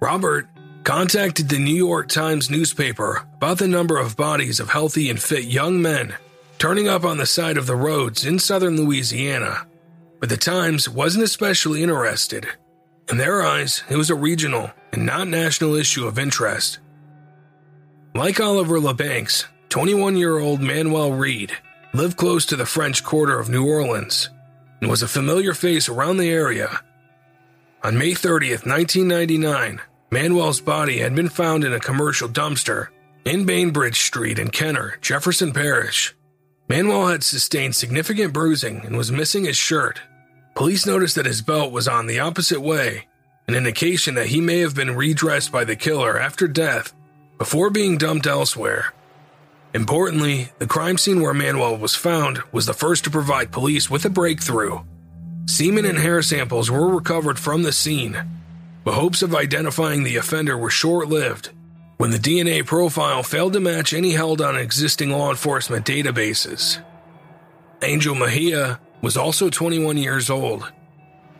Robert 0.00 0.48
contacted 0.84 1.48
the 1.48 1.58
New 1.58 1.74
York 1.74 2.08
Times 2.08 2.50
newspaper 2.50 3.26
about 3.36 3.58
the 3.58 3.68
number 3.68 3.98
of 3.98 4.16
bodies 4.16 4.60
of 4.60 4.70
healthy 4.70 5.08
and 5.08 5.20
fit 5.20 5.44
young 5.44 5.80
men 5.80 6.14
turning 6.58 6.88
up 6.88 7.04
on 7.04 7.16
the 7.16 7.26
side 7.26 7.56
of 7.56 7.66
the 7.66 7.76
roads 7.76 8.24
in 8.24 8.38
southern 8.38 8.76
Louisiana 8.76 9.66
but 10.20 10.28
the 10.28 10.36
Times 10.36 10.88
wasn't 10.88 11.24
especially 11.24 11.82
interested. 11.82 12.46
In 13.10 13.16
their 13.16 13.42
eyes, 13.42 13.82
it 13.88 13.96
was 13.96 14.10
a 14.10 14.14
regional 14.14 14.70
and 14.92 15.06
not 15.06 15.26
national 15.26 15.74
issue 15.74 16.06
of 16.06 16.18
interest. 16.18 16.78
Like 18.14 18.40
Oliver 18.40 18.78
LeBanks, 18.78 19.46
21 19.68 20.16
year 20.16 20.38
old 20.38 20.60
Manuel 20.60 21.12
Reed 21.12 21.52
lived 21.94 22.16
close 22.16 22.44
to 22.46 22.56
the 22.56 22.66
French 22.66 23.04
Quarter 23.04 23.38
of 23.38 23.48
New 23.48 23.66
Orleans 23.66 24.30
and 24.80 24.90
was 24.90 25.02
a 25.02 25.08
familiar 25.08 25.54
face 25.54 25.88
around 25.88 26.16
the 26.16 26.30
area. 26.30 26.80
On 27.82 27.96
May 27.96 28.12
30th, 28.12 28.66
1999, 28.66 29.80
Manuel's 30.10 30.60
body 30.60 30.98
had 30.98 31.14
been 31.14 31.28
found 31.28 31.64
in 31.64 31.72
a 31.72 31.80
commercial 31.80 32.28
dumpster 32.28 32.88
in 33.24 33.46
Bainbridge 33.46 34.00
Street 34.00 34.38
in 34.38 34.50
Kenner, 34.50 34.98
Jefferson 35.00 35.52
Parish. 35.52 36.14
Manuel 36.68 37.08
had 37.08 37.22
sustained 37.22 37.74
significant 37.74 38.32
bruising 38.32 38.80
and 38.84 38.96
was 38.96 39.10
missing 39.10 39.44
his 39.44 39.56
shirt 39.56 40.00
Police 40.54 40.84
noticed 40.84 41.14
that 41.14 41.26
his 41.26 41.42
belt 41.42 41.72
was 41.72 41.88
on 41.88 42.06
the 42.06 42.20
opposite 42.20 42.60
way, 42.60 43.06
an 43.48 43.54
indication 43.54 44.14
that 44.16 44.26
he 44.26 44.40
may 44.40 44.58
have 44.58 44.74
been 44.74 44.96
redressed 44.96 45.50
by 45.50 45.64
the 45.64 45.76
killer 45.76 46.18
after 46.18 46.46
death 46.46 46.92
before 47.40 47.70
being 47.70 47.96
dumped 47.96 48.26
elsewhere. 48.26 48.92
Importantly, 49.72 50.50
the 50.58 50.66
crime 50.66 50.98
scene 50.98 51.22
where 51.22 51.32
Manuel 51.32 51.74
was 51.78 51.94
found 51.94 52.42
was 52.52 52.66
the 52.66 52.74
first 52.74 53.04
to 53.04 53.10
provide 53.10 53.50
police 53.50 53.88
with 53.88 54.04
a 54.04 54.10
breakthrough. 54.10 54.80
Semen 55.46 55.86
and 55.86 55.98
hair 55.98 56.20
samples 56.20 56.70
were 56.70 56.94
recovered 56.94 57.38
from 57.38 57.62
the 57.62 57.72
scene, 57.72 58.22
but 58.84 58.92
hopes 58.92 59.22
of 59.22 59.34
identifying 59.34 60.02
the 60.02 60.16
offender 60.16 60.54
were 60.58 60.68
short 60.68 61.08
lived 61.08 61.48
when 61.96 62.10
the 62.10 62.18
DNA 62.18 62.64
profile 62.66 63.22
failed 63.22 63.54
to 63.54 63.60
match 63.60 63.94
any 63.94 64.12
held 64.12 64.42
on 64.42 64.56
existing 64.58 65.08
law 65.08 65.30
enforcement 65.30 65.86
databases. 65.86 66.84
Angel 67.82 68.14
Mejia 68.14 68.78
was 69.00 69.16
also 69.16 69.48
21 69.48 69.96
years 69.96 70.28
old. 70.28 70.70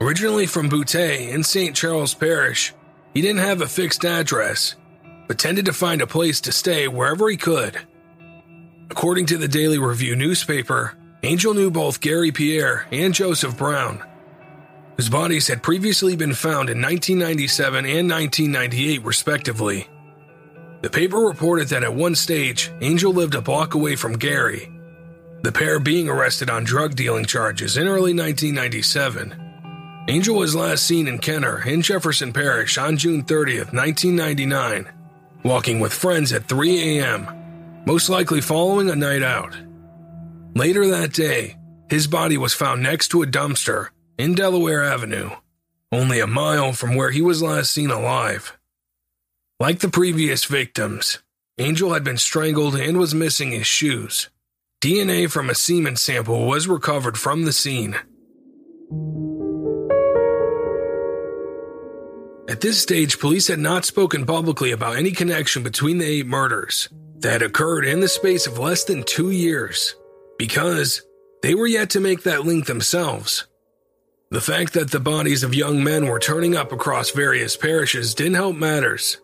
Originally 0.01 0.47
from 0.47 0.71
Boutte 0.71 1.29
in 1.29 1.45
St. 1.45 1.77
Charles 1.77 2.15
Parish, 2.15 2.73
he 3.13 3.21
didn't 3.21 3.43
have 3.43 3.61
a 3.61 3.69
fixed 3.69 4.07
address, 4.07 4.77
but 5.31 5.39
tended 5.39 5.65
to 5.65 5.73
find 5.73 6.03
a 6.03 6.09
place 6.09 6.41
to 6.41 6.51
stay 6.51 6.89
wherever 6.89 7.31
he 7.31 7.37
could. 7.37 7.79
According 8.91 9.27
to 9.27 9.39
the 9.39 9.47
Daily 9.47 9.79
Review 9.79 10.17
newspaper, 10.17 10.97
Angel 11.23 11.55
knew 11.55 11.71
both 11.71 12.01
Gary 12.01 12.33
Pierre 12.33 12.89
and 12.91 13.15
Joseph 13.15 13.57
Brown, 13.57 14.03
whose 14.97 15.09
bodies 15.09 15.47
had 15.47 15.63
previously 15.63 16.17
been 16.17 16.35
found 16.35 16.69
in 16.69 16.83
1997 16.83 17.87
and 17.87 18.11
1998, 18.11 19.05
respectively. 19.05 19.87
The 20.83 20.91
paper 20.91 21.19
reported 21.19 21.69
that 21.69 21.85
at 21.85 21.95
one 21.95 22.17
stage, 22.17 22.73
Angel 22.81 23.13
lived 23.13 23.37
a 23.37 23.41
block 23.41 23.75
away 23.75 23.95
from 23.95 24.19
Gary 24.19 24.69
the 25.43 25.53
pair 25.53 25.79
being 25.79 26.09
arrested 26.09 26.51
on 26.51 26.65
drug 26.65 26.97
dealing 26.97 27.25
charges 27.25 27.77
in 27.77 27.87
early 27.87 28.13
1997. 28.13 30.05
Angel 30.09 30.37
was 30.37 30.57
last 30.57 30.85
seen 30.85 31.07
in 31.07 31.21
Kenner 31.21 31.63
in 31.65 31.83
Jefferson 31.83 32.33
Parish 32.33 32.77
on 32.79 32.97
June 32.97 33.23
30th, 33.23 33.73
1999, 33.73 34.91
walking 35.43 35.81
with 35.81 35.93
friends 35.93 36.33
at 36.33 36.49
3 36.49 36.99
a.m., 36.99 37.83
most 37.87 38.09
likely 38.09 38.41
following 38.41 38.91
a 38.91 38.97
night 38.97 39.23
out. 39.23 39.57
Later 40.55 40.87
that 40.89 41.13
day, 41.13 41.57
his 41.89 42.07
body 42.07 42.37
was 42.37 42.55
found 42.55 42.83
next 42.83 43.09
to 43.09 43.23
a 43.23 43.27
dumpster 43.27 43.89
in 44.19 44.35
Delaware 44.35 44.85
Avenue, 44.85 45.31
only 45.91 46.21
a 46.21 46.27
mile 46.27 46.73
from 46.73 46.95
where 46.95 47.11
he 47.11 47.23
was 47.23 47.43
last 47.43 47.73
seen 47.73 47.91
alive. 47.91 48.59
Like 49.59 49.81
the 49.81 49.89
previous 49.89 50.45
victims, 50.45 51.19
Angel 51.59 51.93
had 51.93 52.05
been 52.05 52.17
strangled 52.17 52.77
and 52.77 52.99
was 52.99 53.15
missing 53.15 53.51
his 53.53 53.67
shoes. 53.67 54.31
DNA 54.81 55.31
from 55.31 55.51
a 55.51 55.55
semen 55.55 55.97
sample 55.97 56.47
was 56.47 56.67
recovered 56.67 57.19
from 57.19 57.45
the 57.45 57.53
scene. 57.53 57.97
At 62.51 62.61
this 62.61 62.83
stage, 62.83 63.21
police 63.21 63.47
had 63.47 63.61
not 63.61 63.85
spoken 63.85 64.27
publicly 64.27 64.73
about 64.73 64.97
any 64.97 65.13
connection 65.13 65.63
between 65.63 65.99
the 65.99 66.07
eight 66.07 66.27
murders 66.27 66.89
that 67.21 67.31
had 67.31 67.43
occurred 67.43 67.85
in 67.85 68.01
the 68.01 68.09
space 68.09 68.49
of 68.49 68.59
less 68.59 68.83
than 68.83 69.05
two 69.05 69.31
years, 69.31 69.95
because 70.37 71.03
they 71.43 71.55
were 71.55 71.69
yet 71.69 71.91
to 71.91 72.01
make 72.01 72.25
that 72.25 72.45
link 72.45 72.67
themselves. 72.67 73.47
The 74.33 74.41
fact 74.41 74.73
that 74.73 74.91
the 74.91 74.99
bodies 74.99 75.45
of 75.45 75.55
young 75.55 75.85
men 75.85 76.07
were 76.07 76.19
turning 76.19 76.57
up 76.57 76.73
across 76.73 77.11
various 77.11 77.57
parishes 77.57 78.17
didn't 78.17 78.35
help 78.35 78.57
matters. 78.57 79.21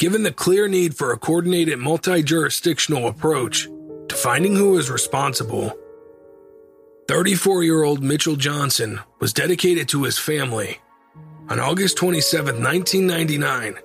Given 0.00 0.24
the 0.24 0.32
clear 0.32 0.66
need 0.66 0.96
for 0.96 1.12
a 1.12 1.16
coordinated 1.16 1.78
multi 1.78 2.24
jurisdictional 2.24 3.06
approach, 3.06 3.68
to 4.08 4.16
finding 4.16 4.56
who 4.56 4.72
was 4.72 4.90
responsible. 4.90 5.78
34 7.06 7.62
year 7.62 7.84
old 7.84 8.02
Mitchell 8.02 8.34
Johnson 8.34 8.98
was 9.20 9.32
dedicated 9.32 9.88
to 9.90 10.02
his 10.02 10.18
family. 10.18 10.80
On 11.50 11.60
August 11.60 11.98
27, 11.98 12.62
1999, 12.62 13.78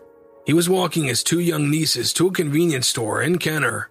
he 0.45 0.53
was 0.53 0.70
walking 0.70 1.03
his 1.03 1.24
two 1.24 1.41
young 1.41 1.70
nieces 1.70 2.14
to 2.14 2.28
a 2.28 2.32
convenience 2.32 2.88
store 2.88 3.22
in 3.22 3.38
Kenner. 3.38 3.89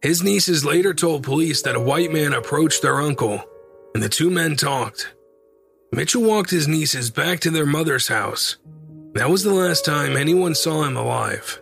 His 0.00 0.22
nieces 0.22 0.64
later 0.64 0.94
told 0.94 1.24
police 1.24 1.60
that 1.62 1.74
a 1.74 1.80
white 1.80 2.12
man 2.12 2.32
approached 2.32 2.82
their 2.82 3.00
uncle, 3.00 3.42
and 3.94 4.02
the 4.02 4.08
two 4.08 4.30
men 4.30 4.54
talked. 4.54 5.12
Mitchell 5.90 6.22
walked 6.22 6.50
his 6.50 6.68
nieces 6.68 7.10
back 7.10 7.40
to 7.40 7.50
their 7.50 7.66
mother's 7.66 8.08
house. 8.08 8.58
That 9.14 9.30
was 9.30 9.42
the 9.42 9.52
last 9.54 9.84
time 9.84 10.16
anyone 10.16 10.54
saw 10.54 10.84
him 10.84 10.96
alive. 10.96 11.60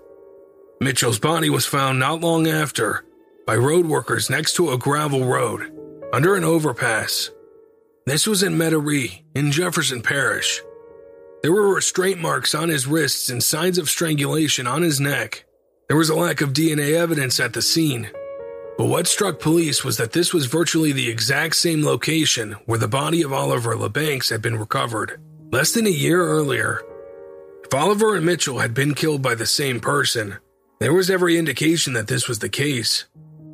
Mitchell's 0.80 1.18
body 1.18 1.48
was 1.48 1.64
found 1.64 1.98
not 1.98 2.20
long 2.20 2.46
after 2.46 3.04
by 3.46 3.56
road 3.56 3.86
workers 3.86 4.28
next 4.28 4.54
to 4.56 4.70
a 4.70 4.78
gravel 4.78 5.24
road 5.24 5.72
under 6.12 6.34
an 6.34 6.44
overpass. 6.44 7.30
This 8.04 8.26
was 8.26 8.42
in 8.42 8.54
Metairie 8.54 9.22
in 9.34 9.50
Jefferson 9.50 10.02
Parish. 10.02 10.60
There 11.42 11.52
were 11.52 11.74
restraint 11.74 12.20
marks 12.20 12.54
on 12.54 12.68
his 12.68 12.86
wrists 12.86 13.28
and 13.28 13.42
signs 13.42 13.76
of 13.76 13.90
strangulation 13.90 14.68
on 14.68 14.82
his 14.82 15.00
neck. 15.00 15.44
There 15.88 15.96
was 15.96 16.08
a 16.08 16.14
lack 16.14 16.40
of 16.40 16.52
DNA 16.52 16.94
evidence 16.94 17.40
at 17.40 17.52
the 17.52 17.62
scene. 17.62 18.10
But 18.78 18.86
what 18.86 19.08
struck 19.08 19.40
police 19.40 19.84
was 19.84 19.96
that 19.96 20.12
this 20.12 20.32
was 20.32 20.46
virtually 20.46 20.92
the 20.92 21.10
exact 21.10 21.56
same 21.56 21.84
location 21.84 22.52
where 22.66 22.78
the 22.78 22.86
body 22.86 23.22
of 23.22 23.32
Oliver 23.32 23.74
LeBanks 23.74 24.30
had 24.30 24.40
been 24.40 24.56
recovered, 24.56 25.20
less 25.50 25.72
than 25.72 25.86
a 25.86 25.90
year 25.90 26.24
earlier. 26.24 26.80
If 27.64 27.74
Oliver 27.74 28.14
and 28.14 28.24
Mitchell 28.24 28.60
had 28.60 28.72
been 28.72 28.94
killed 28.94 29.20
by 29.20 29.34
the 29.34 29.44
same 29.44 29.80
person, 29.80 30.36
there 30.78 30.94
was 30.94 31.10
every 31.10 31.38
indication 31.38 31.92
that 31.94 32.06
this 32.06 32.28
was 32.28 32.38
the 32.38 32.48
case. 32.48 33.06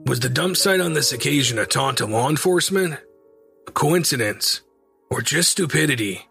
Was 0.06 0.20
the 0.20 0.28
dump 0.28 0.58
site 0.58 0.80
on 0.80 0.92
this 0.92 1.12
occasion 1.12 1.58
a 1.58 1.64
taunt 1.64 1.98
to 1.98 2.06
law 2.06 2.28
enforcement? 2.28 3.00
A 3.66 3.70
coincidence? 3.70 4.60
Or 5.10 5.22
just 5.22 5.52
stupidity? 5.52 6.27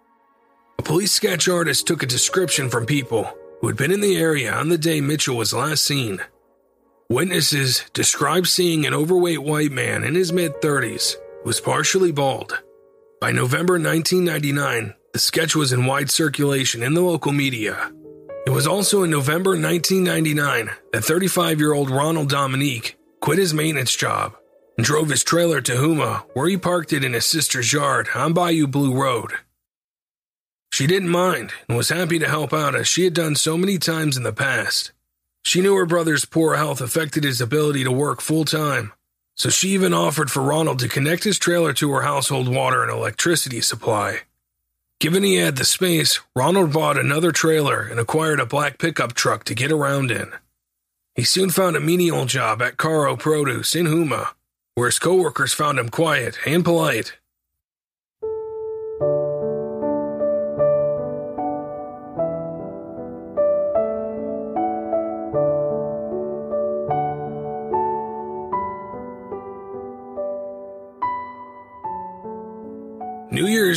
A 0.80 0.84
police 0.84 1.12
sketch 1.12 1.48
artist 1.50 1.88
took 1.88 2.04
a 2.04 2.08
description 2.08 2.70
from 2.70 2.86
people 2.86 3.32
who 3.60 3.68
had 3.68 3.78
been 3.78 3.92
in 3.92 4.02
the 4.02 4.18
area 4.18 4.54
on 4.54 4.70
the 4.70 4.78
day 4.78 5.02
Mitchell 5.02 5.36
was 5.36 5.54
last 5.54 5.84
seen. 5.84 6.20
Witnesses 7.10 7.86
described 7.94 8.48
seeing 8.48 8.86
an 8.86 8.94
overweight 8.94 9.42
white 9.42 9.72
man 9.72 10.04
in 10.04 10.14
his 10.14 10.32
mid 10.32 10.62
30s 10.62 11.14
who 11.14 11.48
was 11.48 11.60
partially 11.60 12.12
bald. 12.12 12.62
By 13.20 13.32
November 13.32 13.74
1999, 13.74 14.94
the 15.14 15.20
sketch 15.20 15.56
was 15.56 15.74
in 15.74 15.86
wide 15.86 16.12
circulation 16.12 16.84
in 16.84 16.94
the 16.94 17.02
local 17.02 17.32
media. 17.32 17.92
It 18.46 18.52
was 18.52 18.68
also 18.68 19.04
in 19.04 19.10
November 19.10 19.52
1999 19.52 20.70
that 20.94 21.04
35 21.04 21.60
year 21.60 21.74
old 21.74 21.90
Ronald 21.90 22.30
Dominique 22.30 22.98
quit 23.20 23.40
his 23.40 23.54
maintenance 23.54 23.96
job 23.96 24.36
and 24.78 24.86
drove 24.86 25.10
his 25.10 25.24
trailer 25.24 25.60
to 25.62 25.78
Houma, 25.78 26.24
where 26.34 26.48
he 26.48 26.58
parked 26.58 26.94
it 26.94 27.04
in 27.04 27.14
his 27.14 27.26
sister's 27.26 27.74
yard 27.74 28.10
on 28.14 28.34
Bayou 28.34 28.68
Blue 28.68 28.94
Road. 28.94 29.34
She 30.78 30.86
didn't 30.86 31.10
mind 31.10 31.54
and 31.68 31.76
was 31.76 31.90
happy 31.90 32.20
to 32.20 32.30
help 32.30 32.54
out 32.54 32.76
as 32.76 32.88
she 32.88 33.04
had 33.04 33.16
done 33.16 33.34
so 33.34 33.58
many 33.58 33.80
times 33.80 34.16
in 34.16 34.22
the 34.22 34.32
past. 34.32 34.92
She 35.44 35.60
knew 35.60 35.74
her 35.74 35.88
brother's 35.88 36.24
poor 36.24 36.54
health 36.54 36.82
affected 36.82 37.24
his 37.24 37.42
ability 37.42 37.84
to 37.84 37.92
work 37.92 38.22
full 38.22 38.46
time, 38.46 38.94
so 39.36 39.50
she 39.50 39.70
even 39.70 39.92
offered 39.92 40.30
for 40.30 40.44
Ronald 40.44 40.78
to 40.78 40.88
connect 40.88 41.24
his 41.24 41.40
trailer 41.40 41.74
to 41.74 41.92
her 41.94 42.04
household 42.04 42.48
water 42.48 42.84
and 42.84 42.92
electricity 42.92 43.60
supply. 43.60 44.20
Given 45.00 45.24
he 45.24 45.38
had 45.38 45.56
the 45.56 45.66
space, 45.66 46.20
Ronald 46.36 46.74
bought 46.74 47.00
another 47.00 47.32
trailer 47.32 47.82
and 47.82 48.00
acquired 48.00 48.40
a 48.40 48.46
black 48.46 48.78
pickup 48.78 49.14
truck 49.14 49.46
to 49.46 49.56
get 49.56 49.72
around 49.72 50.12
in. 50.12 50.32
He 51.16 51.24
soon 51.24 51.50
found 51.50 51.76
a 51.76 51.80
menial 51.80 52.28
job 52.28 52.62
at 52.62 52.78
Caro 52.78 53.16
Produce 53.18 53.74
in 53.74 53.88
Houma, 53.88 54.36
where 54.76 54.90
his 54.90 55.00
coworkers 55.00 55.56
found 55.56 55.80
him 55.80 55.90
quiet 55.90 56.38
and 56.46 56.64
polite 56.64 57.18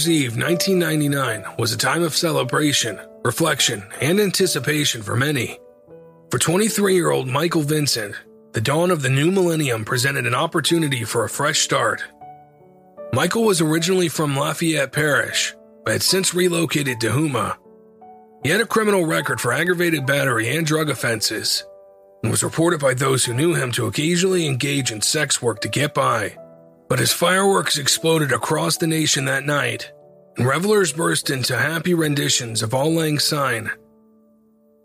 Year's 0.06 0.22
Eve 0.22 0.36
1999 0.38 1.56
was 1.58 1.72
a 1.72 1.76
time 1.76 2.02
of 2.02 2.16
celebration, 2.16 2.98
reflection, 3.22 3.82
and 4.00 4.18
anticipation 4.18 5.02
for 5.02 5.14
many. 5.14 5.58
For 6.30 6.38
23 6.38 6.94
year 6.94 7.10
old 7.10 7.28
Michael 7.28 7.60
Vincent, 7.60 8.14
the 8.52 8.62
dawn 8.62 8.90
of 8.90 9.02
the 9.02 9.10
new 9.10 9.30
millennium 9.30 9.84
presented 9.84 10.26
an 10.26 10.34
opportunity 10.34 11.04
for 11.04 11.24
a 11.24 11.28
fresh 11.28 11.58
start. 11.60 12.02
Michael 13.12 13.44
was 13.44 13.60
originally 13.60 14.08
from 14.08 14.38
Lafayette 14.38 14.92
Parish, 14.92 15.54
but 15.84 15.92
had 15.92 16.02
since 16.02 16.32
relocated 16.32 16.98
to 17.00 17.10
Houma. 17.10 17.58
He 18.42 18.48
had 18.48 18.62
a 18.62 18.66
criminal 18.66 19.04
record 19.04 19.38
for 19.38 19.52
aggravated 19.52 20.06
battery 20.06 20.48
and 20.56 20.66
drug 20.66 20.88
offenses, 20.88 21.62
and 22.22 22.30
was 22.30 22.42
reported 22.42 22.80
by 22.80 22.94
those 22.94 23.26
who 23.26 23.34
knew 23.34 23.52
him 23.52 23.70
to 23.72 23.84
occasionally 23.84 24.46
engage 24.46 24.92
in 24.92 25.02
sex 25.02 25.42
work 25.42 25.60
to 25.60 25.68
get 25.68 25.92
by. 25.92 26.38
But 26.90 26.98
as 26.98 27.12
fireworks 27.12 27.78
exploded 27.78 28.32
across 28.32 28.76
the 28.76 28.88
nation 28.88 29.26
that 29.26 29.46
night, 29.46 29.92
and 30.36 30.44
revelers 30.44 30.92
burst 30.92 31.30
into 31.30 31.56
happy 31.56 31.94
renditions 31.94 32.62
of 32.62 32.74
Auld 32.74 32.96
Lang 32.96 33.20
Syne, 33.20 33.70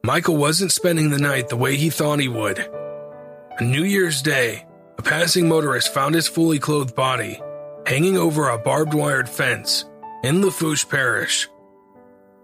Michael 0.04 0.38
wasn't 0.38 0.72
spending 0.72 1.10
the 1.10 1.18
night 1.18 1.50
the 1.50 1.58
way 1.58 1.76
he 1.76 1.90
thought 1.90 2.20
he 2.20 2.28
would. 2.28 2.60
On 3.60 3.72
New 3.72 3.84
Year's 3.84 4.22
Day, 4.22 4.68
a 5.00 5.02
passing 5.02 5.50
motorist 5.50 5.92
found 5.96 6.14
his 6.14 6.28
fully 6.28 6.60
clothed 6.60 6.94
body 6.94 7.42
hanging 7.88 8.18
over 8.18 8.50
a 8.50 8.58
barbed 8.60 8.94
wired 8.94 9.28
fence 9.28 9.86
in 10.24 10.44
Lafourche 10.44 10.88
Parish. 10.88 11.48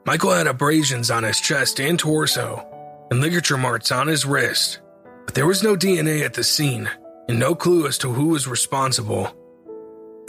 Michael 0.06 0.32
had 0.32 0.48
abrasions 0.48 1.12
on 1.12 1.24
his 1.24 1.40
chest 1.40 1.80
and 1.80 2.00
torso 2.00 2.68
and 3.12 3.22
ligature 3.22 3.58
marks 3.58 3.92
on 3.92 4.08
his 4.08 4.26
wrist, 4.26 4.82
but 5.26 5.36
there 5.36 5.46
was 5.46 5.62
no 5.62 5.76
DNA 5.76 6.24
at 6.26 6.34
the 6.34 6.44
scene 6.44 6.90
and 7.30 7.40
no 7.40 7.54
clue 7.54 7.86
as 7.86 8.00
to 8.00 8.12
who 8.12 8.30
was 8.30 8.48
responsible. 8.48 9.36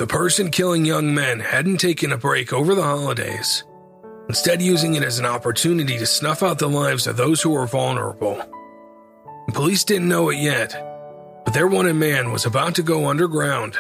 The 0.02 0.08
person 0.08 0.50
killing 0.50 0.84
young 0.84 1.14
men 1.14 1.38
hadn't 1.38 1.78
taken 1.78 2.10
a 2.10 2.18
break 2.18 2.52
over 2.52 2.74
the 2.74 2.82
holidays, 2.82 3.62
instead, 4.28 4.60
using 4.60 4.96
it 4.96 5.04
as 5.04 5.20
an 5.20 5.26
opportunity 5.26 5.96
to 5.96 6.06
snuff 6.06 6.42
out 6.42 6.58
the 6.58 6.68
lives 6.68 7.06
of 7.06 7.16
those 7.16 7.40
who 7.40 7.50
were 7.50 7.68
vulnerable. 7.68 8.42
police 9.54 9.84
didn't 9.84 10.08
know 10.08 10.28
it 10.30 10.38
yet, 10.38 10.72
but 11.44 11.54
their 11.54 11.68
wanted 11.68 11.94
man 11.94 12.32
was 12.32 12.46
about 12.46 12.74
to 12.74 12.82
go 12.82 13.06
underground. 13.08 13.76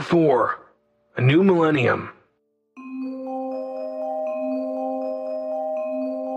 Part 0.00 0.08
4 0.08 0.58
A 1.18 1.20
New 1.20 1.44
Millennium. 1.44 2.08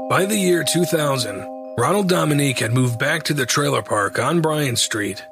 By 0.09 0.26
the 0.26 0.36
year 0.36 0.66
2000, 0.66 1.76
Ronald 1.78 2.09
Dominique 2.09 2.59
had 2.59 2.74
moved 2.74 2.99
back 2.99 3.24
to 3.24 3.34
the 3.34 3.45
trailer 3.45 3.82
park 3.82 4.20
on 4.20 4.41
Bryan 4.41 4.76
Street. 4.76 5.24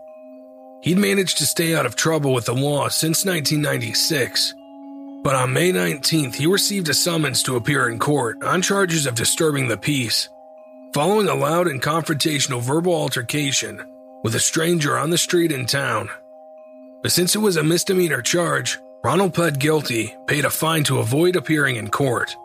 He'd 0.82 0.98
managed 0.98 1.40
to 1.40 1.46
stay 1.46 1.76
out 1.76 1.86
of 1.86 1.98
trouble 1.98 2.32
with 2.32 2.46
the 2.46 2.56
law 2.56 2.88
since 2.88 3.26
1996, 3.26 4.54
but 5.26 5.36
on 5.36 5.52
May 5.52 5.74
19th, 5.74 6.36
he 6.36 6.48
received 6.48 6.88
a 6.88 6.94
summons 6.94 7.44
to 7.44 7.58
appear 7.58 7.90
in 7.90 8.00
court 8.00 8.42
on 8.44 8.62
charges 8.62 9.06
of 9.08 9.16
disturbing 9.16 9.68
the 9.68 9.76
peace, 9.76 10.30
following 10.94 11.28
a 11.28 11.36
loud 11.36 11.68
and 11.68 11.82
confrontational 11.82 12.62
verbal 12.62 12.94
altercation 12.94 13.84
with 14.24 14.36
a 14.36 14.40
stranger 14.40 14.98
on 14.98 15.10
the 15.10 15.18
street 15.18 15.52
in 15.52 15.66
town. 15.66 16.10
But 17.02 17.12
since 17.12 17.36
it 17.36 17.40
was 17.40 17.58
a 17.58 17.64
misdemeanor 17.64 18.22
charge, 18.22 18.80
Ronald 19.04 19.34
pled 19.34 19.60
guilty, 19.60 20.16
paid 20.28 20.46
a 20.46 20.50
fine 20.50 20.84
to 20.86 21.00
avoid 21.00 21.36
appearing 21.36 21.78
in 21.78 21.90
court. 21.90 22.36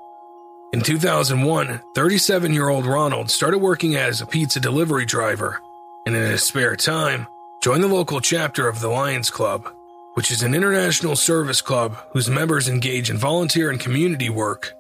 In 0.73 0.81
2001, 0.81 1.81
37 1.95 2.53
year 2.53 2.69
old 2.69 2.87
Ronald 2.87 3.31
started 3.31 3.59
working 3.59 3.97
as 3.97 4.21
a 4.21 4.27
pizza 4.27 4.59
delivery 4.59 5.05
driver, 5.05 5.61
and 6.07 6.17
in 6.17 6.23
his 6.23 6.43
spare 6.43 6.77
time, 6.77 7.27
joined 7.63 7.83
the 7.83 7.89
local 7.89 8.21
chapter 8.21 8.67
of 8.69 8.81
the 8.81 8.89
Lions 8.89 9.29
Club, 9.29 9.69
which 10.15 10.31
is 10.31 10.43
an 10.43 10.55
international 10.55 11.17
service 11.17 11.61
club 11.61 11.97
whose 12.11 12.31
members 12.31 12.69
engage 12.69 13.11
in 13.11 13.19
volunteer 13.19 13.71
and 13.71 13.79
community 13.79 14.31
work. 14.31 14.75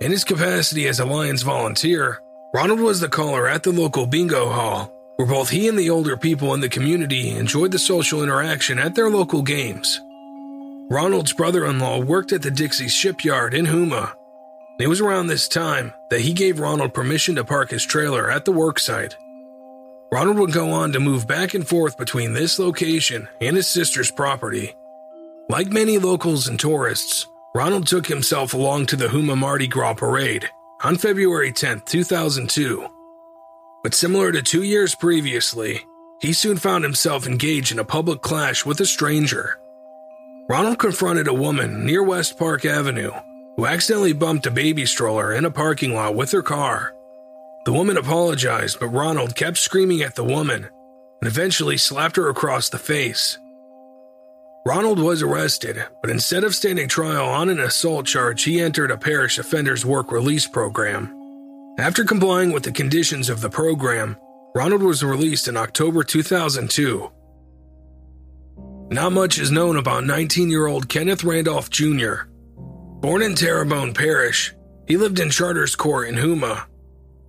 In 0.00 0.10
his 0.10 0.24
capacity 0.24 0.88
as 0.88 1.00
a 1.00 1.04
Lions 1.04 1.42
volunteer, 1.42 2.20
Ronald 2.54 2.80
was 2.80 3.00
the 3.00 3.08
caller 3.08 3.46
at 3.46 3.62
the 3.62 3.72
local 3.72 4.06
bingo 4.06 4.48
hall 4.48 4.90
where 5.16 5.28
both 5.28 5.50
he 5.50 5.68
and 5.68 5.78
the 5.78 5.90
older 5.90 6.16
people 6.16 6.54
in 6.54 6.60
the 6.60 6.68
community 6.68 7.30
enjoyed 7.30 7.72
the 7.72 7.78
social 7.78 8.22
interaction 8.22 8.78
at 8.78 8.94
their 8.94 9.10
local 9.10 9.42
games. 9.42 10.00
Ronald's 10.90 11.32
brother 11.32 11.64
in 11.66 11.78
law 11.78 11.98
worked 11.98 12.32
at 12.32 12.42
the 12.42 12.50
Dixie 12.50 12.88
shipyard 12.88 13.54
in 13.54 13.64
Houma. 13.64 14.14
It 14.78 14.88
was 14.88 15.00
around 15.00 15.28
this 15.28 15.48
time 15.48 15.94
that 16.10 16.20
he 16.20 16.32
gave 16.32 16.58
Ronald 16.58 16.92
permission 16.92 17.36
to 17.36 17.44
park 17.44 17.70
his 17.70 17.84
trailer 17.84 18.30
at 18.30 18.44
the 18.44 18.52
worksite. 18.52 19.14
Ronald 20.12 20.38
would 20.38 20.52
go 20.52 20.70
on 20.70 20.92
to 20.92 21.00
move 21.00 21.26
back 21.26 21.54
and 21.54 21.66
forth 21.66 21.96
between 21.96 22.32
this 22.32 22.58
location 22.58 23.28
and 23.40 23.56
his 23.56 23.66
sister's 23.66 24.10
property. 24.10 24.74
Like 25.48 25.68
many 25.68 25.98
locals 25.98 26.48
and 26.48 26.58
tourists, 26.58 27.26
Ronald 27.54 27.86
took 27.86 28.06
himself 28.06 28.54
along 28.54 28.86
to 28.86 28.96
the 28.96 29.08
Houma 29.08 29.36
Mardi 29.36 29.66
Gras 29.66 29.94
parade 29.94 30.48
on 30.82 30.96
February 30.96 31.52
10, 31.52 31.82
2002. 31.86 32.88
But 33.84 33.94
similar 33.94 34.32
to 34.32 34.42
two 34.42 34.64
years 34.64 34.96
previously, 34.96 35.82
he 36.20 36.32
soon 36.32 36.56
found 36.56 36.82
himself 36.82 37.26
engaged 37.26 37.70
in 37.70 37.78
a 37.78 37.84
public 37.84 38.22
clash 38.22 38.66
with 38.66 38.80
a 38.80 38.86
stranger. 38.86 39.60
Ronald 40.48 40.80
confronted 40.80 41.28
a 41.28 41.34
woman 41.34 41.86
near 41.86 42.02
West 42.02 42.36
Park 42.36 42.64
Avenue 42.64 43.12
who 43.56 43.66
accidentally 43.66 44.12
bumped 44.12 44.46
a 44.46 44.50
baby 44.50 44.86
stroller 44.86 45.32
in 45.32 45.44
a 45.44 45.50
parking 45.50 45.94
lot 45.94 46.14
with 46.14 46.32
her 46.32 46.42
car. 46.42 46.92
The 47.64 47.72
woman 47.72 47.96
apologized, 47.96 48.80
but 48.80 48.88
Ronald 48.88 49.36
kept 49.36 49.58
screaming 49.58 50.02
at 50.02 50.16
the 50.16 50.24
woman 50.24 50.68
and 51.20 51.28
eventually 51.28 51.76
slapped 51.76 52.16
her 52.16 52.28
across 52.28 52.68
the 52.68 52.78
face. 52.78 53.38
Ronald 54.66 54.98
was 54.98 55.22
arrested, 55.22 55.84
but 56.00 56.10
instead 56.10 56.42
of 56.42 56.54
standing 56.54 56.88
trial 56.88 57.26
on 57.26 57.48
an 57.50 57.60
assault 57.60 58.06
charge, 58.06 58.44
he 58.44 58.60
entered 58.60 58.90
a 58.90 58.96
parish 58.96 59.38
offenders 59.38 59.84
work 59.84 60.10
release 60.10 60.46
program. 60.46 61.23
After 61.76 62.04
complying 62.04 62.52
with 62.52 62.62
the 62.62 62.70
conditions 62.70 63.28
of 63.28 63.40
the 63.40 63.50
program, 63.50 64.16
Ronald 64.54 64.82
was 64.82 65.02
released 65.02 65.48
in 65.48 65.56
October 65.56 66.04
2002. 66.04 67.10
Not 68.90 69.12
much 69.12 69.40
is 69.40 69.50
known 69.50 69.76
about 69.76 70.04
19 70.04 70.50
year 70.50 70.68
old 70.68 70.88
Kenneth 70.88 71.24
Randolph 71.24 71.70
Jr. 71.70 72.26
Born 73.00 73.22
in 73.22 73.34
Terrebonne 73.34 73.92
Parish, 73.92 74.54
he 74.86 74.96
lived 74.96 75.18
in 75.18 75.30
Charters 75.30 75.74
Court 75.74 76.08
in 76.08 76.14
Houma. 76.14 76.68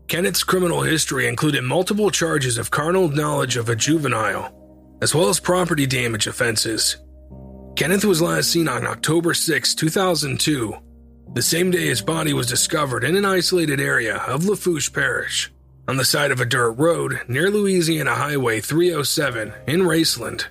Kenneth's 0.08 0.43
criminal 0.43 0.84
history 0.84 1.28
included 1.28 1.64
multiple 1.64 2.12
charges 2.12 2.60
of 2.60 2.70
carnal 2.70 3.10
knowledge 3.10 3.58
of 3.58 3.70
a 3.70 3.76
juvenile, 3.76 4.54
as 5.02 5.16
well 5.16 5.30
as 5.30 5.39
property 5.39 5.88
damage 5.88 6.28
offenses. 6.28 6.98
Kenneth 7.76 8.06
was 8.06 8.22
last 8.22 8.52
seen 8.52 8.68
on 8.68 8.86
October 8.86 9.34
6, 9.34 9.74
2002, 9.74 10.76
the 11.34 11.41
same 11.41 11.71
day 11.71 11.88
his 11.88 12.01
body 12.01 12.34
was 12.34 12.47
discovered 12.47 13.03
in 13.03 13.15
an 13.15 13.26
isolated 13.26 13.80
area 13.80 14.17
of 14.17 14.45
Lafourche 14.45 14.91
Parish, 14.91 15.51
on 15.88 15.97
the 15.97 16.05
side 16.05 16.32
of 16.32 16.39
a 16.39 16.45
dirt 16.45 16.71
road 16.71 17.21
near 17.28 17.49
Louisiana 17.49 18.15
Highway 18.15 18.61
307 18.61 19.53
in 19.67 19.82
Raceland. 19.82 20.45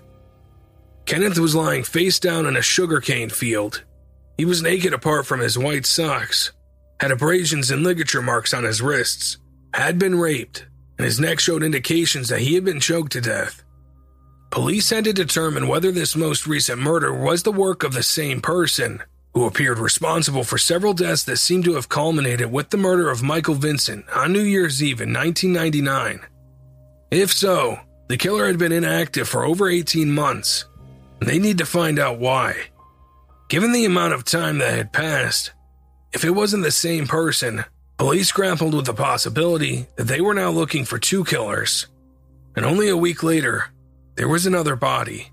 Kenneth 1.07 1.39
was 1.39 1.55
lying 1.55 1.85
face 1.85 2.19
down 2.19 2.47
in 2.47 2.57
a 2.57 2.63
sugarcane 2.63 3.31
field. 3.31 3.85
He 4.39 4.45
was 4.45 4.63
naked 4.63 4.93
apart 4.93 5.27
from 5.27 5.41
his 5.41 5.59
white 5.59 5.87
socks, 5.87 6.53
had 7.01 7.11
abrasions 7.11 7.71
and 7.71 7.83
ligature 7.83 8.23
marks 8.23 8.55
on 8.55 8.65
his 8.65 8.81
wrists, 8.81 9.39
had 9.75 9.99
been 9.99 10.19
raped, 10.19 10.67
and 10.99 11.05
his 11.05 11.21
neck 11.21 11.41
showed 11.41 11.63
indications 11.63 12.29
that 12.29 12.41
he 12.41 12.55
had 12.55 12.65
been 12.65 12.81
choked 12.81 13.13
to 13.13 13.21
death. 13.21 13.63
Police 14.51 14.91
had 14.91 15.05
to 15.05 15.13
determine 15.13 15.67
whether 15.67 15.91
this 15.91 16.15
most 16.15 16.47
recent 16.47 16.81
murder 16.81 17.13
was 17.13 17.43
the 17.43 17.53
work 17.53 17.83
of 17.83 17.93
the 17.93 18.03
same 18.03 18.41
person, 18.41 19.03
who 19.35 19.47
appeared 19.47 19.79
responsible 19.79 20.45
for 20.45 20.59
several 20.59 20.95
deaths 20.95 21.25
that 21.25 21.37
seemed 21.37 21.65
to 21.65 21.75
have 21.75 21.89
culminated 21.89 22.51
with 22.51 22.71
the 22.71 22.77
murder 22.77 23.11
of 23.11 23.23
Michael 23.23 23.55
Vincent 23.55 24.09
on 24.15 24.33
New 24.33 24.43
Year's 24.43 24.83
Eve 24.83 25.01
in 25.01 25.13
1999. 25.13 26.21
If 27.11 27.33
so, 27.33 27.79
the 28.09 28.17
killer 28.17 28.47
had 28.47 28.59
been 28.59 28.73
inactive 28.73 29.29
for 29.29 29.45
over 29.45 29.69
18 29.69 30.11
months, 30.11 30.65
and 31.21 31.29
they 31.29 31.39
need 31.39 31.59
to 31.59 31.67
find 31.67 31.99
out 31.99 32.19
why. 32.19 32.55
Given 33.49 33.73
the 33.73 33.85
amount 33.85 34.15
of 34.15 34.25
time 34.25 34.59
that 34.59 34.75
had 34.75 34.93
passed, 34.93 35.53
if 36.13 36.25
it 36.25 36.31
wasn't 36.31 36.63
the 36.63 36.71
same 36.71 37.07
person, 37.07 37.65
Police 37.97 38.33
grappled 38.33 38.75
with 38.75 38.87
the 38.87 38.93
possibility 38.93 39.87
that 39.95 40.09
they 40.09 40.21
were 40.21 40.35
now 40.35 40.51
looking 40.51 40.85
for 40.85 40.99
two 40.99 41.25
killers. 41.25 41.87
And 42.57 42.67
only 42.67 42.89
a 42.89 42.97
week 42.97 43.23
later, 43.23 43.67
there 44.17 44.27
was 44.27 44.47
another 44.47 44.75
body. 44.75 45.31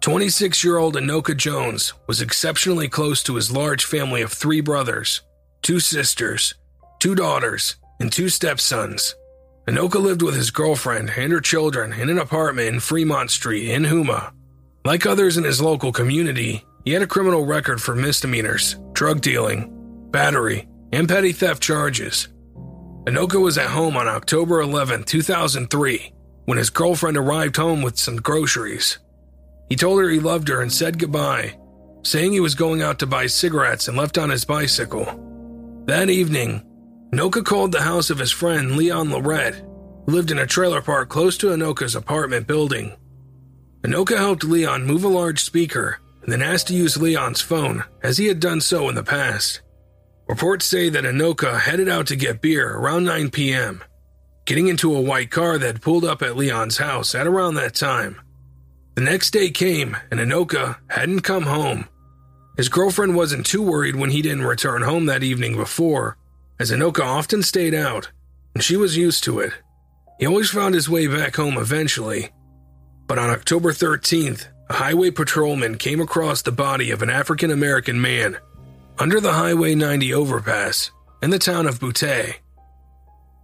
26 0.00 0.62
year 0.62 0.78
old 0.78 0.94
Anoka 0.94 1.36
Jones 1.36 1.92
was 2.06 2.20
exceptionally 2.20 2.88
close 2.88 3.22
to 3.24 3.34
his 3.34 3.50
large 3.50 3.84
family 3.84 4.22
of 4.22 4.32
three 4.32 4.60
brothers, 4.60 5.22
two 5.62 5.80
sisters, 5.80 6.54
two 7.00 7.14
daughters, 7.14 7.76
and 8.00 8.12
two 8.12 8.28
stepsons. 8.28 9.16
Anoka 9.66 10.00
lived 10.00 10.22
with 10.22 10.36
his 10.36 10.50
girlfriend 10.50 11.10
and 11.16 11.32
her 11.32 11.40
children 11.40 11.92
in 11.92 12.08
an 12.08 12.18
apartment 12.18 12.68
in 12.68 12.80
Fremont 12.80 13.30
Street 13.30 13.70
in 13.70 13.84
Houma. 13.84 14.32
Like 14.84 15.04
others 15.04 15.36
in 15.36 15.44
his 15.44 15.60
local 15.60 15.92
community, 15.92 16.64
he 16.84 16.92
had 16.92 17.02
a 17.02 17.06
criminal 17.06 17.44
record 17.44 17.82
for 17.82 17.94
misdemeanors, 17.94 18.76
drug 18.92 19.20
dealing, 19.20 19.74
battery, 20.10 20.68
and 20.92 21.08
petty 21.08 21.32
theft 21.32 21.62
charges. 21.62 22.28
Anoka 23.04 23.42
was 23.42 23.58
at 23.58 23.66
home 23.66 23.96
on 23.96 24.06
October 24.06 24.60
11, 24.60 25.04
2003, 25.04 26.12
when 26.46 26.56
his 26.56 26.70
girlfriend 26.70 27.16
arrived 27.16 27.56
home 27.56 27.82
with 27.82 27.98
some 27.98 28.16
groceries. 28.16 28.98
He 29.68 29.76
told 29.76 30.00
her 30.00 30.08
he 30.08 30.20
loved 30.20 30.48
her 30.48 30.62
and 30.62 30.72
said 30.72 30.98
goodbye, 30.98 31.58
saying 32.02 32.32
he 32.32 32.40
was 32.40 32.54
going 32.54 32.82
out 32.82 32.98
to 33.00 33.06
buy 33.06 33.26
cigarettes 33.26 33.88
and 33.88 33.96
left 33.96 34.18
on 34.18 34.30
his 34.30 34.44
bicycle. 34.44 35.04
That 35.86 36.10
evening, 36.10 36.62
Anoka 37.12 37.44
called 37.44 37.72
the 37.72 37.82
house 37.82 38.10
of 38.10 38.18
his 38.18 38.30
friend 38.30 38.76
Leon 38.76 39.10
Lorette, 39.10 39.56
who 39.56 40.12
lived 40.12 40.30
in 40.30 40.38
a 40.38 40.46
trailer 40.46 40.82
park 40.82 41.08
close 41.08 41.36
to 41.38 41.48
Anoka's 41.48 41.94
apartment 41.94 42.46
building. 42.46 42.96
Anoka 43.82 44.16
helped 44.16 44.44
Leon 44.44 44.84
move 44.84 45.04
a 45.04 45.08
large 45.08 45.42
speaker 45.42 46.00
and 46.22 46.32
then 46.32 46.42
asked 46.42 46.68
to 46.68 46.74
use 46.74 46.96
Leon's 46.98 47.40
phone, 47.40 47.84
as 48.02 48.18
he 48.18 48.26
had 48.26 48.40
done 48.40 48.60
so 48.60 48.88
in 48.88 48.94
the 48.94 49.02
past. 49.02 49.62
Reports 50.28 50.66
say 50.66 50.90
that 50.90 51.04
Anoka 51.04 51.58
headed 51.60 51.88
out 51.88 52.06
to 52.08 52.16
get 52.16 52.42
beer 52.42 52.76
around 52.76 53.04
9 53.04 53.30
p.m., 53.30 53.82
getting 54.44 54.68
into 54.68 54.94
a 54.94 55.00
white 55.00 55.30
car 55.30 55.56
that 55.56 55.80
pulled 55.80 56.04
up 56.04 56.20
at 56.20 56.36
Leon's 56.36 56.76
house 56.76 57.14
at 57.14 57.26
around 57.26 57.54
that 57.54 57.74
time. 57.74 58.20
The 58.98 59.04
next 59.04 59.30
day 59.30 59.50
came, 59.50 59.96
and 60.10 60.18
Anoka 60.18 60.78
hadn't 60.88 61.20
come 61.20 61.44
home. 61.44 61.86
His 62.56 62.68
girlfriend 62.68 63.14
wasn't 63.14 63.46
too 63.46 63.62
worried 63.62 63.94
when 63.94 64.10
he 64.10 64.22
didn't 64.22 64.42
return 64.42 64.82
home 64.82 65.06
that 65.06 65.22
evening 65.22 65.54
before, 65.54 66.16
as 66.58 66.72
Anoka 66.72 67.04
often 67.04 67.44
stayed 67.44 67.74
out, 67.74 68.10
and 68.54 68.64
she 68.64 68.76
was 68.76 68.96
used 68.96 69.22
to 69.22 69.38
it. 69.38 69.52
He 70.18 70.26
always 70.26 70.50
found 70.50 70.74
his 70.74 70.88
way 70.88 71.06
back 71.06 71.36
home 71.36 71.58
eventually. 71.58 72.30
But 73.06 73.20
on 73.20 73.30
October 73.30 73.70
13th, 73.70 74.48
a 74.68 74.72
highway 74.72 75.12
patrolman 75.12 75.78
came 75.78 76.00
across 76.00 76.42
the 76.42 76.50
body 76.50 76.90
of 76.90 77.00
an 77.00 77.08
African 77.08 77.52
American 77.52 78.00
man 78.00 78.38
under 78.98 79.20
the 79.20 79.34
Highway 79.34 79.76
90 79.76 80.12
overpass 80.12 80.90
in 81.22 81.30
the 81.30 81.38
town 81.38 81.68
of 81.68 81.78
Boutte. 81.78 82.34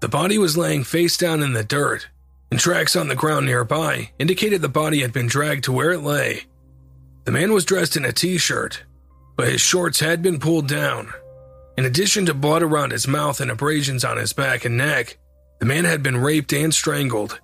The 0.01 0.09
body 0.09 0.37
was 0.37 0.57
laying 0.57 0.83
face 0.83 1.17
down 1.17 1.45
in 1.45 1.53
the 1.53 1.63
dirt, 1.63 2.09
and 2.55 2.61
tracks 2.61 2.95
on 2.95 3.09
the 3.09 3.17
ground 3.17 3.47
nearby 3.47 4.09
indicated 4.17 4.63
the 4.63 4.69
body 4.69 5.01
had 5.01 5.13
been 5.13 5.27
dragged 5.27 5.65
to 5.65 5.73
where 5.73 5.91
it 5.91 6.03
lay. 6.03 6.45
The 7.25 7.33
man 7.33 7.53
was 7.53 7.65
dressed 7.65 7.97
in 7.97 8.05
a 8.05 8.13
t 8.13 8.39
shirt, 8.39 8.85
but 9.35 9.49
his 9.49 9.61
shorts 9.61 9.99
had 9.99 10.23
been 10.23 10.39
pulled 10.39 10.69
down. 10.69 11.13
In 11.77 11.85
addition 11.85 12.27
to 12.27 12.33
blood 12.33 12.63
around 12.63 12.93
his 12.93 13.09
mouth 13.09 13.41
and 13.41 13.51
abrasions 13.51 14.05
on 14.05 14.19
his 14.19 14.33
back 14.33 14.65
and 14.65 14.77
neck, 14.77 15.19
the 15.59 15.67
man 15.67 15.85
had 15.85 16.01
been 16.01 16.17
raped 16.17 16.53
and 16.53 16.73
strangled. 16.73 17.41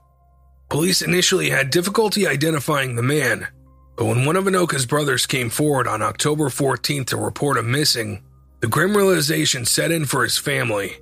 Police 0.69 1.03
initially 1.03 1.51
had 1.51 1.71
difficulty 1.71 2.25
identifying 2.29 2.95
the 2.95 3.03
man, 3.03 3.49
but 3.97 4.05
when 4.05 4.25
one 4.25 4.37
of 4.37 4.45
Anoka's 4.45 4.87
brothers 4.87 5.27
came 5.27 5.51
forward 5.51 5.89
on 5.89 6.03
October 6.03 6.51
14th 6.51 7.07
to 7.07 7.17
report 7.17 7.57
him 7.57 7.73
missing, 7.73 8.23
the 8.61 8.69
grim 8.69 8.97
realization 8.97 9.65
set 9.65 9.91
in 9.91 10.05
for 10.05 10.23
his 10.23 10.39
family. 10.39 11.01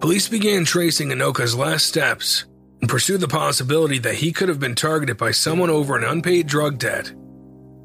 Police 0.00 0.28
began 0.28 0.66
tracing 0.66 1.08
Anoka's 1.08 1.56
last 1.56 1.86
steps 1.86 2.44
and 2.80 2.90
pursued 2.90 3.20
the 3.20 3.28
possibility 3.28 3.98
that 3.98 4.14
he 4.14 4.32
could 4.32 4.48
have 4.48 4.60
been 4.60 4.74
targeted 4.74 5.16
by 5.16 5.30
someone 5.30 5.70
over 5.70 5.96
an 5.96 6.04
unpaid 6.04 6.46
drug 6.46 6.78
debt. 6.78 7.12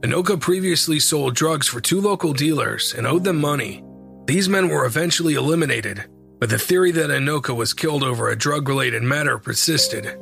Anoka 0.02 0.40
previously 0.40 1.00
sold 1.00 1.36
drugs 1.36 1.68
for 1.68 1.82
two 1.82 2.00
local 2.00 2.34
dealers 2.34 2.94
and 2.94 3.08
owed 3.08 3.24
them 3.24 3.40
money. 3.40 3.84
These 4.26 4.50
men 4.50 4.70
were 4.70 4.86
eventually 4.86 5.34
eliminated, 5.34 6.06
but 6.40 6.50
the 6.50 6.60
theory 6.60 6.92
that 6.92 7.10
Anoka 7.10 7.56
was 7.56 7.74
killed 7.74 8.04
over 8.04 8.30
a 8.30 8.36
drug 8.36 8.70
related 8.70 9.04
matter 9.04 9.38
persisted. 9.38 10.18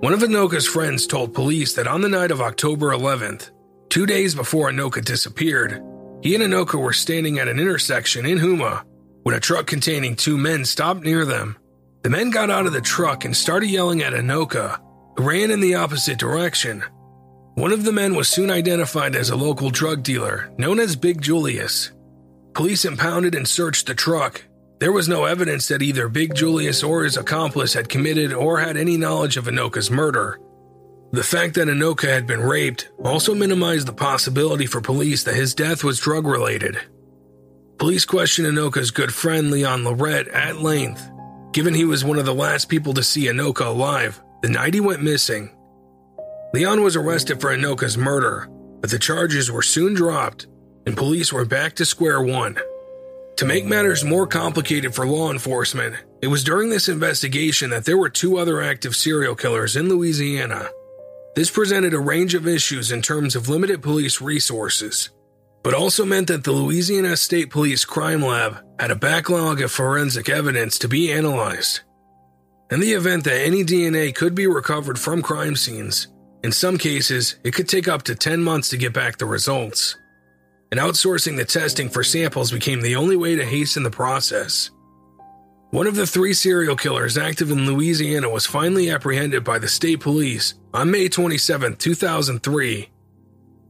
One 0.00 0.12
of 0.12 0.20
Anoka's 0.20 0.66
friends 0.66 1.06
told 1.06 1.34
police 1.34 1.72
that 1.74 1.86
on 1.86 2.02
the 2.02 2.08
night 2.08 2.30
of 2.30 2.40
October 2.40 2.90
11th, 2.90 3.50
two 3.88 4.04
days 4.04 4.34
before 4.34 4.70
Anoka 4.70 5.02
disappeared, 5.02 5.82
he 6.22 6.34
and 6.34 6.44
Anoka 6.44 6.78
were 6.78 6.92
standing 6.92 7.38
at 7.38 7.48
an 7.48 7.58
intersection 7.58 8.26
in 8.26 8.38
Houma 8.38 8.84
when 9.22 9.34
a 9.34 9.40
truck 9.40 9.66
containing 9.66 10.14
two 10.14 10.36
men 10.36 10.64
stopped 10.64 11.02
near 11.02 11.24
them. 11.24 11.56
The 12.06 12.10
men 12.10 12.30
got 12.30 12.50
out 12.50 12.66
of 12.66 12.72
the 12.72 12.80
truck 12.80 13.24
and 13.24 13.36
started 13.36 13.68
yelling 13.68 14.00
at 14.00 14.12
Anoka, 14.12 14.78
who 15.16 15.24
ran 15.24 15.50
in 15.50 15.58
the 15.58 15.74
opposite 15.74 16.20
direction. 16.20 16.84
One 17.56 17.72
of 17.72 17.82
the 17.82 17.90
men 17.90 18.14
was 18.14 18.28
soon 18.28 18.48
identified 18.48 19.16
as 19.16 19.30
a 19.30 19.34
local 19.34 19.70
drug 19.70 20.04
dealer 20.04 20.54
known 20.56 20.78
as 20.78 20.94
Big 20.94 21.20
Julius. 21.20 21.90
Police 22.54 22.84
impounded 22.84 23.34
and 23.34 23.48
searched 23.48 23.88
the 23.88 23.94
truck 23.96 24.44
there 24.78 24.92
was 24.92 25.08
no 25.08 25.24
evidence 25.24 25.66
that 25.66 25.82
either 25.82 26.08
Big 26.08 26.32
Julius 26.32 26.84
or 26.84 27.02
his 27.02 27.16
accomplice 27.16 27.74
had 27.74 27.88
committed 27.88 28.32
or 28.32 28.60
had 28.60 28.76
any 28.76 28.96
knowledge 28.96 29.36
of 29.36 29.46
Anoka's 29.46 29.90
murder. 29.90 30.38
The 31.10 31.24
fact 31.24 31.54
that 31.54 31.66
Anoka 31.66 32.06
had 32.06 32.24
been 32.24 32.40
raped 32.40 32.88
also 33.02 33.34
minimized 33.34 33.88
the 33.88 33.92
possibility 33.92 34.66
for 34.66 34.80
police 34.80 35.24
that 35.24 35.34
his 35.34 35.56
death 35.56 35.82
was 35.82 35.98
drug 35.98 36.24
related. 36.24 36.78
Police 37.78 38.04
questioned 38.04 38.46
Anoka's 38.46 38.92
good 38.92 39.12
friend 39.12 39.50
Leon 39.50 39.82
Lorette 39.82 40.28
at 40.28 40.58
length, 40.58 41.10
given 41.56 41.72
he 41.72 41.86
was 41.86 42.04
one 42.04 42.18
of 42.18 42.26
the 42.26 42.34
last 42.34 42.68
people 42.68 42.92
to 42.92 43.02
see 43.02 43.28
Anoka 43.28 43.64
alive 43.64 44.22
the 44.42 44.48
night 44.50 44.74
he 44.74 44.80
went 44.80 45.02
missing. 45.02 45.48
Leon 46.52 46.82
was 46.82 46.96
arrested 46.96 47.40
for 47.40 47.48
Anoka's 47.48 47.96
murder, 47.96 48.46
but 48.82 48.90
the 48.90 48.98
charges 48.98 49.50
were 49.50 49.62
soon 49.62 49.94
dropped 49.94 50.48
and 50.84 50.94
police 50.94 51.32
were 51.32 51.46
back 51.46 51.74
to 51.76 51.86
square 51.86 52.20
one. 52.20 52.58
To 53.38 53.46
make 53.46 53.64
matters 53.64 54.04
more 54.04 54.26
complicated 54.26 54.94
for 54.94 55.06
law 55.06 55.32
enforcement, 55.32 55.96
it 56.20 56.26
was 56.26 56.44
during 56.44 56.68
this 56.68 56.90
investigation 56.90 57.70
that 57.70 57.86
there 57.86 57.96
were 57.96 58.10
two 58.10 58.36
other 58.36 58.60
active 58.60 58.94
serial 58.94 59.34
killers 59.34 59.76
in 59.76 59.88
Louisiana. 59.88 60.68
This 61.36 61.50
presented 61.50 61.94
a 61.94 61.98
range 61.98 62.34
of 62.34 62.46
issues 62.46 62.92
in 62.92 63.00
terms 63.00 63.34
of 63.34 63.48
limited 63.48 63.82
police 63.82 64.20
resources, 64.20 65.08
but 65.66 65.74
also 65.74 66.04
meant 66.04 66.28
that 66.28 66.44
the 66.44 66.52
Louisiana 66.52 67.16
State 67.16 67.50
Police 67.50 67.84
Crime 67.84 68.22
Lab 68.22 68.58
had 68.78 68.92
a 68.92 68.94
backlog 68.94 69.60
of 69.60 69.72
forensic 69.72 70.28
evidence 70.28 70.78
to 70.78 70.86
be 70.86 71.10
analyzed. 71.10 71.80
In 72.70 72.78
the 72.78 72.92
event 72.92 73.24
that 73.24 73.44
any 73.44 73.64
DNA 73.64 74.14
could 74.14 74.32
be 74.32 74.46
recovered 74.46 74.96
from 74.96 75.22
crime 75.22 75.56
scenes, 75.56 76.06
in 76.44 76.52
some 76.52 76.78
cases, 76.78 77.40
it 77.42 77.52
could 77.52 77.68
take 77.68 77.88
up 77.88 78.04
to 78.04 78.14
10 78.14 78.44
months 78.44 78.68
to 78.68 78.76
get 78.76 78.92
back 78.92 79.18
the 79.18 79.26
results 79.26 79.96
and 80.70 80.78
outsourcing 80.78 81.36
the 81.36 81.44
testing 81.44 81.88
for 81.88 82.04
samples 82.04 82.52
became 82.52 82.80
the 82.80 82.94
only 82.94 83.16
way 83.16 83.34
to 83.34 83.44
hasten 83.44 83.82
the 83.82 83.90
process. 83.90 84.70
One 85.70 85.88
of 85.88 85.96
the 85.96 86.06
three 86.06 86.32
serial 86.32 86.76
killers 86.76 87.18
active 87.18 87.50
in 87.50 87.66
Louisiana 87.66 88.30
was 88.30 88.46
finally 88.46 88.88
apprehended 88.88 89.42
by 89.42 89.58
the 89.58 89.66
state 89.66 89.98
police 89.98 90.54
on 90.72 90.92
May 90.92 91.08
27, 91.08 91.74
2003. 91.74 92.88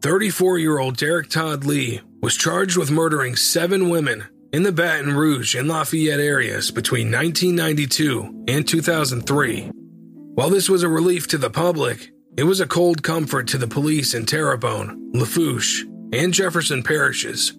34 0.07 0.59
year 0.59 0.79
old 0.79 0.97
Derek 0.97 1.29
Todd 1.29 1.65
Lee 1.65 2.01
was 2.23 2.37
charged 2.37 2.77
with 2.77 2.93
murdering 2.93 3.35
seven 3.35 3.89
women 3.89 4.25
in 4.53 4.63
the 4.63 4.71
Baton 4.71 5.17
Rouge 5.17 5.57
and 5.57 5.67
Lafayette 5.67 6.21
areas 6.21 6.71
between 6.71 7.11
1992 7.11 8.45
and 8.47 8.69
2003. 8.69 9.63
While 10.37 10.49
this 10.49 10.69
was 10.69 10.85
a 10.85 10.89
relief 10.89 11.27
to 11.27 11.39
the 11.39 11.51
public, 11.51 12.13
it 12.37 12.45
was 12.45 12.61
a 12.61 12.69
cold 12.69 13.03
comfort 13.03 13.49
to 13.49 13.59
the 13.59 13.67
police 13.67 14.15
in 14.15 14.27
Terrebonne, 14.27 15.11
Lafourche, 15.13 15.83
and 16.13 16.33
Jefferson 16.33 16.85
parishes. 16.85 17.59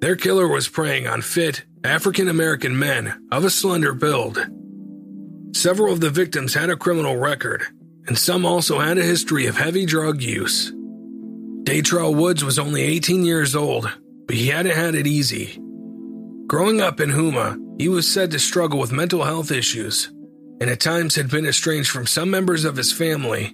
Their 0.00 0.16
killer 0.16 0.48
was 0.48 0.68
preying 0.68 1.06
on 1.06 1.22
fit, 1.22 1.66
African 1.84 2.26
American 2.26 2.76
men 2.76 3.28
of 3.30 3.44
a 3.44 3.50
slender 3.50 3.94
build. 3.94 4.44
Several 5.54 5.92
of 5.92 6.00
the 6.00 6.10
victims 6.10 6.54
had 6.54 6.68
a 6.68 6.74
criminal 6.74 7.16
record, 7.16 7.62
and 8.08 8.18
some 8.18 8.44
also 8.44 8.80
had 8.80 8.98
a 8.98 9.04
history 9.04 9.46
of 9.46 9.56
heavy 9.56 9.86
drug 9.86 10.20
use. 10.20 10.72
Daytrell 11.66 12.14
Woods 12.14 12.44
was 12.44 12.60
only 12.60 12.82
18 12.82 13.24
years 13.24 13.56
old, 13.56 13.90
but 14.26 14.36
he 14.36 14.46
hadn't 14.46 14.76
had 14.76 14.94
it 14.94 15.08
easy. 15.08 15.60
Growing 16.46 16.80
up 16.80 17.00
in 17.00 17.10
Houma, 17.10 17.58
he 17.76 17.88
was 17.88 18.06
said 18.06 18.30
to 18.30 18.38
struggle 18.38 18.78
with 18.78 18.92
mental 18.92 19.24
health 19.24 19.50
issues, 19.50 20.08
and 20.60 20.70
at 20.70 20.78
times 20.78 21.16
had 21.16 21.28
been 21.28 21.44
estranged 21.44 21.90
from 21.90 22.06
some 22.06 22.30
members 22.30 22.64
of 22.64 22.76
his 22.76 22.92
family. 22.92 23.52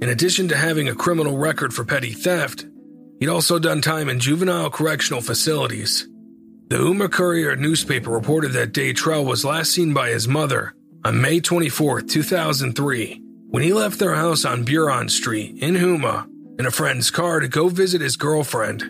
In 0.00 0.10
addition 0.10 0.46
to 0.46 0.56
having 0.56 0.88
a 0.88 0.94
criminal 0.94 1.36
record 1.36 1.74
for 1.74 1.84
petty 1.84 2.12
theft, 2.12 2.66
he'd 3.18 3.28
also 3.28 3.58
done 3.58 3.80
time 3.80 4.08
in 4.08 4.20
juvenile 4.20 4.70
correctional 4.70 5.20
facilities. 5.20 6.06
The 6.68 6.76
Houma 6.76 7.08
Courier 7.08 7.56
newspaper 7.56 8.12
reported 8.12 8.52
that 8.52 8.72
Daytrell 8.72 9.26
was 9.26 9.44
last 9.44 9.72
seen 9.72 9.92
by 9.92 10.10
his 10.10 10.28
mother 10.28 10.72
on 11.04 11.20
May 11.20 11.40
24, 11.40 12.02
2003, 12.02 13.20
when 13.48 13.64
he 13.64 13.72
left 13.72 13.98
their 13.98 14.14
house 14.14 14.44
on 14.44 14.64
Buron 14.64 15.10
Street 15.10 15.56
in 15.60 15.74
Houma 15.74 16.28
in 16.58 16.66
a 16.66 16.70
friend's 16.70 17.10
car 17.10 17.40
to 17.40 17.48
go 17.48 17.68
visit 17.68 18.00
his 18.00 18.16
girlfriend. 18.16 18.84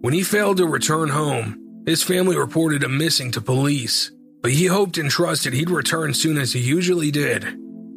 When 0.00 0.14
he 0.14 0.22
failed 0.22 0.58
to 0.58 0.66
return 0.66 1.08
home, 1.08 1.82
his 1.86 2.02
family 2.02 2.36
reported 2.36 2.82
him 2.82 2.98
missing 2.98 3.30
to 3.32 3.40
police, 3.40 4.12
but 4.42 4.52
he 4.52 4.66
hoped 4.66 4.98
and 4.98 5.10
trusted 5.10 5.52
he'd 5.52 5.70
return 5.70 6.14
soon 6.14 6.38
as 6.38 6.52
he 6.52 6.60
usually 6.60 7.10
did. 7.10 7.46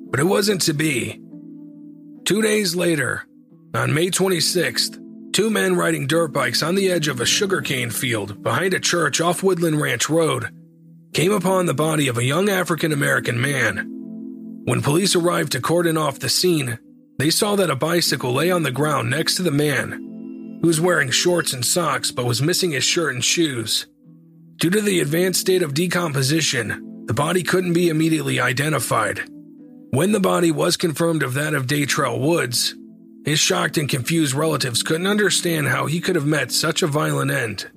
But 0.09 0.19
it 0.19 0.25
wasn't 0.25 0.61
to 0.63 0.73
be. 0.73 1.21
Two 2.25 2.41
days 2.41 2.75
later, 2.75 3.25
on 3.73 3.93
May 3.93 4.09
26th, 4.09 5.01
Two 5.31 5.49
men 5.49 5.77
riding 5.77 6.07
dirt 6.07 6.33
bikes 6.33 6.61
on 6.61 6.75
the 6.75 6.91
edge 6.91 7.07
of 7.07 7.21
a 7.21 7.25
sugarcane 7.25 7.89
field 7.89 8.43
behind 8.43 8.73
a 8.73 8.81
church 8.81 9.21
off 9.21 9.43
Woodland 9.43 9.79
Ranch 9.79 10.09
Road 10.09 10.49
came 11.13 11.31
upon 11.31 11.65
the 11.65 11.73
body 11.73 12.09
of 12.09 12.17
a 12.17 12.23
young 12.23 12.49
African 12.49 12.91
American 12.91 13.39
man. 13.39 13.87
When 14.65 14.81
police 14.81 15.15
arrived 15.15 15.53
to 15.53 15.61
cordon 15.61 15.95
off 15.95 16.19
the 16.19 16.27
scene, 16.27 16.79
they 17.21 17.29
saw 17.29 17.55
that 17.55 17.69
a 17.69 17.75
bicycle 17.75 18.33
lay 18.33 18.49
on 18.49 18.63
the 18.63 18.71
ground 18.71 19.07
next 19.07 19.35
to 19.35 19.43
the 19.43 19.51
man, 19.51 19.91
who 20.59 20.67
was 20.67 20.81
wearing 20.81 21.11
shorts 21.11 21.53
and 21.53 21.63
socks 21.63 22.09
but 22.09 22.25
was 22.25 22.41
missing 22.41 22.71
his 22.71 22.83
shirt 22.83 23.13
and 23.13 23.23
shoes. 23.23 23.85
Due 24.55 24.71
to 24.71 24.81
the 24.81 24.99
advanced 24.99 25.39
state 25.39 25.61
of 25.61 25.75
decomposition, 25.75 27.03
the 27.05 27.13
body 27.13 27.43
couldn't 27.43 27.73
be 27.73 27.89
immediately 27.89 28.39
identified. 28.39 29.21
When 29.91 30.13
the 30.13 30.19
body 30.19 30.49
was 30.49 30.77
confirmed 30.77 31.21
of 31.21 31.35
that 31.35 31.53
of 31.53 31.67
Daytrell 31.67 32.19
Woods, 32.19 32.73
his 33.23 33.39
shocked 33.39 33.77
and 33.77 33.87
confused 33.87 34.33
relatives 34.33 34.81
couldn't 34.81 35.05
understand 35.05 35.67
how 35.67 35.85
he 35.85 36.01
could 36.01 36.15
have 36.15 36.25
met 36.25 36.51
such 36.51 36.81
a 36.81 36.87
violent 36.87 37.29
end. 37.29 37.69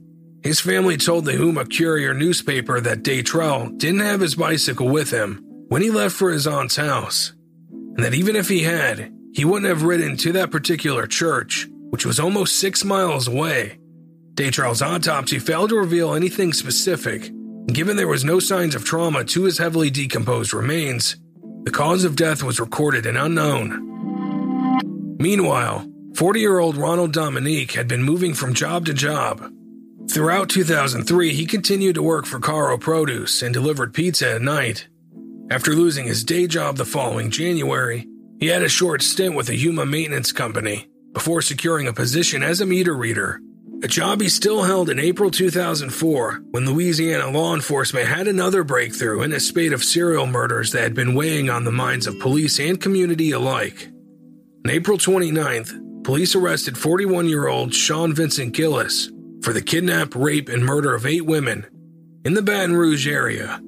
His 0.42 0.60
family 0.60 0.96
told 0.96 1.26
the 1.26 1.32
Houma 1.32 1.66
Courier 1.66 2.14
newspaper 2.14 2.80
that 2.80 3.02
Daytrell 3.02 3.76
didn't 3.76 4.00
have 4.00 4.20
his 4.20 4.36
bicycle 4.36 4.88
with 4.88 5.10
him 5.10 5.42
when 5.68 5.82
he 5.82 5.90
left 5.90 6.16
for 6.16 6.30
his 6.30 6.46
aunt's 6.46 6.76
house, 6.76 7.34
and 7.70 8.02
that 8.04 8.14
even 8.14 8.36
if 8.36 8.48
he 8.48 8.62
had, 8.62 9.12
he 9.34 9.44
wouldn't 9.44 9.68
have 9.68 9.82
ridden 9.82 10.16
to 10.18 10.32
that 10.32 10.50
particular 10.50 11.06
church, 11.06 11.68
which 11.90 12.06
was 12.06 12.20
almost 12.20 12.56
six 12.56 12.84
miles 12.84 13.26
away. 13.26 13.78
Daytrell's 14.34 14.82
autopsy 14.82 15.38
failed 15.38 15.70
to 15.70 15.76
reveal 15.76 16.14
anything 16.14 16.52
specific, 16.52 17.28
and 17.28 17.74
given 17.74 17.96
there 17.96 18.08
was 18.08 18.24
no 18.24 18.38
signs 18.38 18.74
of 18.74 18.84
trauma 18.84 19.24
to 19.24 19.44
his 19.44 19.58
heavily 19.58 19.90
decomposed 19.90 20.54
remains, 20.54 21.16
the 21.64 21.70
cause 21.70 22.04
of 22.04 22.16
death 22.16 22.42
was 22.42 22.60
recorded 22.60 23.06
an 23.06 23.16
unknown. 23.16 25.16
Meanwhile, 25.18 25.88
40 26.14 26.40
year 26.40 26.58
old 26.58 26.76
Ronald 26.76 27.12
Dominique 27.12 27.72
had 27.72 27.88
been 27.88 28.02
moving 28.02 28.34
from 28.34 28.54
job 28.54 28.86
to 28.86 28.94
job. 28.94 29.50
Throughout 30.10 30.48
2003, 30.48 31.32
he 31.32 31.46
continued 31.46 31.94
to 31.94 32.02
work 32.02 32.26
for 32.26 32.38
Caro 32.38 32.78
Produce 32.78 33.42
and 33.42 33.52
delivered 33.52 33.94
pizza 33.94 34.34
at 34.34 34.42
night. 34.42 34.86
After 35.50 35.72
losing 35.72 36.06
his 36.06 36.22
day 36.22 36.46
job 36.46 36.76
the 36.76 36.84
following 36.84 37.30
January, 37.30 38.06
he 38.40 38.46
had 38.46 38.62
a 38.62 38.68
short 38.68 39.02
stint 39.02 39.34
with 39.34 39.48
a 39.48 39.56
Houma 39.56 39.86
maintenance 39.86 40.32
company 40.32 40.88
before 41.12 41.42
securing 41.42 41.86
a 41.86 41.92
position 41.92 42.42
as 42.42 42.60
a 42.60 42.66
meter 42.66 42.94
reader, 42.94 43.40
a 43.82 43.88
job 43.88 44.20
he 44.20 44.28
still 44.28 44.62
held 44.62 44.90
in 44.90 44.98
April 44.98 45.30
2004 45.30 46.42
when 46.50 46.66
Louisiana 46.66 47.30
law 47.30 47.54
enforcement 47.54 48.08
had 48.08 48.26
another 48.26 48.64
breakthrough 48.64 49.22
in 49.22 49.32
a 49.32 49.40
spate 49.40 49.72
of 49.72 49.84
serial 49.84 50.26
murders 50.26 50.72
that 50.72 50.82
had 50.82 50.94
been 50.94 51.14
weighing 51.14 51.50
on 51.50 51.64
the 51.64 51.72
minds 51.72 52.06
of 52.06 52.18
police 52.18 52.58
and 52.58 52.80
community 52.80 53.30
alike. 53.30 53.90
On 54.64 54.70
April 54.70 54.98
29th, 54.98 56.04
police 56.04 56.34
arrested 56.34 56.78
41 56.78 57.28
year 57.28 57.46
old 57.46 57.74
Sean 57.74 58.14
Vincent 58.14 58.54
Gillis 58.54 59.10
for 59.42 59.52
the 59.52 59.62
kidnap, 59.62 60.14
rape, 60.14 60.48
and 60.48 60.64
murder 60.64 60.94
of 60.94 61.06
eight 61.06 61.26
women 61.26 61.66
in 62.24 62.34
the 62.34 62.42
Baton 62.42 62.74
Rouge 62.74 63.06
area. 63.06 63.60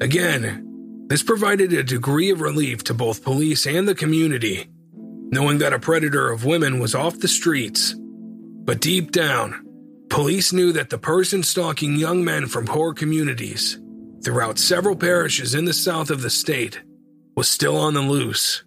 Again, 0.00 0.67
this 1.08 1.22
provided 1.22 1.72
a 1.72 1.82
degree 1.82 2.30
of 2.30 2.40
relief 2.40 2.84
to 2.84 2.94
both 2.94 3.24
police 3.24 3.66
and 3.66 3.88
the 3.88 3.94
community, 3.94 4.68
knowing 4.92 5.58
that 5.58 5.72
a 5.72 5.78
predator 5.78 6.30
of 6.30 6.44
women 6.44 6.78
was 6.78 6.94
off 6.94 7.18
the 7.18 7.28
streets. 7.28 7.94
But 7.98 8.80
deep 8.80 9.10
down, 9.10 9.66
police 10.10 10.52
knew 10.52 10.72
that 10.72 10.90
the 10.90 10.98
person 10.98 11.42
stalking 11.42 11.96
young 11.96 12.24
men 12.24 12.46
from 12.46 12.66
poor 12.66 12.92
communities 12.92 13.78
throughout 14.22 14.58
several 14.58 14.96
parishes 14.96 15.54
in 15.54 15.64
the 15.64 15.72
south 15.72 16.10
of 16.10 16.20
the 16.20 16.30
state 16.30 16.80
was 17.36 17.48
still 17.48 17.76
on 17.76 17.94
the 17.94 18.02
loose. 18.02 18.64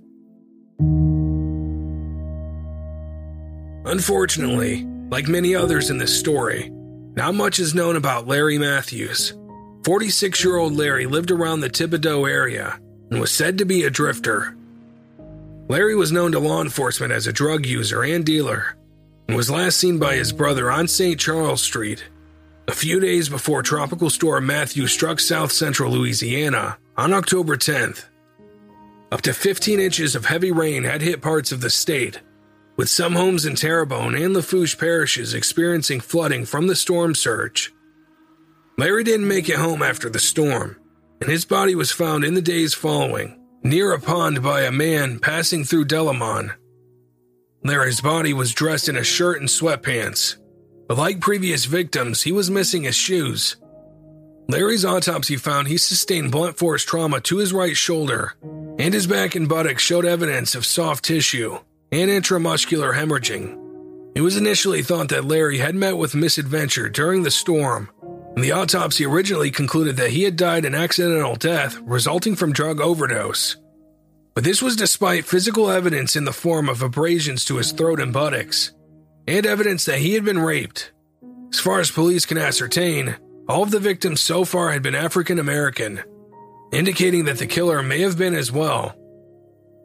Unfortunately, 3.86 4.88
like 5.10 5.28
many 5.28 5.54
others 5.54 5.90
in 5.90 5.98
this 5.98 6.18
story, 6.18 6.72
not 7.16 7.36
much 7.36 7.60
is 7.60 7.76
known 7.76 7.96
about 7.96 8.28
Larry 8.28 8.58
Matthews. 8.58 9.34
46 9.84 10.44
year 10.44 10.58
old 10.58 10.74
Larry 10.74 11.06
lived 11.06 11.32
around 11.32 11.62
the 11.62 11.70
Thibodaux 11.70 12.30
area 12.30 12.80
and 13.10 13.20
was 13.20 13.32
said 13.32 13.58
to 13.58 13.66
be 13.66 13.84
a 13.84 13.90
drifter. 13.90 14.56
Larry 15.68 15.96
was 15.96 16.12
known 16.12 16.32
to 16.34 16.40
law 16.40 16.62
enforcement 16.62 17.12
as 17.12 17.28
a 17.28 17.34
drug 17.34 17.66
user 17.66 18.04
and 18.04 18.26
dealer 18.26 18.76
and 19.28 19.38
was 19.38 19.50
last 19.50 19.78
seen 19.78 19.98
by 20.00 20.16
his 20.16 20.34
brother 20.34 20.70
on 20.70 20.88
St. 20.88 21.20
Charles 21.20 21.62
Street 21.62 22.04
a 22.68 22.74
few 22.74 23.00
days 23.00 23.28
before 23.28 23.64
Tropical 23.64 24.10
Storm 24.10 24.46
Matthew 24.46 24.88
struck 24.88 25.20
south 25.20 25.52
central 25.52 25.92
Louisiana 25.92 26.78
on 26.96 27.14
October 27.14 27.58
10th. 27.58 28.06
Up 29.12 29.22
to 29.22 29.34
15 29.34 29.80
inches 29.80 30.16
of 30.16 30.26
heavy 30.26 30.52
rain 30.52 30.84
had 30.84 31.02
hit 31.02 31.22
parts 31.22 31.52
of 31.52 31.60
the 31.60 31.70
state, 31.70 32.22
with 32.78 32.88
some 32.88 33.14
homes 33.14 33.46
in 33.46 33.56
Terrebonne 33.56 34.16
and 34.16 34.34
Lafourche 34.34 34.78
parishes 34.78 35.34
experiencing 35.34 36.00
flooding 36.00 36.46
from 36.46 36.68
the 36.68 36.76
storm 36.76 37.14
surge. 37.14 37.74
Larry 38.82 39.04
didn't 39.04 39.28
make 39.28 39.48
it 39.48 39.58
home 39.58 39.84
after 39.84 40.10
the 40.10 40.18
storm, 40.18 40.76
and 41.22 41.30
his 41.30 41.46
body 41.46 41.76
was 41.76 41.92
found 41.92 42.24
in 42.24 42.34
the 42.34 42.42
days 42.42 42.74
following, 42.74 43.40
near 43.62 43.94
a 43.94 44.00
pond 44.00 44.42
by 44.42 44.62
a 44.62 44.72
man 44.72 45.20
passing 45.20 45.64
through 45.64 45.86
Delamon. 45.86 46.56
Larry's 47.64 48.02
body 48.02 48.34
was 48.34 48.56
dressed 48.56 48.90
in 48.90 48.98
a 48.98 49.04
shirt 49.04 49.40
and 49.40 49.48
sweatpants, 49.48 50.38
but 50.88 50.98
like 50.98 51.20
previous 51.20 51.66
victims, 51.66 52.24
he 52.24 52.32
was 52.32 52.50
missing 52.50 52.82
his 52.82 52.96
shoes. 52.96 53.56
Larry's 54.48 54.84
autopsy 54.84 55.38
found 55.38 55.68
he 55.68 55.78
sustained 55.78 56.32
blunt 56.32 56.58
force 56.58 56.84
trauma 56.84 57.22
to 57.22 57.38
his 57.38 57.54
right 57.54 57.78
shoulder, 57.78 58.34
and 58.80 58.96
his 58.96 59.06
back 59.06 59.36
and 59.36 59.48
buttocks 59.48 59.84
showed 59.84 60.06
evidence 60.06 60.56
of 60.56 60.66
soft 60.66 61.06
tissue 61.06 61.60
and 61.92 62.10
intramuscular 62.10 62.96
hemorrhaging. 62.96 63.60
It 64.16 64.22
was 64.22 64.38
initially 64.38 64.82
thought 64.82 65.10
that 65.10 65.26
Larry 65.26 65.60
had 65.60 65.76
met 65.76 65.98
with 65.98 66.16
misadventure 66.16 66.90
during 66.90 67.22
the 67.22 67.30
storm, 67.30 67.92
the 68.38 68.52
autopsy 68.52 69.06
originally 69.06 69.52
concluded 69.52 69.98
that 69.98 70.12
he 70.12 70.24
had 70.24 70.36
died 70.36 70.66
an 70.66 70.76
accidental 70.76 71.36
death 71.36 71.78
resulting 71.82 72.36
from 72.36 72.54
drug 72.54 72.80
overdose. 72.80 73.58
But 74.34 74.44
this 74.44 74.62
was 74.62 74.76
despite 74.76 75.26
physical 75.26 75.70
evidence 75.70 76.16
in 76.16 76.24
the 76.24 76.32
form 76.32 76.70
of 76.70 76.82
abrasions 76.82 77.44
to 77.46 77.58
his 77.58 77.72
throat 77.72 78.00
and 78.00 78.14
buttocks, 78.14 78.72
and 79.28 79.46
evidence 79.46 79.86
that 79.86 80.00
he 80.00 80.14
had 80.14 80.24
been 80.24 80.40
raped. 80.40 80.92
As 81.52 81.60
far 81.60 81.80
as 81.82 81.92
police 81.92 82.26
can 82.26 82.38
ascertain, 82.38 83.18
all 83.50 83.64
of 83.64 83.72
the 83.72 83.80
victims 83.80 84.22
so 84.22 84.46
far 84.46 84.72
had 84.72 84.82
been 84.82 84.96
African 84.96 85.38
American, 85.38 86.02
indicating 86.72 87.26
that 87.26 87.38
the 87.38 87.48
killer 87.48 87.84
may 87.84 88.00
have 88.00 88.18
been 88.18 88.34
as 88.34 88.52
well. 88.52 88.96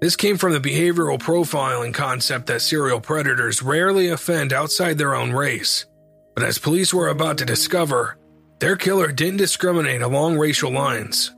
This 0.01 0.14
came 0.14 0.36
from 0.36 0.53
the 0.53 0.61
behavioral 0.61 1.18
profiling 1.18 1.92
concept 1.92 2.47
that 2.47 2.62
serial 2.62 3.01
predators 3.01 3.62
rarely 3.62 4.09
offend 4.09 4.53
outside 4.53 4.99
their 4.99 5.14
own 5.14 5.32
race. 5.32 5.86
But 6.34 6.44
as 6.44 6.59
police 6.59 6.94
were 6.94 7.09
about 7.09 7.38
to 7.38 7.44
discover, 7.44 8.18
their 8.59 8.76
killer 8.76 9.12
didn't 9.12 9.38
discriminate 9.38 10.02
along 10.02 10.38
racial 10.38 10.70
lines. 10.70 11.32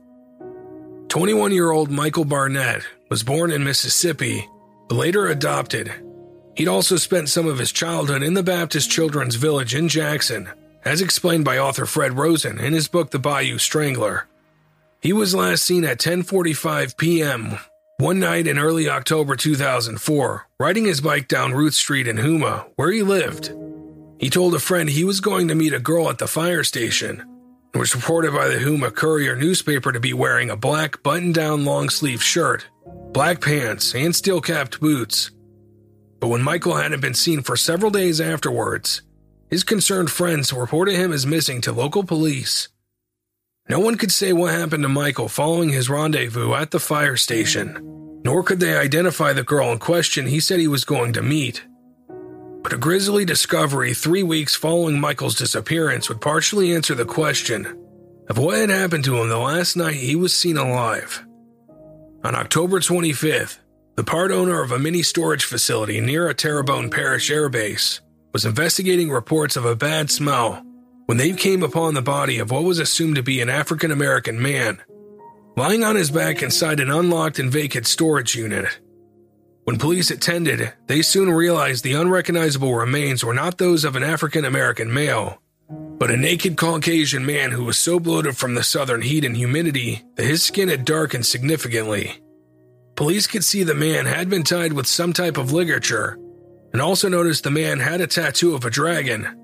21 1.09 1.51
year 1.51 1.71
old 1.71 1.89
Michael 1.89 2.25
Barnett 2.25 2.83
was 3.09 3.23
born 3.23 3.51
in 3.51 3.63
Mississippi, 3.63 4.47
but 4.87 4.95
later 4.95 5.27
adopted. 5.27 5.91
He'd 6.55 6.67
also 6.67 6.97
spent 6.97 7.29
some 7.29 7.47
of 7.47 7.57
his 7.57 7.71
childhood 7.71 8.21
in 8.21 8.33
the 8.33 8.43
Baptist 8.43 8.91
Children's 8.91 9.35
Village 9.35 9.73
in 9.73 9.87
Jackson, 9.87 10.49
as 10.85 11.01
explained 11.01 11.45
by 11.45 11.57
author 11.57 11.85
Fred 11.85 12.17
Rosen 12.17 12.59
in 12.59 12.73
his 12.73 12.87
book 12.87 13.11
The 13.11 13.19
Bayou 13.19 13.57
Strangler. 13.57 14.27
He 15.01 15.13
was 15.13 15.33
last 15.33 15.63
seen 15.63 15.85
at 15.85 15.99
10:45 15.99 16.97
p.m. 16.97 17.57
one 17.97 18.19
night 18.19 18.47
in 18.47 18.59
early 18.59 18.89
October 18.89 19.35
2004, 19.35 20.47
riding 20.59 20.85
his 20.85 21.01
bike 21.01 21.27
down 21.27 21.53
Ruth 21.53 21.73
Street 21.73 22.07
in 22.07 22.17
Houma, 22.17 22.67
where 22.75 22.91
he 22.91 23.03
lived. 23.03 23.53
He 24.19 24.29
told 24.29 24.53
a 24.53 24.59
friend 24.59 24.89
he 24.89 25.05
was 25.05 25.21
going 25.21 25.47
to 25.47 25.55
meet 25.55 25.73
a 25.73 25.79
girl 25.79 26.09
at 26.09 26.17
the 26.17 26.27
fire 26.27 26.63
station 26.65 27.21
and 27.21 27.79
was 27.79 27.95
reported 27.95 28.33
by 28.33 28.49
the 28.49 28.59
Houma 28.59 28.91
Courier 28.91 29.35
newspaper 29.35 29.93
to 29.93 29.99
be 29.99 30.13
wearing 30.13 30.49
a 30.49 30.57
black 30.57 31.01
button-down 31.03 31.63
long-sleeve 31.63 32.21
shirt, 32.21 32.67
black 33.13 33.39
pants, 33.39 33.95
and 33.95 34.13
steel-capped 34.13 34.81
boots. 34.81 35.31
But 36.19 36.27
when 36.27 36.41
Michael 36.41 36.75
hadn't 36.75 36.99
been 36.99 37.13
seen 37.13 37.43
for 37.43 37.55
several 37.55 37.91
days 37.91 38.19
afterwards, 38.19 39.03
his 39.49 39.63
concerned 39.63 40.11
friends 40.11 40.51
reported 40.51 40.95
him 40.95 41.13
as 41.13 41.25
missing 41.25 41.61
to 41.61 41.71
local 41.71 42.03
police. 42.03 42.67
No 43.69 43.79
one 43.79 43.95
could 43.95 44.11
say 44.11 44.33
what 44.33 44.53
happened 44.53 44.83
to 44.83 44.89
Michael 44.89 45.29
following 45.29 45.69
his 45.69 45.89
rendezvous 45.89 46.53
at 46.55 46.71
the 46.71 46.79
fire 46.79 47.15
station, 47.15 48.19
nor 48.25 48.43
could 48.43 48.59
they 48.59 48.77
identify 48.77 49.31
the 49.31 49.43
girl 49.43 49.71
in 49.71 49.79
question 49.79 50.27
he 50.27 50.41
said 50.41 50.59
he 50.59 50.67
was 50.67 50.83
going 50.83 51.13
to 51.13 51.21
meet. 51.21 51.63
But 52.69 52.75
a 52.75 52.81
grisly 52.81 53.25
discovery 53.25 53.95
three 53.95 54.21
weeks 54.21 54.53
following 54.53 54.99
Michael's 54.99 55.33
disappearance 55.33 56.07
would 56.07 56.21
partially 56.21 56.71
answer 56.71 56.93
the 56.93 57.03
question 57.03 57.65
of 58.29 58.37
what 58.37 58.59
had 58.59 58.69
happened 58.69 59.03
to 59.05 59.17
him 59.17 59.27
the 59.27 59.39
last 59.39 59.75
night 59.75 59.95
he 59.95 60.15
was 60.15 60.35
seen 60.35 60.55
alive. 60.55 61.25
On 62.23 62.35
October 62.35 62.79
25th, 62.79 63.57
the 63.95 64.03
part 64.03 64.29
owner 64.29 64.61
of 64.61 64.71
a 64.71 64.77
mini 64.77 65.01
storage 65.01 65.45
facility 65.45 65.99
near 65.99 66.29
a 66.29 66.35
Terrebonne 66.35 66.91
Parish 66.91 67.31
Air 67.31 67.49
Base 67.49 68.01
was 68.33 68.45
investigating 68.45 69.09
reports 69.09 69.55
of 69.55 69.65
a 69.65 69.75
bad 69.75 70.11
smell 70.11 70.63
when 71.07 71.17
they 71.17 71.33
came 71.33 71.63
upon 71.63 71.95
the 71.95 72.03
body 72.03 72.37
of 72.37 72.51
what 72.51 72.65
was 72.65 72.77
assumed 72.77 73.15
to 73.15 73.23
be 73.23 73.41
an 73.41 73.49
African 73.49 73.89
American 73.89 74.39
man, 74.39 74.79
lying 75.57 75.83
on 75.83 75.95
his 75.95 76.11
back 76.11 76.43
inside 76.43 76.79
an 76.79 76.91
unlocked 76.91 77.39
and 77.39 77.51
vacant 77.51 77.87
storage 77.87 78.35
unit. 78.35 78.79
When 79.69 79.77
police 79.77 80.09
attended, 80.09 80.73
they 80.87 81.03
soon 81.03 81.29
realized 81.29 81.83
the 81.83 81.93
unrecognizable 81.93 82.73
remains 82.73 83.23
were 83.23 83.35
not 83.35 83.59
those 83.59 83.85
of 83.85 83.95
an 83.95 84.01
African 84.01 84.43
American 84.43 84.91
male, 84.91 85.43
but 85.69 86.09
a 86.09 86.17
naked 86.17 86.57
Caucasian 86.57 87.23
man 87.23 87.51
who 87.51 87.65
was 87.65 87.77
so 87.77 87.99
bloated 87.99 88.35
from 88.35 88.55
the 88.55 88.63
southern 88.63 89.03
heat 89.03 89.23
and 89.23 89.37
humidity 89.37 90.01
that 90.15 90.25
his 90.25 90.41
skin 90.41 90.69
had 90.69 90.85
darkened 90.85 91.27
significantly. 91.27 92.19
Police 92.95 93.27
could 93.27 93.43
see 93.43 93.61
the 93.61 93.75
man 93.75 94.07
had 94.07 94.27
been 94.27 94.41
tied 94.41 94.73
with 94.73 94.87
some 94.87 95.13
type 95.13 95.37
of 95.37 95.51
ligature 95.51 96.17
and 96.73 96.81
also 96.81 97.07
noticed 97.07 97.43
the 97.43 97.51
man 97.51 97.79
had 97.79 98.01
a 98.01 98.07
tattoo 98.07 98.55
of 98.55 98.65
a 98.65 98.71
dragon. 98.71 99.39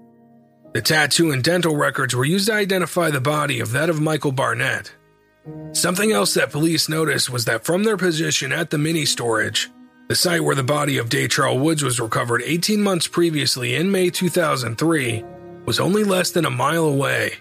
The 0.73 0.81
tattoo 0.81 1.29
and 1.29 1.43
dental 1.43 1.75
records 1.75 2.15
were 2.15 2.25
used 2.25 2.47
to 2.47 2.53
identify 2.53 3.11
the 3.11 3.21
body 3.21 3.59
of 3.59 3.73
that 3.73 3.91
of 3.91 4.01
Michael 4.01 4.31
Barnett. 4.31 4.91
Something 5.73 6.11
else 6.11 6.33
that 6.33 6.51
police 6.51 6.89
noticed 6.89 7.29
was 7.29 7.45
that 7.45 7.63
from 7.63 7.83
their 7.83 7.97
position 7.97 8.51
at 8.51 8.71
the 8.71 8.79
mini 8.79 9.05
storage, 9.05 9.69
the 10.07 10.15
site 10.15 10.43
where 10.43 10.55
the 10.55 10.63
body 10.63 10.97
of 10.97 11.09
Daytrell 11.09 11.59
Woods 11.59 11.83
was 11.83 11.99
recovered 11.99 12.43
18 12.45 12.81
months 12.81 13.07
previously 13.07 13.75
in 13.75 13.91
May 13.91 14.09
2003 14.09 15.23
was 15.65 15.79
only 15.79 16.03
less 16.03 16.31
than 16.31 16.45
a 16.45 16.49
mile 16.49 16.85
away. 16.85 17.33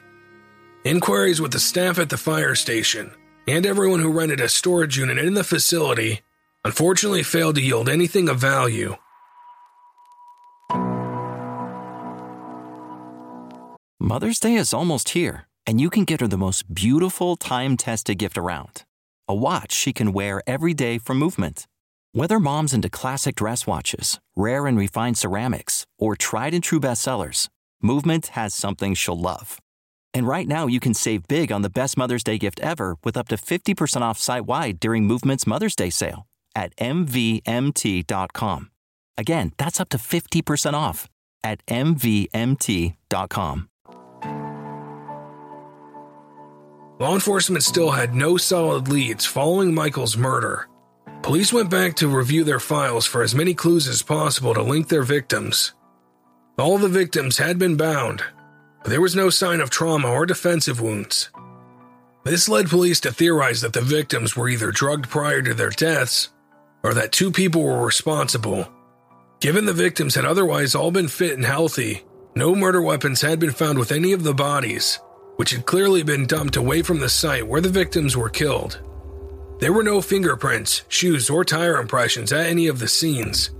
Inquiries 0.85 1.41
with 1.41 1.53
the 1.53 1.61
staff 1.61 1.99
at 1.99 2.09
the 2.09 2.17
fire 2.17 2.55
station 2.55 3.13
and 3.47 3.67
everyone 3.67 4.01
who 4.01 4.11
rented 4.11 4.41
a 4.41 4.49
storage 4.49 4.97
unit 4.97 5.19
in 5.19 5.35
the 5.35 5.45
facility 5.45 6.23
unfortunately 6.65 7.23
failed 7.23 7.57
to 7.57 7.61
yield 7.61 7.89
anything 7.89 8.29
of 8.29 8.39
value. 8.39 8.97
Mother's 14.01 14.39
Day 14.39 14.55
is 14.55 14.75
almost 14.75 15.11
here, 15.11 15.49
and 15.67 15.81
you 15.81 15.89
can 15.89 16.05
get 16.05 16.21
her 16.21 16.29
the 16.29 16.37
most 16.37 16.75
beautiful 16.75 17.37
time 17.37 17.77
tested 17.77 18.19
gift 18.19 18.39
around 18.39 18.85
a 19.27 19.35
watch 19.35 19.73
she 19.73 19.93
can 19.93 20.13
wear 20.13 20.43
every 20.47 20.75
day 20.75 20.99
for 20.99 21.15
Movement. 21.15 21.67
Whether 22.17 22.39
mom's 22.39 22.73
into 22.73 22.89
classic 22.89 23.35
dress 23.35 23.67
watches, 23.67 24.21
rare 24.37 24.69
and 24.69 24.79
refined 24.79 25.19
ceramics, 25.19 25.85
or 25.99 26.15
tried 26.15 26.55
and 26.55 26.63
true 26.63 26.79
bestsellers, 26.79 27.49
Movement 27.83 28.29
has 28.29 28.55
something 28.55 28.95
she'll 28.95 29.19
love. 29.19 29.61
And 30.15 30.25
right 30.25 30.47
now, 30.47 30.69
you 30.69 30.79
can 30.79 30.95
save 30.95 31.27
big 31.27 31.51
on 31.51 31.63
the 31.63 31.69
best 31.69 31.99
Mother's 31.99 32.23
Day 32.23 32.39
gift 32.39 32.61
ever 32.61 32.95
with 33.03 33.17
up 33.17 33.27
to 33.31 33.37
50% 33.37 34.03
off 34.03 34.17
site 34.17 34.47
wide 34.47 34.79
during 34.79 35.07
Movement's 35.07 35.45
Mother's 35.45 35.75
Day 35.75 35.91
sale 35.91 36.29
at 36.55 36.73
MVMT.com. 36.77 38.71
Again, 39.19 39.53
that's 39.59 39.81
up 39.81 39.89
to 39.89 39.99
50% 39.99 40.75
off 40.75 41.09
at 41.43 41.67
MVMT.com. 41.67 43.69
Law 47.01 47.13
enforcement 47.13 47.65
still 47.65 47.91
had 47.91 48.15
no 48.15 48.37
solid 48.37 48.87
leads 48.87 49.27
following 49.27 49.75
Michael's 49.75 50.17
murder. 50.17 50.69
Police 51.25 51.55
went 51.55 51.71
back 51.71 51.95
to 51.97 52.07
review 52.07 52.45
their 52.45 52.61
files 52.61 53.07
for 53.07 53.23
as 53.23 53.35
many 53.35 53.55
clues 53.55 53.89
as 53.89 54.03
possible 54.03 54.53
to 54.53 54.63
link 54.63 54.89
their 54.89 55.03
victims. 55.03 55.73
All 56.59 56.77
the 56.77 56.87
victims 56.87 57.39
had 57.39 57.59
been 57.59 57.79
bound, 57.79 58.23
but 58.83 58.91
there 58.91 59.01
was 59.01 59.17
no 59.17 59.31
sign 59.31 59.63
of 59.63 59.71
trauma 59.71 60.07
or 60.07 60.27
defensive 60.27 60.83
wounds. 60.83 61.31
This 62.25 62.47
led 62.47 62.69
police 62.69 63.01
to 63.01 63.11
theorize 63.11 63.63
that 63.63 63.73
the 63.73 63.81
victims 63.81 64.37
were 64.37 64.51
either 64.51 64.71
drugged 64.71 65.09
prior 65.09 65.41
to 65.41 65.55
their 65.55 65.71
deaths 65.71 66.29
or 66.83 66.93
that 66.93 67.11
two 67.11 67.33
people 67.33 67.63
were 67.63 67.87
responsible. 67.87 68.69
Given 69.41 69.65
the 69.65 69.73
victims 69.73 70.17
had 70.17 70.27
otherwise 70.27 70.75
all 70.75 70.91
been 70.91 71.09
fit 71.09 71.33
and 71.33 71.47
healthy, 71.47 72.05
no 72.35 72.55
murder 72.55 72.83
weapons 72.83 73.23
had 73.23 73.41
been 73.41 73.53
found 73.53 73.79
with 73.79 73.93
any 73.93 74.13
of 74.13 74.25
the 74.25 74.35
bodies, 74.35 75.01
which 75.37 75.53
had 75.53 75.65
clearly 75.65 76.03
been 76.03 76.27
dumped 76.27 76.57
away 76.57 76.83
from 76.83 77.01
the 77.01 77.09
site 77.09 77.49
where 77.49 77.63
the 77.63 77.71
victims 77.71 78.15
were 78.15 78.29
killed. 78.29 78.79
There 79.61 79.73
were 79.73 79.83
no 79.83 80.01
fingerprints, 80.01 80.83
shoes, 80.89 81.31
or 81.31 81.45
tire 81.45 81.79
impressions 81.79 82.33
at 82.33 82.47
any 82.47 82.67
of 82.67 82.79
the 82.79 82.89
scenes. 82.89 83.51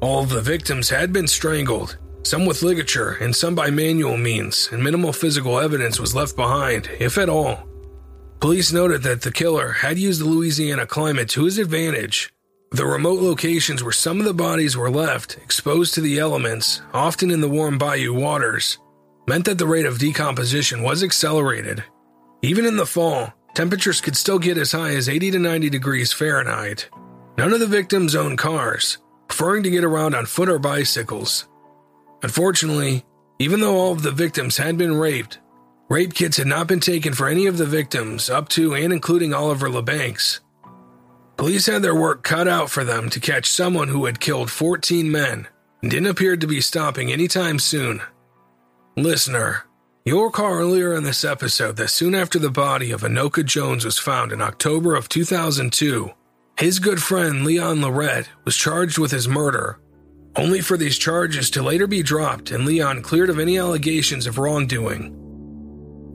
All 0.00 0.22
of 0.22 0.30
the 0.30 0.40
victims 0.40 0.90
had 0.90 1.12
been 1.12 1.26
strangled, 1.26 1.96
some 2.22 2.44
with 2.44 2.62
ligature 2.62 3.12
and 3.20 3.34
some 3.34 3.54
by 3.54 3.70
manual 3.70 4.16
means, 4.16 4.68
and 4.72 4.82
minimal 4.82 5.12
physical 5.12 5.58
evidence 5.58 5.98
was 5.98 6.14
left 6.14 6.36
behind, 6.36 6.90
if 6.98 7.16
at 7.18 7.28
all. 7.28 7.66
Police 8.40 8.72
noted 8.72 9.02
that 9.02 9.22
the 9.22 9.32
killer 9.32 9.72
had 9.72 9.98
used 9.98 10.20
the 10.20 10.26
Louisiana 10.26 10.86
climate 10.86 11.28
to 11.30 11.44
his 11.44 11.58
advantage. 11.58 12.32
The 12.70 12.86
remote 12.86 13.20
locations 13.20 13.82
where 13.82 13.92
some 13.92 14.20
of 14.20 14.26
the 14.26 14.34
bodies 14.34 14.76
were 14.76 14.90
left, 14.90 15.38
exposed 15.38 15.94
to 15.94 16.00
the 16.00 16.18
elements, 16.18 16.82
often 16.92 17.30
in 17.30 17.40
the 17.40 17.48
warm 17.48 17.78
bayou 17.78 18.12
waters, 18.12 18.78
meant 19.26 19.46
that 19.46 19.58
the 19.58 19.66
rate 19.66 19.86
of 19.86 19.98
decomposition 19.98 20.82
was 20.82 21.02
accelerated. 21.02 21.82
Even 22.42 22.66
in 22.66 22.76
the 22.76 22.86
fall, 22.86 23.32
temperatures 23.54 24.00
could 24.00 24.16
still 24.16 24.38
get 24.38 24.58
as 24.58 24.72
high 24.72 24.94
as 24.94 25.08
80 25.08 25.32
to 25.32 25.38
90 25.38 25.70
degrees 25.70 26.12
Fahrenheit. 26.12 26.88
None 27.36 27.52
of 27.52 27.60
the 27.60 27.66
victims 27.66 28.14
owned 28.14 28.38
cars, 28.38 28.98
preferring 29.28 29.62
to 29.62 29.70
get 29.70 29.84
around 29.84 30.14
on 30.14 30.26
foot 30.26 30.48
or 30.48 30.58
bicycles. 30.58 31.48
Unfortunately, 32.22 33.04
even 33.38 33.60
though 33.60 33.76
all 33.76 33.92
of 33.92 34.02
the 34.02 34.10
victims 34.10 34.56
had 34.56 34.76
been 34.76 34.96
raped, 34.96 35.38
rape 35.88 36.14
kits 36.14 36.36
had 36.36 36.46
not 36.46 36.66
been 36.66 36.80
taken 36.80 37.14
for 37.14 37.28
any 37.28 37.46
of 37.46 37.58
the 37.58 37.66
victims 37.66 38.28
up 38.28 38.48
to 38.50 38.74
and 38.74 38.92
including 38.92 39.32
Oliver 39.32 39.68
LeBanks. 39.68 40.40
Police 41.36 41.66
had 41.66 41.82
their 41.82 41.94
work 41.94 42.24
cut 42.24 42.48
out 42.48 42.68
for 42.68 42.82
them 42.82 43.08
to 43.10 43.20
catch 43.20 43.48
someone 43.48 43.86
who 43.86 44.06
had 44.06 44.18
killed 44.18 44.50
14 44.50 45.08
men 45.08 45.46
and 45.80 45.90
didn't 45.90 46.08
appear 46.08 46.36
to 46.36 46.46
be 46.48 46.60
stopping 46.60 47.12
anytime 47.12 47.60
soon. 47.60 48.02
Listener, 48.96 49.64
you'll 50.08 50.24
recall 50.24 50.50
earlier 50.50 50.94
in 50.94 51.02
this 51.02 51.22
episode 51.22 51.76
that 51.76 51.90
soon 51.90 52.14
after 52.14 52.38
the 52.38 52.50
body 52.50 52.92
of 52.92 53.02
Anoka 53.02 53.44
Jones 53.44 53.84
was 53.84 53.98
found 53.98 54.32
in 54.32 54.40
October 54.40 54.94
of 54.94 55.06
2002, 55.06 56.10
his 56.58 56.78
good 56.78 57.02
friend 57.02 57.44
Leon 57.44 57.82
Lorette 57.82 58.26
was 58.46 58.56
charged 58.56 58.96
with 58.96 59.10
his 59.10 59.28
murder, 59.28 59.78
only 60.34 60.62
for 60.62 60.78
these 60.78 60.96
charges 60.96 61.50
to 61.50 61.62
later 61.62 61.86
be 61.86 62.02
dropped 62.02 62.50
and 62.50 62.64
Leon 62.64 63.02
cleared 63.02 63.28
of 63.28 63.38
any 63.38 63.58
allegations 63.58 64.26
of 64.26 64.38
wrongdoing. 64.38 65.14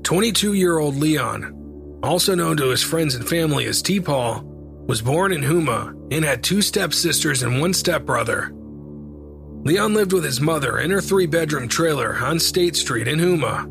22 0.02 0.54
year 0.54 0.80
old 0.80 0.96
Leon, 0.96 2.00
also 2.02 2.34
known 2.34 2.58
to 2.58 2.70
his 2.70 2.82
friends 2.82 3.14
and 3.14 3.30
family 3.30 3.66
as 3.66 3.84
T 3.84 4.00
Paul, 4.00 4.42
was 4.88 5.04
born 5.04 5.32
in 5.32 5.44
Houma 5.44 5.94
and 6.10 6.26
had 6.26 6.42
two 6.42 6.64
stepsisters 6.64 7.44
and 7.44 7.62
one 7.62 7.76
stepbrother. 7.76 8.52
Leon 9.66 9.94
lived 9.94 10.14
with 10.14 10.24
his 10.24 10.42
mother 10.42 10.80
in 10.80 10.90
her 10.90 11.00
three 11.00 11.28
bedroom 11.28 11.68
trailer 11.68 12.16
on 12.16 12.40
State 12.40 12.76
Street 12.76 13.08
in 13.08 13.20
Houma 13.20 13.70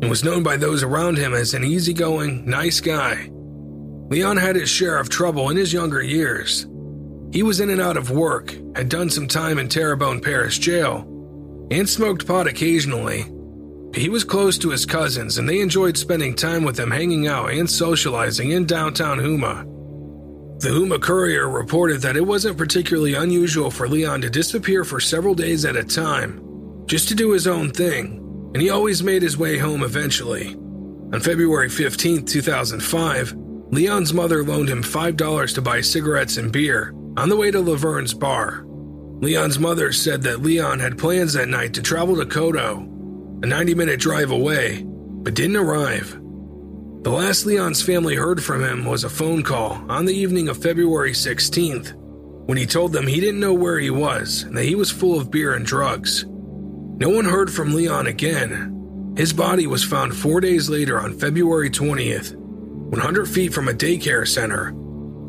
and 0.00 0.10
was 0.10 0.24
known 0.24 0.42
by 0.42 0.56
those 0.56 0.82
around 0.82 1.16
him 1.16 1.34
as 1.34 1.54
an 1.54 1.64
easygoing, 1.64 2.48
nice 2.48 2.80
guy. 2.80 3.30
Leon 4.10 4.36
had 4.36 4.56
his 4.56 4.68
share 4.68 4.98
of 4.98 5.08
trouble 5.08 5.50
in 5.50 5.56
his 5.56 5.72
younger 5.72 6.02
years. 6.02 6.66
He 7.32 7.42
was 7.42 7.60
in 7.60 7.70
and 7.70 7.80
out 7.80 7.96
of 7.96 8.10
work, 8.10 8.54
had 8.76 8.88
done 8.88 9.10
some 9.10 9.26
time 9.26 9.58
in 9.58 9.68
Terrebonne 9.68 10.20
Parish 10.20 10.58
Jail, 10.58 11.04
and 11.70 11.88
smoked 11.88 12.26
pot 12.26 12.46
occasionally. 12.46 13.24
he 13.94 14.08
was 14.08 14.24
close 14.24 14.58
to 14.58 14.70
his 14.70 14.84
cousins 14.84 15.38
and 15.38 15.48
they 15.48 15.60
enjoyed 15.60 15.96
spending 15.96 16.34
time 16.34 16.64
with 16.64 16.78
him 16.78 16.90
hanging 16.90 17.26
out 17.26 17.50
and 17.50 17.68
socializing 17.68 18.50
in 18.50 18.66
downtown 18.66 19.18
Houma. 19.18 19.64
The 20.58 20.68
Houma 20.68 20.98
Courier 20.98 21.48
reported 21.48 22.00
that 22.02 22.16
it 22.16 22.26
wasn't 22.26 22.58
particularly 22.58 23.14
unusual 23.14 23.70
for 23.70 23.88
Leon 23.88 24.20
to 24.22 24.30
disappear 24.30 24.84
for 24.84 25.00
several 25.00 25.34
days 25.34 25.64
at 25.64 25.76
a 25.76 25.84
time, 25.84 26.40
just 26.86 27.08
to 27.08 27.14
do 27.14 27.32
his 27.32 27.46
own 27.46 27.70
thing, 27.70 28.22
and 28.54 28.62
he 28.62 28.70
always 28.70 29.02
made 29.02 29.22
his 29.22 29.36
way 29.36 29.58
home 29.58 29.82
eventually. 29.82 30.54
On 31.12 31.20
February 31.20 31.68
15, 31.68 32.24
2005, 32.24 33.34
Leon's 33.70 34.12
mother 34.12 34.42
loaned 34.42 34.68
him 34.68 34.82
$5 34.82 35.54
to 35.54 35.62
buy 35.62 35.80
cigarettes 35.80 36.36
and 36.36 36.52
beer 36.52 36.92
on 37.16 37.28
the 37.28 37.36
way 37.36 37.50
to 37.50 37.60
Laverne's 37.60 38.14
bar. 38.14 38.64
Leon's 39.20 39.58
mother 39.58 39.92
said 39.92 40.22
that 40.22 40.42
Leon 40.42 40.78
had 40.78 40.98
plans 40.98 41.32
that 41.32 41.48
night 41.48 41.74
to 41.74 41.82
travel 41.82 42.16
to 42.16 42.26
Kodo, 42.26 43.42
a 43.42 43.46
90 43.46 43.74
minute 43.74 43.98
drive 43.98 44.30
away, 44.30 44.84
but 44.86 45.34
didn't 45.34 45.56
arrive. 45.56 46.20
The 47.02 47.10
last 47.10 47.46
Leon's 47.46 47.82
family 47.82 48.16
heard 48.16 48.42
from 48.42 48.62
him 48.62 48.84
was 48.84 49.04
a 49.04 49.08
phone 49.08 49.42
call 49.42 49.80
on 49.88 50.06
the 50.06 50.14
evening 50.14 50.48
of 50.48 50.60
February 50.60 51.12
16th 51.12 51.94
when 52.46 52.58
he 52.58 52.66
told 52.66 52.92
them 52.92 53.06
he 53.06 53.20
didn't 53.20 53.40
know 53.40 53.54
where 53.54 53.78
he 53.78 53.90
was 53.90 54.42
and 54.42 54.56
that 54.56 54.64
he 54.64 54.74
was 54.74 54.90
full 54.90 55.18
of 55.18 55.30
beer 55.30 55.54
and 55.54 55.64
drugs. 55.64 56.24
No 56.98 57.10
one 57.10 57.26
heard 57.26 57.52
from 57.52 57.74
Leon 57.74 58.06
again. 58.06 59.14
His 59.18 59.34
body 59.34 59.66
was 59.66 59.84
found 59.84 60.16
four 60.16 60.40
days 60.40 60.70
later 60.70 60.98
on 60.98 61.18
February 61.18 61.68
20th, 61.68 62.34
100 62.34 63.26
feet 63.26 63.52
from 63.52 63.68
a 63.68 63.74
daycare 63.74 64.26
center, 64.26 64.68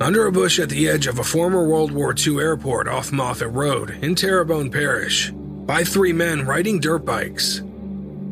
under 0.02 0.28
a 0.28 0.32
bush 0.32 0.60
at 0.60 0.70
the 0.70 0.88
edge 0.88 1.08
of 1.08 1.20
a 1.20 1.26
former 1.26 1.68
World 1.68 1.92
War 1.92 2.16
II 2.18 2.40
airport 2.40 2.88
off 2.88 3.12
Moffett 3.12 3.54
Road 3.54 3.90
in 4.02 4.16
Terrebonne 4.16 4.72
Parish, 4.72 5.32
by 5.32 5.84
three 5.84 6.14
men 6.14 6.46
riding 6.46 6.80
dirt 6.80 7.04
bikes. 7.04 7.62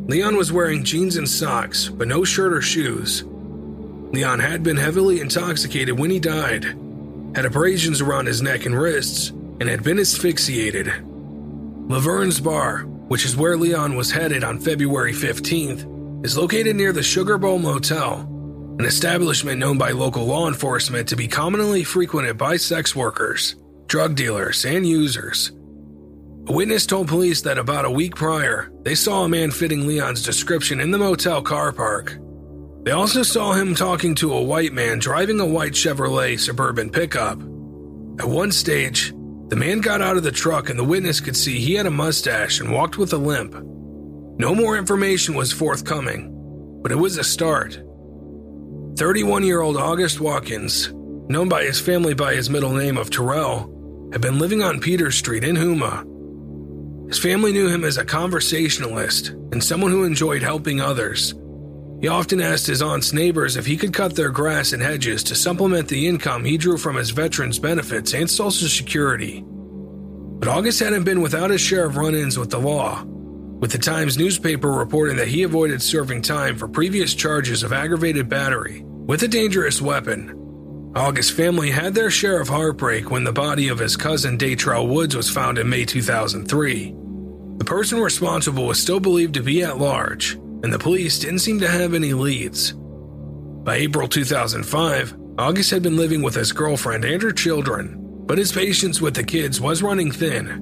Leon 0.07 0.37
was 0.37 0.53
wearing 0.53 0.85
jeans 0.85 1.17
and 1.17 1.27
socks, 1.27 1.89
but 1.89 2.07
no 2.07 2.23
shirt 2.23 2.53
or 2.53 2.61
shoes. 2.61 3.25
Leon 4.13 4.39
had 4.39 4.63
been 4.63 4.77
heavily 4.77 5.19
intoxicated 5.19 5.99
when 5.99 6.09
he 6.09 6.21
died, 6.21 6.63
had 7.35 7.43
abrasions 7.43 7.99
around 7.99 8.27
his 8.27 8.41
neck 8.41 8.65
and 8.65 8.79
wrists, 8.79 9.31
and 9.59 9.67
had 9.67 9.83
been 9.83 9.99
asphyxiated. 9.99 10.87
Laverne's 11.87 12.39
Bar, 12.39 12.85
which 13.07 13.25
is 13.25 13.37
where 13.37 13.57
Leon 13.57 13.95
was 13.95 14.11
headed 14.11 14.43
on 14.43 14.59
February 14.59 15.13
15th, 15.13 16.25
is 16.25 16.37
located 16.37 16.75
near 16.75 16.91
the 16.91 17.03
Sugar 17.03 17.37
Bowl 17.37 17.59
Motel, 17.59 18.21
an 18.79 18.85
establishment 18.85 19.59
known 19.59 19.77
by 19.77 19.91
local 19.91 20.25
law 20.25 20.47
enforcement 20.47 21.07
to 21.09 21.15
be 21.15 21.27
commonly 21.27 21.83
frequented 21.83 22.37
by 22.37 22.57
sex 22.57 22.95
workers, 22.95 23.55
drug 23.87 24.15
dealers, 24.15 24.65
and 24.65 24.87
users. 24.87 25.51
A 26.47 26.51
witness 26.53 26.85
told 26.85 27.07
police 27.07 27.41
that 27.41 27.57
about 27.57 27.85
a 27.85 27.91
week 27.91 28.15
prior, 28.15 28.71
they 28.83 28.93
saw 28.93 29.23
a 29.23 29.29
man 29.29 29.49
fitting 29.49 29.87
Leon's 29.87 30.23
description 30.23 30.79
in 30.79 30.91
the 30.91 30.97
motel 30.97 31.41
car 31.41 31.71
park. 31.71 32.17
They 32.83 32.91
also 32.91 33.23
saw 33.23 33.53
him 33.53 33.73
talking 33.73 34.13
to 34.15 34.31
a 34.31 34.43
white 34.43 34.71
man 34.71 34.99
driving 34.99 35.39
a 35.39 35.45
white 35.45 35.71
Chevrolet 35.71 36.39
Suburban 36.39 36.91
pickup. 36.91 37.39
At 38.19 38.29
one 38.29 38.51
stage, 38.51 39.11
the 39.47 39.55
man 39.55 39.79
got 39.79 40.01
out 40.01 40.17
of 40.17 40.23
the 40.23 40.31
truck 40.31 40.69
and 40.69 40.79
the 40.79 40.83
witness 40.83 41.19
could 41.19 41.37
see 41.37 41.59
he 41.59 41.75
had 41.75 41.85
a 41.85 41.91
mustache 41.91 42.59
and 42.59 42.71
walked 42.71 42.97
with 42.97 43.13
a 43.13 43.17
limp. 43.17 43.53
No 44.39 44.55
more 44.55 44.75
information 44.75 45.35
was 45.35 45.51
forthcoming, 45.51 46.31
but 46.81 46.91
it 46.91 46.95
was 46.95 47.17
a 47.17 47.23
start. 47.23 47.79
31 48.97 49.43
year 49.43 49.61
old 49.61 49.77
August 49.77 50.19
Watkins, 50.19 50.91
known 51.29 51.47
by 51.47 51.63
his 51.63 51.79
family 51.79 52.13
by 52.13 52.33
his 52.33 52.49
middle 52.49 52.73
name 52.73 52.97
of 52.97 53.11
Terrell, 53.11 54.09
had 54.11 54.21
been 54.21 54.39
living 54.39 54.63
on 54.63 54.79
Peter 54.79 55.11
Street 55.11 55.43
in 55.43 55.55
Houma. 55.55 56.03
his 57.07 57.19
family 57.19 57.51
knew 57.51 57.67
him 57.67 57.83
as 57.83 57.97
a 57.97 58.05
conversationalist 58.05 59.29
and 59.51 59.63
someone 59.63 59.91
who 59.91 60.05
enjoyed 60.05 60.41
helping 60.41 60.81
others. 60.81 61.35
He 62.01 62.07
often 62.07 62.41
asked 62.41 62.67
his 62.67 62.81
aunt's 62.81 63.13
neighbors 63.13 63.55
if 63.55 63.65
he 63.65 63.77
could 63.77 63.93
cut 63.93 64.15
their 64.15 64.29
grass 64.29 64.73
and 64.73 64.81
hedges 64.81 65.23
to 65.23 65.35
supplement 65.35 65.87
the 65.87 66.07
income 66.07 66.43
he 66.43 66.57
drew 66.57 66.77
from 66.77 66.97
his 66.97 67.11
veterans' 67.11 67.59
benefits 67.59 68.13
and 68.13 68.29
Social 68.29 68.67
Security. 68.67 69.43
But 69.45 70.49
August 70.49 70.81
hadn't 70.81 71.05
been 71.05 71.21
without 71.21 71.49
his 71.49 71.61
share 71.61 71.85
of 71.85 71.97
run 71.97 72.13
ins 72.13 72.37
with 72.37 72.49
the 72.49 72.59
law, 72.59 73.03
with 73.03 73.71
the 73.71 73.77
Times 73.77 74.17
newspaper 74.17 74.71
reporting 74.71 75.15
that 75.17 75.29
he 75.29 75.43
avoided 75.43 75.81
serving 75.81 76.21
time 76.21 76.57
for 76.57 76.67
previous 76.67 77.13
charges 77.13 77.63
of 77.63 77.71
aggravated 77.71 78.27
battery 78.27 78.83
with 78.83 79.23
a 79.23 79.27
dangerous 79.27 79.81
weapon. 79.81 80.41
August's 80.95 81.31
family 81.31 81.71
had 81.71 81.93
their 81.93 82.09
share 82.09 82.39
of 82.39 82.49
heartbreak 82.49 83.09
when 83.09 83.23
the 83.23 83.31
body 83.31 83.69
of 83.69 83.79
his 83.79 83.97
cousin 83.97 84.37
Daytrell 84.37 84.87
Woods 84.87 85.15
was 85.15 85.29
found 85.29 85.57
in 85.57 85.69
May 85.69 85.85
2003. 85.85 86.93
The 87.57 87.65
person 87.65 87.99
responsible 87.99 88.65
was 88.65 88.79
still 88.79 88.99
believed 88.99 89.33
to 89.35 89.41
be 89.41 89.63
at 89.63 89.77
large, 89.77 90.37
and 90.65 90.73
the 90.73 90.79
police 90.79 91.19
didn't 91.19 91.39
seem 91.39 91.59
to 91.59 91.67
have 91.67 91.93
any 91.93 92.11
leads. 92.11 92.71
By 92.73 93.75
April 93.75 94.07
2005, 94.07 95.15
August 95.37 95.69
had 95.69 95.83
been 95.83 95.95
living 95.95 96.23
with 96.23 96.33
his 96.33 96.51
girlfriend 96.51 97.05
and 97.05 97.21
her 97.21 97.31
children, 97.31 97.97
but 98.25 98.39
his 98.39 98.51
patience 98.51 98.99
with 98.99 99.13
the 99.13 99.23
kids 99.23 99.61
was 99.61 99.83
running 99.83 100.11
thin. 100.11 100.57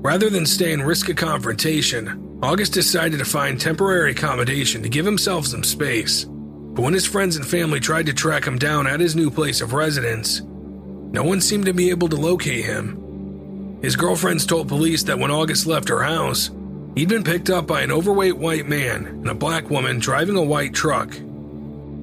Rather 0.00 0.30
than 0.30 0.46
stay 0.46 0.72
and 0.72 0.86
risk 0.86 1.10
a 1.10 1.14
confrontation, 1.14 2.38
August 2.42 2.72
decided 2.72 3.18
to 3.18 3.26
find 3.26 3.60
temporary 3.60 4.12
accommodation 4.12 4.82
to 4.82 4.88
give 4.88 5.04
himself 5.04 5.44
some 5.44 5.62
space. 5.62 6.24
But 6.24 6.80
when 6.80 6.94
his 6.94 7.06
friends 7.06 7.36
and 7.36 7.46
family 7.46 7.80
tried 7.80 8.06
to 8.06 8.14
track 8.14 8.46
him 8.46 8.58
down 8.58 8.86
at 8.86 8.98
his 8.98 9.14
new 9.14 9.30
place 9.30 9.60
of 9.60 9.74
residence, 9.74 10.40
no 10.40 11.22
one 11.22 11.42
seemed 11.42 11.66
to 11.66 11.74
be 11.74 11.90
able 11.90 12.08
to 12.08 12.16
locate 12.16 12.64
him. 12.64 13.78
His 13.82 13.94
girlfriends 13.94 14.46
told 14.46 14.68
police 14.68 15.02
that 15.02 15.18
when 15.18 15.30
August 15.30 15.66
left 15.66 15.90
her 15.90 16.02
house, 16.02 16.48
he'd 16.94 17.08
been 17.08 17.24
picked 17.24 17.50
up 17.50 17.66
by 17.66 17.82
an 17.82 17.92
overweight 17.92 18.36
white 18.36 18.66
man 18.66 19.06
and 19.06 19.28
a 19.28 19.34
black 19.34 19.70
woman 19.70 19.98
driving 19.98 20.36
a 20.36 20.42
white 20.42 20.74
truck. 20.74 21.10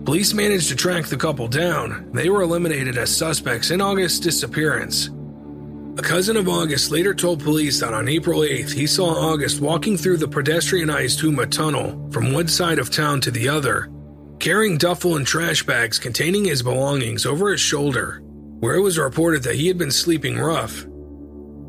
Police 0.05 0.33
managed 0.33 0.69
to 0.69 0.75
track 0.75 1.05
the 1.05 1.17
couple 1.17 1.47
down. 1.47 2.09
They 2.11 2.29
were 2.29 2.41
eliminated 2.41 2.97
as 2.97 3.15
suspects 3.15 3.71
in 3.71 3.81
August's 3.81 4.19
disappearance. 4.19 5.09
A 5.97 6.01
cousin 6.01 6.37
of 6.37 6.47
August 6.47 6.89
later 6.89 7.13
told 7.13 7.43
police 7.43 7.79
that 7.81 7.93
on 7.93 8.07
April 8.07 8.39
8th 8.39 8.71
he 8.71 8.87
saw 8.87 9.09
August 9.09 9.61
walking 9.61 9.97
through 9.97 10.17
the 10.17 10.27
pedestrianized 10.27 11.19
Houma 11.19 11.45
tunnel 11.45 12.09
from 12.11 12.33
one 12.33 12.47
side 12.47 12.79
of 12.79 12.89
town 12.89 13.21
to 13.21 13.31
the 13.31 13.49
other 13.49 13.91
carrying 14.41 14.75
duffel 14.75 15.17
and 15.17 15.27
trash 15.27 15.63
bags 15.63 15.99
containing 15.99 16.43
his 16.43 16.63
belongings 16.63 17.27
over 17.27 17.51
his 17.51 17.61
shoulder, 17.61 18.21
where 18.59 18.73
it 18.73 18.81
was 18.81 18.97
reported 18.97 19.43
that 19.43 19.53
he 19.53 19.67
had 19.67 19.77
been 19.77 19.91
sleeping 19.91 20.39
rough. 20.39 20.83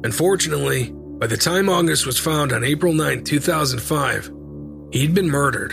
Unfortunately, 0.04 0.90
by 1.22 1.28
the 1.28 1.36
time 1.36 1.68
August 1.68 2.04
was 2.04 2.18
found 2.18 2.52
on 2.52 2.64
April 2.64 2.92
9, 2.92 3.22
2005, 3.22 4.32
he'd 4.90 5.14
been 5.14 5.30
murdered. 5.30 5.70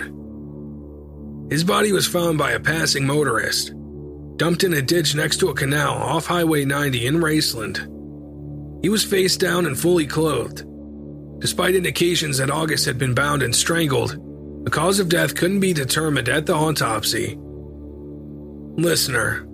His 1.52 1.64
body 1.64 1.92
was 1.92 2.06
found 2.06 2.38
by 2.38 2.52
a 2.52 2.60
passing 2.60 3.08
motorist, 3.08 3.74
dumped 4.38 4.64
in 4.64 4.74
a 4.74 4.82
ditch 4.84 5.16
next 5.16 5.38
to 5.38 5.50
a 5.50 5.56
canal 5.56 5.94
off 5.94 6.28
Highway 6.28 6.66
90 6.66 7.08
in 7.08 7.16
Raceland. 7.16 7.80
He 8.84 8.90
was 8.90 9.04
face 9.04 9.38
down 9.38 9.66
and 9.66 9.76
fully 9.76 10.06
clothed. 10.06 10.68
Despite 11.40 11.74
indications 11.74 12.38
that 12.38 12.52
August 12.52 12.86
had 12.86 13.00
been 13.00 13.16
bound 13.16 13.42
and 13.42 13.56
strangled, 13.56 14.12
the 14.66 14.72
cause 14.72 15.00
of 15.00 15.10
death 15.10 15.34
couldn't 15.34 15.62
be 15.62 15.74
determined 15.74 16.30
at 16.30 16.46
the 16.46 16.54
autopsy. 16.54 17.40
Listener, 18.78 19.48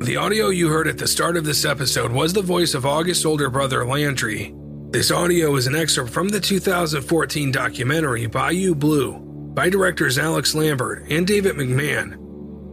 the 0.00 0.18
audio 0.18 0.50
you 0.50 0.68
heard 0.68 0.86
at 0.86 0.98
the 0.98 1.08
start 1.08 1.38
of 1.38 1.46
this 1.46 1.64
episode 1.64 2.12
was 2.12 2.34
the 2.34 2.42
voice 2.42 2.74
of 2.74 2.84
August's 2.84 3.24
older 3.24 3.48
brother 3.48 3.86
Landry. 3.86 4.54
This 4.92 5.12
audio 5.12 5.54
is 5.54 5.68
an 5.68 5.76
excerpt 5.76 6.10
from 6.10 6.30
the 6.30 6.40
2014 6.40 7.52
documentary 7.52 8.26
Bayou 8.26 8.74
Blue 8.74 9.20
by 9.54 9.70
directors 9.70 10.18
Alex 10.18 10.52
Lambert 10.52 11.06
and 11.08 11.24
David 11.24 11.54
McMahon, 11.54 12.14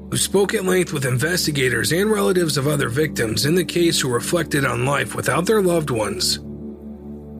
who 0.09 0.17
spoke 0.17 0.55
at 0.55 0.65
length 0.65 0.93
with 0.93 1.05
investigators 1.05 1.91
and 1.91 2.09
relatives 2.09 2.57
of 2.57 2.67
other 2.67 2.89
victims 2.89 3.45
in 3.45 3.53
the 3.53 3.63
case 3.63 4.01
who 4.01 4.09
reflected 4.09 4.65
on 4.65 4.83
life 4.83 5.13
without 5.13 5.45
their 5.45 5.61
loved 5.61 5.91
ones. 5.91 6.39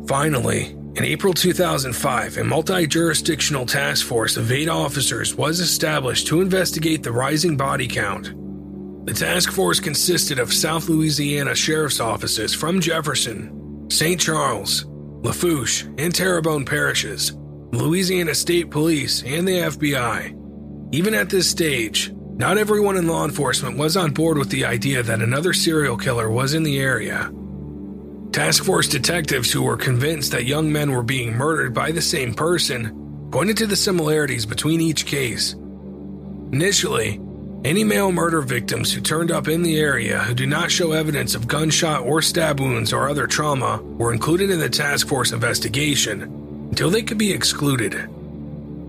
Finally, 0.08 0.66
in 0.96 1.04
April 1.04 1.34
2005, 1.34 2.38
a 2.38 2.44
multi 2.44 2.86
jurisdictional 2.86 3.66
task 3.66 4.06
force 4.06 4.38
of 4.38 4.52
eight 4.52 4.70
officers 4.70 5.34
was 5.34 5.60
established 5.60 6.28
to 6.28 6.40
investigate 6.40 7.02
the 7.02 7.12
rising 7.12 7.58
body 7.58 7.88
count. 7.88 8.36
The 9.08 9.14
task 9.16 9.52
force 9.52 9.80
consisted 9.80 10.38
of 10.38 10.54
South 10.54 10.88
Louisiana 10.88 11.56
sheriff's 11.56 12.00
offices 12.00 12.54
from 12.54 12.80
Jefferson, 12.80 13.57
St. 13.90 14.20
Charles, 14.20 14.86
Lafourche, 14.88 15.84
and 15.98 16.14
Terrebonne 16.14 16.66
parishes, 16.66 17.34
Louisiana 17.72 18.36
State 18.36 18.70
Police, 18.70 19.24
and 19.24 19.48
the 19.48 19.60
FBI. 19.60 20.94
Even 20.94 21.14
at 21.14 21.30
this 21.30 21.50
stage, 21.50 22.14
not 22.36 22.58
everyone 22.58 22.98
in 22.98 23.08
law 23.08 23.26
enforcement 23.26 23.78
was 23.78 23.98
on 23.98 24.12
board 24.12 24.38
with 24.38 24.50
the 24.50 24.66
idea 24.66 25.02
that 25.04 25.22
another 25.22 25.54
serial 25.54 25.98
killer 25.98 26.30
was 26.30 26.54
in 26.54 26.64
the 26.64 26.80
area. 26.80 27.32
Task 28.32 28.64
Force 28.64 28.88
detectives 28.88 29.52
who 29.52 29.64
were 29.64 29.78
convinced 29.78 30.32
that 30.32 30.46
young 30.46 30.72
men 30.72 30.92
were 30.92 31.04
being 31.04 31.34
murdered 31.34 31.74
by 31.74 31.92
the 31.92 32.02
same 32.02 32.34
person 32.34 33.30
pointed 33.32 33.58
to 33.58 33.68
the 33.68 33.76
similarities 33.76 34.46
between 34.46 34.80
each 34.80 35.06
case. 35.06 35.54
Initially, 36.52 37.20
any 37.66 37.84
male 37.84 38.12
murder 38.12 38.42
victims 38.42 38.94
who 38.94 39.02
turned 39.02 39.32
up 39.32 39.48
in 39.48 39.64
the 39.64 39.80
area 39.80 40.20
who 40.20 40.34
do 40.34 40.46
not 40.46 40.72
show 40.72 40.92
evidence 40.92 41.36
of 41.36 41.48
gunshot 41.48 42.02
or 42.04 42.22
stab 42.22 42.60
wounds 42.60 42.94
or 42.94 43.10
other 43.10 43.28
trauma 43.28 43.82
were 43.98 44.14
included 44.14 44.50
in 44.50 44.60
the 44.60 44.70
task 44.70 45.08
force 45.08 45.32
investigation 45.32 46.22
until 46.70 46.90
they 46.90 47.02
could 47.02 47.18
be 47.18 47.32
excluded. 47.32 48.08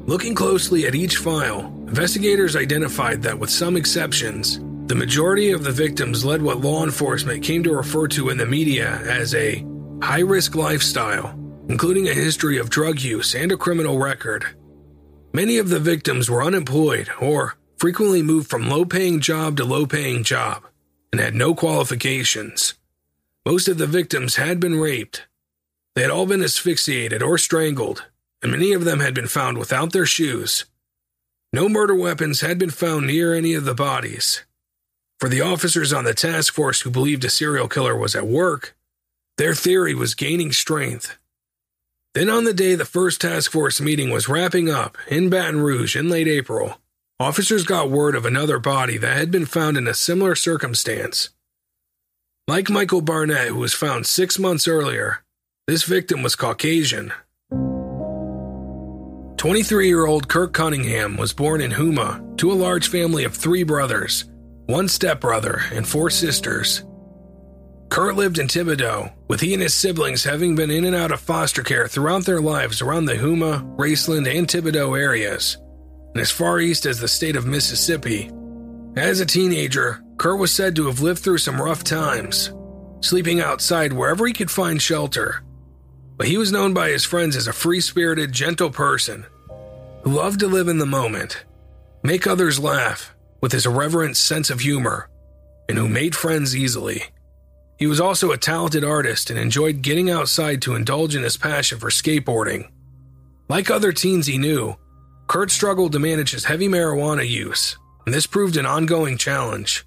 Looking 0.06 0.34
closely 0.34 0.86
at 0.86 0.94
each 0.94 1.18
file, 1.18 1.66
investigators 1.86 2.56
identified 2.56 3.22
that, 3.22 3.38
with 3.38 3.50
some 3.50 3.76
exceptions, 3.76 4.58
the 4.86 4.94
majority 4.94 5.50
of 5.50 5.64
the 5.64 5.70
victims 5.70 6.24
led 6.24 6.40
what 6.40 6.62
law 6.62 6.82
enforcement 6.82 7.44
came 7.44 7.62
to 7.64 7.74
refer 7.74 8.08
to 8.08 8.30
in 8.30 8.38
the 8.38 8.46
media 8.46 9.02
as 9.04 9.34
a 9.34 9.62
high 10.00 10.20
risk 10.20 10.54
lifestyle, 10.54 11.38
including 11.68 12.08
a 12.08 12.14
history 12.14 12.56
of 12.56 12.70
drug 12.70 13.00
use 13.00 13.34
and 13.34 13.52
a 13.52 13.56
criminal 13.58 13.98
record. 13.98 14.46
Many 15.34 15.58
of 15.58 15.68
the 15.68 15.78
victims 15.78 16.30
were 16.30 16.42
unemployed 16.42 17.10
or 17.20 17.57
frequently 17.78 18.22
moved 18.22 18.50
from 18.50 18.68
low 18.68 18.84
paying 18.84 19.20
job 19.20 19.56
to 19.56 19.64
low 19.64 19.86
paying 19.86 20.24
job 20.24 20.64
and 21.12 21.20
had 21.20 21.34
no 21.34 21.54
qualifications. 21.54 22.74
Most 23.46 23.68
of 23.68 23.78
the 23.78 23.86
victims 23.86 24.36
had 24.36 24.60
been 24.60 24.78
raped. 24.78 25.26
They 25.94 26.02
had 26.02 26.10
all 26.10 26.26
been 26.26 26.42
asphyxiated 26.42 27.22
or 27.22 27.38
strangled, 27.38 28.04
and 28.42 28.52
many 28.52 28.72
of 28.72 28.84
them 28.84 29.00
had 29.00 29.14
been 29.14 29.28
found 29.28 29.58
without 29.58 29.92
their 29.92 30.06
shoes. 30.06 30.66
No 31.52 31.68
murder 31.68 31.94
weapons 31.94 32.40
had 32.40 32.58
been 32.58 32.70
found 32.70 33.06
near 33.06 33.32
any 33.32 33.54
of 33.54 33.64
the 33.64 33.74
bodies. 33.74 34.42
For 35.18 35.28
the 35.28 35.40
officers 35.40 35.92
on 35.92 36.04
the 36.04 36.14
task 36.14 36.52
force 36.52 36.82
who 36.82 36.90
believed 36.90 37.24
a 37.24 37.30
serial 37.30 37.68
killer 37.68 37.96
was 37.96 38.14
at 38.14 38.26
work, 38.26 38.76
their 39.38 39.54
theory 39.54 39.94
was 39.94 40.14
gaining 40.14 40.52
strength. 40.52 41.16
Then, 42.14 42.28
on 42.28 42.44
the 42.44 42.54
day 42.54 42.74
the 42.74 42.84
first 42.84 43.20
task 43.20 43.52
force 43.52 43.80
meeting 43.80 44.10
was 44.10 44.28
wrapping 44.28 44.68
up 44.68 44.98
in 45.08 45.30
Baton 45.30 45.60
Rouge 45.60 45.96
in 45.96 46.08
late 46.08 46.28
April, 46.28 46.78
officers 47.20 47.64
got 47.64 47.90
word 47.90 48.14
of 48.14 48.24
another 48.24 48.58
body 48.58 48.96
that 48.96 49.16
had 49.16 49.30
been 49.30 49.46
found 49.46 49.76
in 49.76 49.88
a 49.88 49.94
similar 49.94 50.34
circumstance. 50.34 51.30
Like 52.46 52.70
Michael 52.70 53.00
Barnett, 53.00 53.48
who 53.48 53.56
was 53.56 53.74
found 53.74 54.06
six 54.06 54.38
months 54.38 54.68
earlier, 54.68 55.24
this 55.66 55.82
victim 55.82 56.22
was 56.22 56.36
Caucasian. 56.36 57.12
23 59.36 59.86
year 59.86 60.06
old 60.06 60.28
Kurt 60.28 60.52
Cunningham 60.52 61.16
was 61.16 61.32
born 61.32 61.60
in 61.60 61.72
Houma 61.72 62.24
to 62.38 62.50
a 62.50 62.54
large 62.54 62.88
family 62.88 63.24
of 63.24 63.34
three 63.34 63.64
brothers, 63.64 64.24
one 64.66 64.88
stepbrother, 64.88 65.62
and 65.72 65.86
four 65.86 66.10
sisters. 66.10 66.84
Kurt 67.88 68.16
lived 68.16 68.38
in 68.38 68.48
Thibodaux, 68.48 69.12
with 69.28 69.40
he 69.40 69.54
and 69.54 69.62
his 69.62 69.74
siblings 69.74 70.24
having 70.24 70.54
been 70.54 70.70
in 70.70 70.84
and 70.84 70.94
out 70.94 71.10
of 71.10 71.20
foster 71.20 71.62
care 71.62 71.88
throughout 71.88 72.24
their 72.26 72.40
lives 72.40 72.80
around 72.80 73.06
the 73.06 73.16
Houma, 73.16 73.64
Raceland, 73.76 74.28
and 74.28 74.46
Thibodaux 74.46 74.98
areas, 74.98 75.56
and 76.12 76.20
as 76.20 76.30
far 76.30 76.60
east 76.60 76.86
as 76.86 77.00
the 77.00 77.08
state 77.08 77.36
of 77.36 77.46
Mississippi. 77.46 78.30
As 78.96 79.20
a 79.20 79.26
teenager, 79.26 80.02
Kurt 80.16 80.38
was 80.38 80.50
said 80.52 80.74
to 80.76 80.86
have 80.86 81.00
lived 81.00 81.20
through 81.20 81.38
some 81.38 81.60
rough 81.60 81.84
times, 81.84 82.52
sleeping 83.00 83.40
outside 83.40 83.92
wherever 83.92 84.26
he 84.26 84.32
could 84.32 84.50
find 84.50 84.80
shelter 84.82 85.42
but 86.18 86.26
he 86.26 86.36
was 86.36 86.52
known 86.52 86.74
by 86.74 86.90
his 86.90 87.04
friends 87.04 87.36
as 87.36 87.46
a 87.46 87.52
free 87.52 87.80
spirited, 87.80 88.32
gentle 88.32 88.70
person 88.70 89.24
who 90.02 90.10
loved 90.10 90.40
to 90.40 90.48
live 90.48 90.68
in 90.68 90.78
the 90.78 90.86
moment, 90.86 91.44
make 92.02 92.26
others 92.26 92.58
laugh 92.58 93.14
with 93.40 93.52
his 93.52 93.66
irreverent 93.66 94.16
sense 94.16 94.50
of 94.50 94.60
humor, 94.60 95.08
and 95.68 95.78
who 95.78 95.88
made 95.88 96.16
friends 96.16 96.56
easily. 96.56 97.04
He 97.78 97.86
was 97.86 98.00
also 98.00 98.32
a 98.32 98.36
talented 98.36 98.82
artist 98.82 99.30
and 99.30 99.38
enjoyed 99.38 99.82
getting 99.82 100.10
outside 100.10 100.60
to 100.62 100.74
indulge 100.74 101.14
in 101.14 101.22
his 101.22 101.36
passion 101.36 101.78
for 101.78 101.90
skateboarding. 101.90 102.68
Like 103.48 103.70
other 103.70 103.92
teens 103.92 104.26
he 104.26 104.38
knew, 104.38 104.74
Kurt 105.28 105.50
struggled 105.50 105.92
to 105.92 105.98
manage 105.98 106.32
his 106.32 106.46
heavy 106.46 106.68
marijuana 106.68 107.28
use, 107.28 107.76
and 108.06 108.14
this 108.14 108.26
proved 108.26 108.56
an 108.56 108.66
ongoing 108.66 109.16
challenge. 109.18 109.86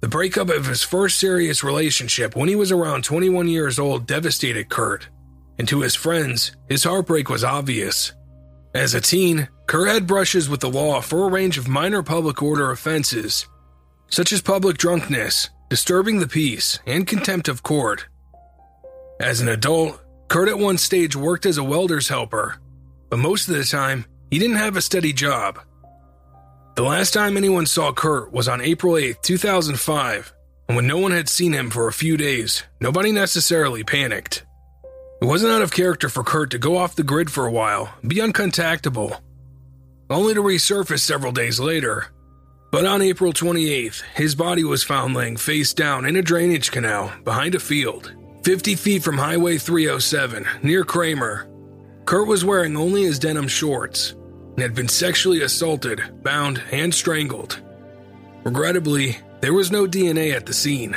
The 0.00 0.08
breakup 0.08 0.48
of 0.48 0.66
his 0.66 0.82
first 0.82 1.18
serious 1.18 1.62
relationship 1.62 2.34
when 2.34 2.48
he 2.48 2.56
was 2.56 2.72
around 2.72 3.04
21 3.04 3.48
years 3.48 3.78
old 3.78 4.06
devastated 4.06 4.68
Kurt 4.68 5.08
and 5.58 5.68
to 5.68 5.82
his 5.82 5.94
friends, 5.94 6.56
his 6.68 6.84
heartbreak 6.84 7.28
was 7.28 7.44
obvious. 7.44 8.12
As 8.74 8.94
a 8.94 9.00
teen, 9.00 9.48
Kurt 9.66 9.88
had 9.88 10.06
brushes 10.06 10.48
with 10.48 10.60
the 10.60 10.70
law 10.70 11.00
for 11.00 11.26
a 11.26 11.30
range 11.30 11.58
of 11.58 11.68
minor 11.68 12.02
public 12.02 12.42
order 12.42 12.70
offenses, 12.70 13.46
such 14.08 14.32
as 14.32 14.40
public 14.40 14.78
drunkenness, 14.78 15.50
disturbing 15.68 16.18
the 16.18 16.28
peace, 16.28 16.78
and 16.86 17.06
contempt 17.06 17.48
of 17.48 17.62
court. 17.62 18.06
As 19.20 19.40
an 19.40 19.48
adult, 19.48 20.00
Kurt 20.28 20.48
at 20.48 20.58
one 20.58 20.78
stage 20.78 21.14
worked 21.14 21.46
as 21.46 21.58
a 21.58 21.64
welder's 21.64 22.08
helper, 22.08 22.56
but 23.08 23.18
most 23.18 23.48
of 23.48 23.54
the 23.54 23.64
time, 23.64 24.06
he 24.32 24.38
didn't 24.38 24.56
have 24.56 24.78
a 24.78 24.80
steady 24.80 25.12
job. 25.12 25.60
The 26.74 26.82
last 26.82 27.12
time 27.12 27.36
anyone 27.36 27.66
saw 27.66 27.92
Kurt 27.92 28.32
was 28.32 28.48
on 28.48 28.62
April 28.62 28.96
8, 28.96 29.22
2005, 29.22 30.32
and 30.68 30.76
when 30.76 30.86
no 30.86 30.96
one 30.96 31.12
had 31.12 31.28
seen 31.28 31.52
him 31.52 31.68
for 31.68 31.86
a 31.86 31.92
few 31.92 32.16
days, 32.16 32.62
nobody 32.80 33.12
necessarily 33.12 33.84
panicked. 33.84 34.42
It 35.20 35.26
wasn't 35.26 35.52
out 35.52 35.60
of 35.60 35.70
character 35.70 36.08
for 36.08 36.24
Kurt 36.24 36.50
to 36.52 36.58
go 36.58 36.78
off 36.78 36.96
the 36.96 37.02
grid 37.02 37.30
for 37.30 37.44
a 37.44 37.52
while, 37.52 37.92
be 38.00 38.16
uncontactable, 38.16 39.20
only 40.08 40.32
to 40.32 40.40
resurface 40.40 41.00
several 41.00 41.32
days 41.32 41.60
later. 41.60 42.06
But 42.70 42.86
on 42.86 43.02
April 43.02 43.34
28th, 43.34 44.00
his 44.14 44.34
body 44.34 44.64
was 44.64 44.82
found 44.82 45.12
laying 45.12 45.36
face 45.36 45.74
down 45.74 46.06
in 46.06 46.16
a 46.16 46.22
drainage 46.22 46.70
canal 46.70 47.12
behind 47.22 47.54
a 47.54 47.60
field, 47.60 48.14
50 48.44 48.76
feet 48.76 49.02
from 49.02 49.18
Highway 49.18 49.58
307, 49.58 50.46
near 50.62 50.84
Kraemer. 50.84 51.50
Kurt 52.06 52.26
was 52.26 52.46
wearing 52.46 52.78
only 52.78 53.02
his 53.02 53.18
denim 53.18 53.46
shorts 53.46 54.14
and 54.52 54.62
had 54.62 54.74
been 54.74 54.88
sexually 54.88 55.42
assaulted, 55.42 56.22
bound, 56.22 56.62
and 56.70 56.94
strangled. 56.94 57.60
Regrettably, 58.44 59.18
there 59.40 59.54
was 59.54 59.70
no 59.70 59.86
DNA 59.86 60.34
at 60.34 60.46
the 60.46 60.52
scene. 60.52 60.96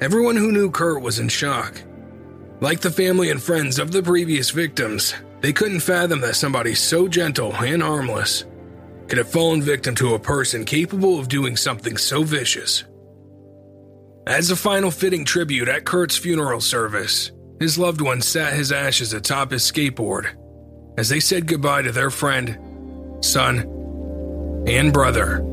Everyone 0.00 0.36
who 0.36 0.52
knew 0.52 0.70
Kurt 0.70 1.02
was 1.02 1.18
in 1.18 1.28
shock 1.28 1.82
like 2.60 2.80
the 2.80 2.92
family 2.92 3.28
and 3.30 3.42
friends 3.42 3.80
of 3.80 3.90
the 3.90 4.04
previous 4.04 4.50
victims, 4.50 5.14
they 5.40 5.52
couldn't 5.52 5.80
fathom 5.80 6.20
that 6.20 6.36
somebody 6.36 6.76
so 6.76 7.08
gentle 7.08 7.52
and 7.56 7.82
harmless 7.82 8.44
could 9.08 9.18
have 9.18 9.32
fallen 9.32 9.60
victim 9.60 9.96
to 9.96 10.14
a 10.14 10.18
person 10.18 10.64
capable 10.64 11.18
of 11.18 11.26
doing 11.26 11.56
something 11.56 11.96
so 11.96 12.22
vicious. 12.22 12.84
As 14.28 14.52
a 14.52 14.56
final 14.56 14.92
fitting 14.92 15.24
tribute 15.24 15.66
at 15.66 15.84
Kurt's 15.84 16.16
funeral 16.16 16.60
service, 16.60 17.32
his 17.58 17.78
loved 17.78 18.00
ones 18.00 18.28
sat 18.28 18.52
his 18.52 18.70
ashes 18.70 19.12
atop 19.12 19.50
his 19.50 19.62
skateboard 19.62 20.36
as 20.98 21.08
they 21.08 21.20
said 21.20 21.46
goodbye 21.46 21.82
to 21.82 21.92
their 21.92 22.10
friend, 22.10 22.58
son, 23.24 24.64
and 24.66 24.92
brother. 24.92 25.44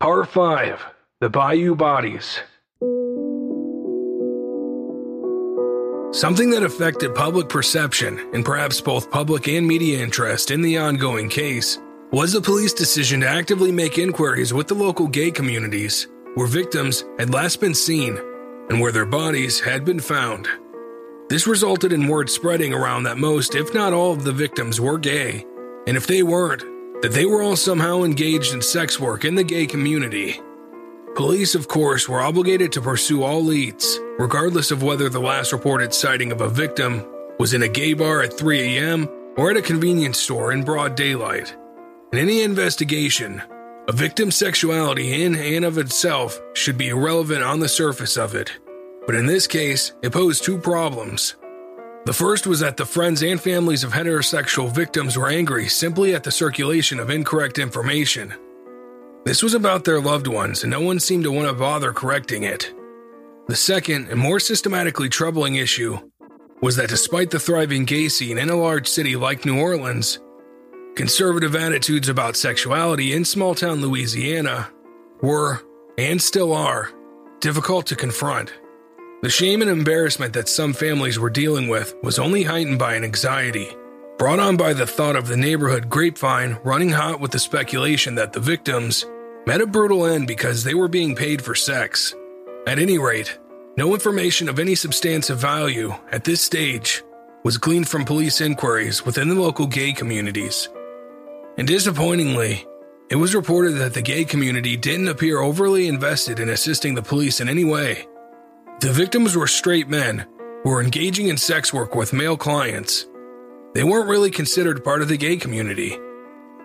Part 0.00 0.28
5 0.28 0.84
The 1.20 1.30
Bayou 1.30 1.74
Bodies. 1.74 2.40
Something 6.12 6.50
that 6.50 6.62
affected 6.62 7.14
public 7.14 7.48
perception 7.48 8.18
and 8.34 8.44
perhaps 8.44 8.80
both 8.80 9.10
public 9.10 9.48
and 9.48 9.66
media 9.66 10.02
interest 10.02 10.50
in 10.50 10.60
the 10.60 10.78
ongoing 10.78 11.28
case 11.28 11.78
was 12.12 12.34
the 12.34 12.40
police 12.42 12.74
decision 12.74 13.20
to 13.20 13.28
actively 13.28 13.72
make 13.72 13.96
inquiries 13.96 14.52
with 14.52 14.68
the 14.68 14.74
local 14.74 15.08
gay 15.08 15.30
communities 15.30 16.08
where 16.34 16.46
victims 16.46 17.04
had 17.18 17.32
last 17.32 17.58
been 17.58 17.74
seen 17.74 18.18
and 18.68 18.78
where 18.78 18.92
their 18.92 19.06
bodies 19.06 19.58
had 19.58 19.82
been 19.82 19.98
found. 19.98 20.46
This 21.30 21.46
resulted 21.46 21.90
in 21.90 22.08
word 22.08 22.28
spreading 22.28 22.74
around 22.74 23.04
that 23.04 23.16
most, 23.16 23.54
if 23.54 23.72
not 23.72 23.94
all, 23.94 24.12
of 24.12 24.24
the 24.24 24.32
victims 24.32 24.78
were 24.78 24.98
gay, 24.98 25.46
and 25.86 25.96
if 25.96 26.06
they 26.06 26.22
weren't, 26.22 26.60
that 27.00 27.12
they 27.12 27.24
were 27.24 27.42
all 27.42 27.56
somehow 27.56 28.02
engaged 28.02 28.52
in 28.52 28.60
sex 28.60 29.00
work 29.00 29.24
in 29.24 29.34
the 29.34 29.42
gay 29.42 29.66
community. 29.66 30.38
Police, 31.14 31.54
of 31.54 31.66
course, 31.66 32.10
were 32.10 32.20
obligated 32.20 32.72
to 32.72 32.82
pursue 32.82 33.22
all 33.22 33.42
leads, 33.42 33.98
regardless 34.18 34.70
of 34.70 34.82
whether 34.82 35.08
the 35.08 35.18
last 35.18 35.50
reported 35.50 35.94
sighting 35.94 36.30
of 36.30 36.42
a 36.42 36.48
victim 36.50 37.02
was 37.38 37.54
in 37.54 37.62
a 37.62 37.68
gay 37.68 37.94
bar 37.94 38.20
at 38.20 38.36
3 38.36 38.76
a.m. 38.76 39.08
or 39.38 39.50
at 39.50 39.56
a 39.56 39.62
convenience 39.62 40.18
store 40.18 40.52
in 40.52 40.62
broad 40.62 40.94
daylight. 40.94 41.56
In 42.12 42.18
any 42.18 42.42
investigation, 42.42 43.40
a 43.88 43.92
victim's 43.92 44.36
sexuality 44.36 45.24
in 45.24 45.34
and 45.34 45.64
of 45.64 45.78
itself 45.78 46.38
should 46.52 46.76
be 46.76 46.90
irrelevant 46.90 47.42
on 47.42 47.58
the 47.58 47.70
surface 47.70 48.18
of 48.18 48.34
it. 48.34 48.52
But 49.06 49.14
in 49.14 49.24
this 49.24 49.46
case, 49.46 49.94
it 50.02 50.12
posed 50.12 50.44
two 50.44 50.58
problems. 50.58 51.36
The 52.04 52.12
first 52.12 52.46
was 52.46 52.60
that 52.60 52.76
the 52.76 52.84
friends 52.84 53.22
and 53.22 53.40
families 53.40 53.82
of 53.82 53.92
heterosexual 53.92 54.70
victims 54.70 55.16
were 55.16 55.30
angry 55.30 55.68
simply 55.68 56.14
at 56.14 56.22
the 56.22 56.30
circulation 56.30 57.00
of 57.00 57.08
incorrect 57.08 57.58
information. 57.58 58.34
This 59.24 59.42
was 59.42 59.54
about 59.54 59.84
their 59.84 60.00
loved 60.00 60.26
ones, 60.26 60.64
and 60.64 60.70
no 60.70 60.82
one 60.82 61.00
seemed 61.00 61.24
to 61.24 61.32
want 61.32 61.48
to 61.48 61.54
bother 61.54 61.94
correcting 61.94 62.42
it. 62.42 62.74
The 63.46 63.56
second 63.56 64.10
and 64.10 64.20
more 64.20 64.38
systematically 64.38 65.08
troubling 65.08 65.54
issue 65.54 65.98
was 66.60 66.76
that 66.76 66.90
despite 66.90 67.30
the 67.30 67.40
thriving 67.40 67.86
gay 67.86 68.10
scene 68.10 68.36
in 68.36 68.50
a 68.50 68.56
large 68.56 68.86
city 68.86 69.16
like 69.16 69.46
New 69.46 69.58
Orleans, 69.58 70.18
conservative 70.94 71.54
attitudes 71.54 72.08
about 72.08 72.36
sexuality 72.36 73.12
in 73.12 73.24
small 73.24 73.54
town 73.54 73.80
Louisiana 73.80 74.70
were, 75.20 75.62
and 75.96 76.20
still 76.20 76.52
are, 76.52 76.90
difficult 77.40 77.86
to 77.86 77.96
confront. 77.96 78.52
The 79.22 79.30
shame 79.30 79.62
and 79.62 79.70
embarrassment 79.70 80.32
that 80.34 80.48
some 80.48 80.72
families 80.72 81.18
were 81.18 81.30
dealing 81.30 81.68
with 81.68 81.94
was 82.02 82.18
only 82.18 82.42
heightened 82.42 82.78
by 82.78 82.94
an 82.94 83.04
anxiety, 83.04 83.68
brought 84.18 84.40
on 84.40 84.56
by 84.56 84.72
the 84.72 84.86
thought 84.86 85.16
of 85.16 85.28
the 85.28 85.36
neighborhood 85.36 85.88
grapevine 85.88 86.58
running 86.64 86.90
hot 86.90 87.20
with 87.20 87.30
the 87.30 87.38
speculation 87.38 88.16
that 88.16 88.32
the 88.32 88.40
victims 88.40 89.06
met 89.46 89.60
a 89.60 89.66
brutal 89.66 90.06
end 90.06 90.26
because 90.26 90.64
they 90.64 90.74
were 90.74 90.88
being 90.88 91.14
paid 91.14 91.42
for 91.42 91.54
sex. 91.54 92.14
At 92.66 92.78
any 92.78 92.98
rate, 92.98 93.38
no 93.76 93.94
information 93.94 94.48
of 94.48 94.58
any 94.58 94.74
substantive 94.74 95.38
value 95.38 95.94
at 96.10 96.24
this 96.24 96.40
stage 96.40 97.02
was 97.44 97.58
gleaned 97.58 97.88
from 97.88 98.04
police 98.04 98.40
inquiries 98.40 99.04
within 99.04 99.28
the 99.28 99.34
local 99.34 99.66
gay 99.66 99.92
communities. 99.92 100.68
And 101.58 101.66
disappointingly, 101.66 102.66
it 103.10 103.16
was 103.16 103.34
reported 103.34 103.72
that 103.72 103.92
the 103.92 104.00
gay 104.00 104.24
community 104.24 104.76
didn't 104.76 105.08
appear 105.08 105.40
overly 105.40 105.86
invested 105.86 106.40
in 106.40 106.48
assisting 106.48 106.94
the 106.94 107.02
police 107.02 107.40
in 107.40 107.48
any 107.48 107.64
way. 107.64 108.06
The 108.80 108.90
victims 108.92 109.36
were 109.36 109.46
straight 109.46 109.86
men 109.86 110.26
who 110.62 110.70
were 110.70 110.82
engaging 110.82 111.28
in 111.28 111.36
sex 111.36 111.72
work 111.72 111.94
with 111.94 112.14
male 112.14 112.38
clients. 112.38 113.06
They 113.74 113.84
weren't 113.84 114.08
really 114.08 114.30
considered 114.30 114.82
part 114.82 115.02
of 115.02 115.08
the 115.08 115.18
gay 115.18 115.36
community 115.36 115.92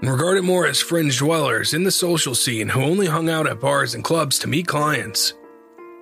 and 0.01 0.09
regarded 0.09 0.43
more 0.43 0.65
as 0.65 0.79
fringe 0.79 1.17
dwellers 1.17 1.73
in 1.73 1.83
the 1.83 1.91
social 1.91 2.33
scene 2.33 2.69
who 2.69 2.81
only 2.81 3.07
hung 3.07 3.29
out 3.29 3.47
at 3.47 3.59
bars 3.59 3.93
and 3.93 4.03
clubs 4.03 4.39
to 4.39 4.47
meet 4.47 4.67
clients. 4.67 5.33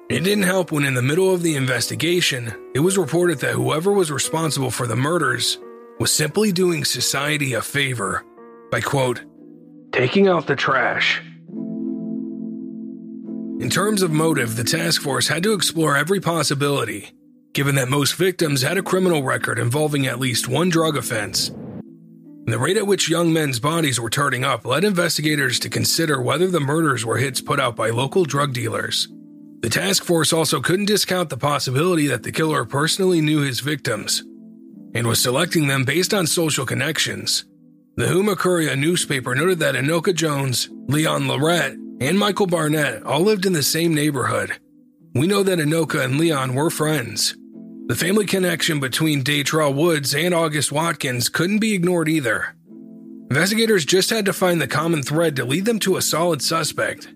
It 0.10 0.24
didn't 0.24 0.44
help 0.44 0.72
when, 0.72 0.86
in 0.86 0.94
the 0.94 1.02
middle 1.02 1.34
of 1.34 1.42
the 1.42 1.56
investigation, 1.56 2.54
it 2.76 2.80
was 2.80 3.00
reported 3.00 3.40
that 3.40 3.54
whoever 3.54 3.92
was 3.92 4.12
responsible 4.12 4.70
for 4.70 4.86
the 4.86 4.96
murders 4.96 5.58
was 6.00 6.12
simply 6.12 6.52
doing 6.52 6.86
society 6.86 7.54
a 7.54 7.62
favor 7.62 8.24
by, 8.76 8.82
quote, 8.82 9.24
taking 9.94 10.28
out 10.28 10.48
the 10.48 10.56
trash. 10.56 11.22
In 13.62 13.70
terms 13.70 14.02
of 14.02 14.12
motive, 14.12 14.58
the 14.58 14.66
task 14.66 15.02
force 15.02 15.30
had 15.30 15.44
to 15.44 15.54
explore 15.54 15.96
every 15.96 16.20
possibility, 16.20 17.12
given 17.54 17.76
that 17.76 17.88
most 17.88 18.16
victims 18.16 18.64
had 18.64 18.78
a 18.78 18.84
criminal 18.84 19.24
record 19.24 19.60
involving 19.60 20.08
at 20.08 20.20
least 20.20 20.50
one 20.50 20.68
drug 20.68 20.98
offense. 20.98 21.52
The 22.48 22.60
rate 22.60 22.76
at 22.76 22.86
which 22.86 23.10
young 23.10 23.32
men's 23.32 23.62
bodies 23.62 23.98
were 23.98 24.10
turning 24.10 24.44
up 24.44 24.66
led 24.66 24.84
investigators 24.84 25.58
to 25.60 25.70
consider 25.70 26.22
whether 26.22 26.48
the 26.48 26.60
murders 26.60 27.06
were 27.06 27.16
hits 27.16 27.40
put 27.40 27.62
out 27.62 27.78
by 27.78 27.92
local 27.92 28.26
drug 28.26 28.52
dealers. 28.52 29.08
The 29.62 29.70
task 29.70 30.04
force 30.04 30.34
also 30.34 30.60
couldn't 30.60 30.88
discount 30.88 31.30
the 31.30 31.38
possibility 31.38 32.08
that 32.08 32.24
the 32.24 32.34
killer 32.34 32.66
personally 32.66 33.22
knew 33.22 33.40
his 33.40 33.62
victims 33.62 34.22
and 34.94 35.08
was 35.08 35.22
selecting 35.22 35.68
them 35.68 35.86
based 35.86 36.14
on 36.14 36.28
social 36.28 36.66
connections. 36.66 37.46
The 37.98 38.36
Courier 38.38 38.76
newspaper 38.76 39.34
noted 39.36 39.60
that 39.60 39.76
Anoka 39.76 40.14
Jones, 40.14 40.70
Leon 40.88 41.30
Lirette, 41.30 41.78
and 42.02 42.20
Michael 42.20 42.46
Barnett 42.46 43.04
all 43.04 43.22
lived 43.22 43.46
in 43.46 43.54
the 43.54 43.64
same 43.64 43.94
neighborhood. 43.94 44.52
We 45.14 45.28
know 45.28 45.44
that 45.44 45.60
Anoka 45.60 46.04
and 46.04 46.20
Leon 46.20 46.56
were 46.56 46.70
friends. 46.70 47.38
The 47.88 47.96
family 47.96 48.26
connection 48.26 48.82
between 48.82 49.24
Daytraw 49.24 49.74
Woods 49.74 50.14
and 50.14 50.34
August 50.34 50.74
Watkins 50.74 51.30
couldn't 51.30 51.60
be 51.60 51.74
ignored 51.74 52.10
either. 52.10 52.56
Investigators 53.30 53.86
just 53.86 54.10
had 54.10 54.26
to 54.26 54.34
find 54.34 54.60
the 54.60 54.68
common 54.68 55.02
thread 55.02 55.38
to 55.38 55.46
lead 55.46 55.64
them 55.64 55.80
to 55.80 55.96
a 55.96 56.02
solid 56.02 56.42
suspect. 56.42 57.14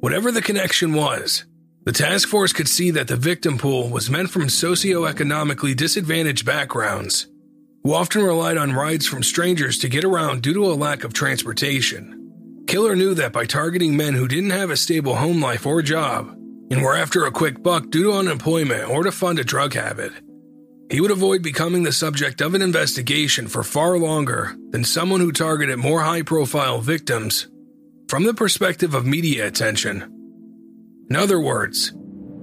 Whatever 0.00 0.30
the 0.30 0.42
connection 0.42 0.92
was, 0.92 1.46
the 1.84 1.92
task 1.92 2.28
force 2.28 2.52
could 2.52 2.68
see 2.68 2.90
that 2.90 3.08
the 3.08 3.16
victim 3.16 3.56
pool 3.56 3.88
was 3.88 4.10
men 4.10 4.26
from 4.26 4.48
socioeconomically 4.48 5.74
disadvantaged 5.74 6.44
backgrounds, 6.44 7.28
who 7.88 7.94
often 7.94 8.22
relied 8.22 8.58
on 8.58 8.70
rides 8.70 9.06
from 9.06 9.22
strangers 9.22 9.78
to 9.78 9.88
get 9.88 10.04
around 10.04 10.42
due 10.42 10.52
to 10.52 10.66
a 10.66 10.76
lack 10.76 11.04
of 11.04 11.14
transportation. 11.14 12.62
Killer 12.66 12.94
knew 12.94 13.14
that 13.14 13.32
by 13.32 13.46
targeting 13.46 13.96
men 13.96 14.12
who 14.12 14.28
didn't 14.28 14.50
have 14.50 14.68
a 14.68 14.76
stable 14.76 15.14
home 15.14 15.40
life 15.40 15.64
or 15.64 15.80
job, 15.80 16.28
and 16.70 16.82
were 16.82 16.94
after 16.94 17.24
a 17.24 17.30
quick 17.30 17.62
buck 17.62 17.88
due 17.88 18.02
to 18.02 18.12
unemployment 18.12 18.90
or 18.90 19.04
to 19.04 19.10
fund 19.10 19.38
a 19.38 19.42
drug 19.42 19.72
habit, 19.72 20.12
he 20.90 21.00
would 21.00 21.10
avoid 21.10 21.42
becoming 21.42 21.82
the 21.82 21.90
subject 21.90 22.42
of 22.42 22.52
an 22.52 22.60
investigation 22.60 23.48
for 23.48 23.62
far 23.62 23.96
longer 23.96 24.54
than 24.68 24.84
someone 24.84 25.20
who 25.20 25.32
targeted 25.32 25.78
more 25.78 26.02
high 26.02 26.20
profile 26.20 26.82
victims 26.82 27.48
from 28.10 28.24
the 28.24 28.34
perspective 28.34 28.94
of 28.94 29.06
media 29.06 29.46
attention. 29.46 30.02
In 31.08 31.16
other 31.16 31.40
words, 31.40 31.94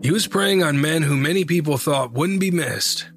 he 0.01 0.09
was 0.09 0.25
preying 0.25 0.63
on 0.63 0.81
men 0.81 1.03
who 1.03 1.15
many 1.15 1.45
people 1.45 1.77
thought 1.77 2.13
wouldn't 2.13 2.39
be 2.39 2.49
missed. 2.49 3.11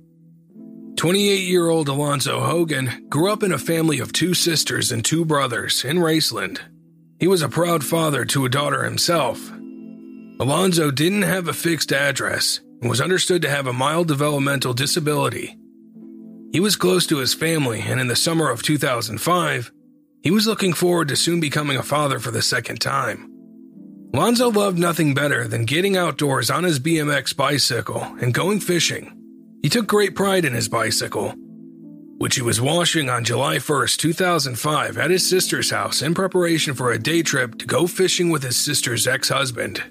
28 0.99 1.47
year 1.47 1.69
old 1.69 1.87
Alonzo 1.87 2.41
Hogan 2.41 3.07
grew 3.09 3.33
up 3.33 3.45
in 3.45 3.53
a 3.53 3.59
family 3.59 4.01
of 4.01 4.13
two 4.13 4.35
sisters 4.35 4.91
and 4.91 5.05
two 5.05 5.25
brothers 5.25 5.85
in 5.85 5.99
Raceland. 5.99 6.59
He 7.21 7.29
was 7.29 7.41
a 7.41 7.49
proud 7.49 7.85
father 7.85 8.25
to 8.25 8.45
a 8.45 8.49
daughter 8.49 8.83
himself. 8.83 9.49
Alonzo 10.41 10.91
didn't 10.91 11.23
have 11.23 11.47
a 11.47 11.53
fixed 11.53 11.93
address 11.93 12.59
and 12.81 12.91
was 12.91 13.01
understood 13.01 13.43
to 13.43 13.49
have 13.49 13.69
a 13.69 13.73
mild 13.73 14.09
developmental 14.09 14.75
disability. 14.75 15.57
He 16.51 16.59
was 16.59 16.75
close 16.75 17.07
to 17.07 17.19
his 17.19 17.33
family, 17.33 17.81
and 17.81 18.01
in 18.01 18.09
the 18.09 18.17
summer 18.17 18.51
of 18.51 18.65
2005, 18.65 19.71
he 20.25 20.33
was 20.33 20.49
looking 20.49 20.73
forward 20.73 21.07
to 21.09 21.17
soon 21.17 21.39
becoming 21.39 21.77
a 21.77 21.83
father 21.85 22.19
for 22.19 22.33
the 22.33 22.43
second 22.43 22.81
time. 22.81 23.33
Lonzo 24.13 24.51
loved 24.51 24.79
nothing 24.81 25.15
better 25.15 25.47
than 25.47 25.65
getting 25.65 25.97
outdoors 25.97 26.51
on 26.51 26.65
his 26.65 26.81
BMX 26.81 27.37
bicycle 27.37 28.03
and 28.21 28.35
going 28.35 28.59
fishing. 28.59 29.18
He 29.63 29.69
took 29.69 29.87
great 29.87 30.15
pride 30.15 30.45
in 30.45 30.53
his 30.53 30.69
bicycle, 30.69 31.35
which 32.19 32.37
he 32.37 32.43
was 32.43 32.61
washing 32.61 33.11
on 33.11 33.25
July 33.25 33.57
1st, 33.57 33.97
2005, 33.99 34.99
at 34.99 35.11
his 35.11 35.29
sister's 35.29 35.71
house 35.71 36.03
in 36.03 36.15
preparation 36.15 36.75
for 36.75 36.93
a 36.93 36.99
day 36.99 37.23
trip 37.23 37.59
to 37.59 37.67
go 37.67 37.87
fishing 37.87 38.31
with 38.31 38.43
his 38.43 38.57
sister's 38.57 39.07
ex 39.07 39.29
husband. 39.29 39.83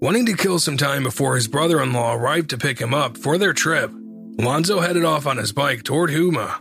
Wanting 0.00 0.26
to 0.26 0.36
kill 0.36 0.58
some 0.58 0.76
time 0.76 1.02
before 1.02 1.34
his 1.34 1.48
brother 1.48 1.82
in 1.82 1.92
law 1.92 2.14
arrived 2.14 2.50
to 2.50 2.58
pick 2.58 2.78
him 2.78 2.92
up 2.92 3.16
for 3.16 3.38
their 3.38 3.52
trip, 3.52 3.90
Alonzo 4.38 4.80
headed 4.80 5.04
off 5.04 5.26
on 5.26 5.36
his 5.36 5.52
bike 5.52 5.82
toward 5.82 6.10
Houma, 6.10 6.60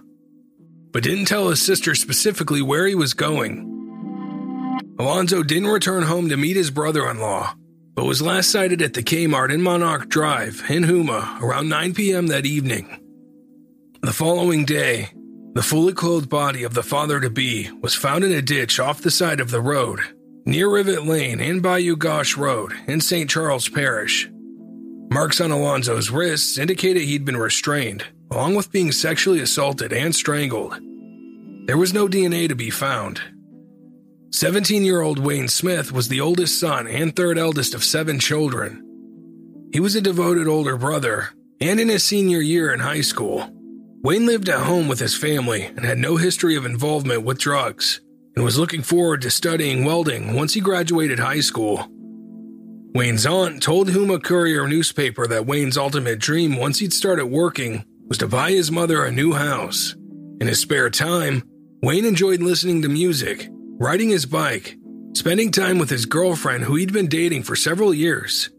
but 0.92 1.04
didn't 1.04 1.26
tell 1.26 1.50
his 1.50 1.62
sister 1.62 1.96
specifically 1.96 2.62
where 2.62 2.88
he 2.88 2.96
was 2.96 3.14
going 3.14 3.74
Alonzo 5.00 5.42
didn't 5.42 5.70
return 5.70 6.04
home 6.04 6.30
to 6.30 6.38
meet 6.38 6.56
his 6.56 6.70
brother 6.70 7.10
in 7.10 7.20
law, 7.20 7.56
but 7.96 8.06
was 8.06 8.22
last 8.22 8.50
sighted 8.50 8.82
at 8.82 8.94
the 8.94 9.04
Kmart 9.04 9.54
in 9.54 9.62
Monarch 9.62 10.10
Drive 10.10 10.64
in 10.70 10.84
Houma 10.84 11.40
around 11.42 11.70
9 11.70 11.94
p.m. 11.94 12.28
that 12.28 12.46
evening. 12.46 13.00
The 14.02 14.14
following 14.14 14.66
day, 14.66 15.12
the 15.54 15.62
fully 15.62 15.94
clothed 15.94 16.30
body 16.30 16.64
of 16.64 16.74
the 16.74 16.84
father 16.84 17.20
to 17.20 17.30
be 17.30 17.70
was 17.82 17.96
found 17.96 18.24
in 18.24 18.32
a 18.32 18.42
ditch 18.42 18.80
off 18.80 19.02
the 19.02 19.12
side 19.12 19.40
of 19.40 19.52
the 19.52 19.62
road, 19.62 20.00
near 20.46 20.70
Rivet 20.70 21.06
Lane 21.06 21.40
and 21.40 21.62
Bayou 21.62 21.96
Gauche 21.96 22.36
Road 22.36 22.74
in 22.88 23.00
St. 23.00 23.30
Charles 23.30 23.70
Parish. 23.70 24.30
Marks 25.12 25.40
on 25.40 25.52
Alonzo's 25.52 26.10
wrists 26.10 26.58
indicated 26.58 27.04
he'd 27.04 27.24
been 27.24 27.38
restrained, 27.38 28.04
along 28.32 28.56
with 28.56 28.72
being 28.72 28.92
sexually 28.92 29.42
assaulted 29.42 29.94
and 29.94 30.16
strangled. 30.16 30.80
There 31.68 31.78
was 31.78 31.94
no 31.94 32.08
DNA 32.08 32.50
to 32.50 32.56
be 32.56 32.72
found, 32.72 33.22
17 34.34 34.84
year 34.84 35.02
old 35.02 35.20
Wayne 35.20 35.48
Smith 35.48 35.92
was 35.92 36.08
the 36.08 36.20
oldest 36.20 36.60
son 36.60 36.88
and 36.88 37.16
third 37.16 37.38
eldest 37.38 37.76
of 37.76 37.84
seven 37.84 38.20
children. 38.20 38.82
He 39.72 39.80
was 39.80 39.96
a 39.96 40.02
devoted 40.02 40.48
older 40.48 40.76
brother, 40.76 41.30
and 41.62 41.80
in 41.80 41.88
his 41.88 42.04
senior 42.04 42.40
year 42.40 42.74
in 42.74 42.80
high 42.80 43.02
school, 43.02 43.48
Wayne 44.02 44.26
lived 44.26 44.50
at 44.50 44.66
home 44.66 44.88
with 44.88 45.00
his 45.00 45.16
family 45.16 45.66
and 45.66 45.86
had 45.86 46.00
no 46.00 46.18
history 46.18 46.56
of 46.56 46.66
involvement 46.66 47.22
with 47.22 47.38
drugs, 47.38 48.02
and 48.36 48.44
was 48.44 48.58
looking 48.58 48.82
forward 48.82 49.22
to 49.22 49.30
studying 49.30 49.86
welding 49.86 50.34
once 50.34 50.56
he 50.56 50.62
graduated 50.62 51.20
high 51.20 51.40
school. 51.40 51.88
Wayne's 52.96 53.28
aunt 53.28 53.62
told 53.62 53.92
Houma 53.92 54.20
Courier 54.20 54.68
newspaper 54.68 55.28
that 55.28 55.46
Wayne's 55.46 55.78
ultimate 55.78 56.18
dream 56.18 56.58
once 56.58 56.80
he'd 56.80 56.92
started 56.92 57.28
working 57.28 57.86
was 58.08 58.18
to 58.18 58.28
buy 58.28 58.50
his 58.50 58.72
mother 58.72 59.06
a 59.06 59.12
new 59.12 59.34
house. 59.34 59.96
In 60.42 60.48
his 60.48 60.60
spare 60.60 60.90
time, 60.90 61.44
Wayne 61.84 62.06
enjoyed 62.06 62.42
listening 62.42 62.82
to 62.82 62.90
music 62.90 63.48
riding 63.80 64.10
his 64.10 64.26
bike, 64.26 64.78
spending 65.14 65.52
time 65.52 65.78
with 65.78 65.90
his 65.90 66.06
girlfriend 66.06 66.64
who 66.64 66.76
he'd 66.76 66.94
been 66.94 67.08
dating 67.08 67.44
for 67.44 67.56
several 67.56 67.94
years, 67.94 68.50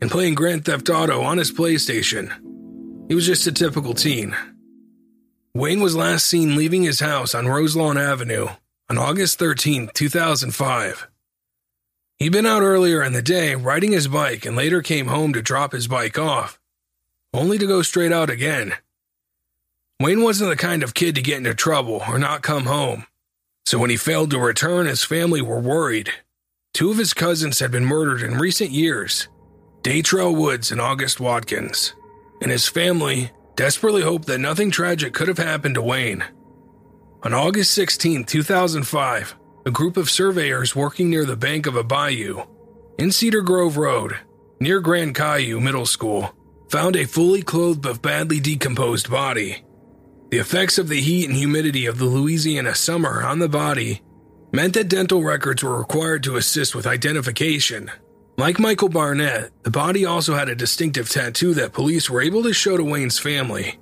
and 0.00 0.10
playing 0.10 0.34
Grand 0.34 0.64
Theft 0.64 0.88
Auto 0.90 1.22
on 1.22 1.38
his 1.38 1.52
PlayStation. 1.52 2.32
He 3.08 3.14
was 3.14 3.26
just 3.26 3.46
a 3.46 3.52
typical 3.52 3.94
teen. 3.94 4.36
Wayne 5.54 5.80
was 5.80 5.96
last 5.96 6.26
seen 6.26 6.56
leaving 6.56 6.82
his 6.82 7.00
house 7.00 7.34
on 7.34 7.48
Roselawn 7.48 7.98
Avenue 7.98 8.48
on 8.88 8.98
August 8.98 9.38
13, 9.38 9.90
2005. 9.92 11.08
He'd 12.18 12.32
been 12.32 12.46
out 12.46 12.62
earlier 12.62 13.02
in 13.02 13.12
the 13.12 13.22
day 13.22 13.54
riding 13.54 13.92
his 13.92 14.08
bike 14.08 14.44
and 14.44 14.56
later 14.56 14.82
came 14.82 15.06
home 15.06 15.32
to 15.32 15.42
drop 15.42 15.72
his 15.72 15.88
bike 15.88 16.18
off, 16.18 16.60
only 17.32 17.58
to 17.58 17.66
go 17.66 17.82
straight 17.82 18.12
out 18.12 18.30
again. 18.30 18.74
Wayne 20.00 20.22
wasn't 20.22 20.50
the 20.50 20.56
kind 20.56 20.82
of 20.82 20.94
kid 20.94 21.16
to 21.16 21.22
get 21.22 21.38
into 21.38 21.54
trouble 21.54 22.02
or 22.08 22.18
not 22.18 22.42
come 22.42 22.66
home. 22.66 23.04
So 23.68 23.76
when 23.78 23.90
he 23.90 23.98
failed 23.98 24.30
to 24.30 24.38
return, 24.38 24.86
his 24.86 25.04
family 25.04 25.42
were 25.42 25.60
worried. 25.60 26.10
Two 26.72 26.90
of 26.90 26.96
his 26.96 27.12
cousins 27.12 27.58
had 27.58 27.70
been 27.70 27.84
murdered 27.84 28.22
in 28.22 28.38
recent 28.38 28.70
years 28.70 29.28
Daytrail 29.82 30.34
Woods 30.34 30.72
and 30.72 30.80
August 30.80 31.20
Watkins. 31.20 31.92
And 32.40 32.50
his 32.50 32.66
family 32.66 33.30
desperately 33.56 34.00
hoped 34.00 34.26
that 34.26 34.38
nothing 34.38 34.70
tragic 34.70 35.12
could 35.12 35.28
have 35.28 35.36
happened 35.36 35.74
to 35.74 35.82
Wayne. 35.82 36.24
On 37.24 37.34
August 37.34 37.72
16, 37.72 38.24
2005, 38.24 39.36
a 39.66 39.70
group 39.70 39.98
of 39.98 40.08
surveyors 40.08 40.74
working 40.74 41.10
near 41.10 41.26
the 41.26 41.36
bank 41.36 41.66
of 41.66 41.76
a 41.76 41.84
bayou 41.84 42.44
in 42.98 43.12
Cedar 43.12 43.42
Grove 43.42 43.76
Road, 43.76 44.16
near 44.60 44.80
Grand 44.80 45.14
Caillou 45.14 45.60
Middle 45.60 45.84
School, 45.84 46.34
found 46.70 46.96
a 46.96 47.04
fully 47.04 47.42
clothed 47.42 47.82
but 47.82 48.00
badly 48.00 48.40
decomposed 48.40 49.10
body. 49.10 49.62
The 50.30 50.38
effects 50.38 50.76
of 50.76 50.88
the 50.88 51.00
heat 51.00 51.26
and 51.26 51.36
humidity 51.36 51.86
of 51.86 51.98
the 51.98 52.04
Louisiana 52.04 52.74
summer 52.74 53.22
on 53.22 53.38
the 53.38 53.48
body 53.48 54.02
meant 54.52 54.74
that 54.74 54.88
dental 54.88 55.22
records 55.22 55.62
were 55.62 55.78
required 55.78 56.22
to 56.24 56.36
assist 56.36 56.74
with 56.74 56.86
identification. 56.86 57.90
Like 58.36 58.58
Michael 58.58 58.90
Barnett, 58.90 59.50
the 59.62 59.70
body 59.70 60.04
also 60.04 60.34
had 60.34 60.50
a 60.50 60.54
distinctive 60.54 61.08
tattoo 61.08 61.54
that 61.54 61.72
police 61.72 62.10
were 62.10 62.20
able 62.20 62.42
to 62.42 62.52
show 62.52 62.76
to 62.76 62.84
Wayne's 62.84 63.18
family, 63.18 63.78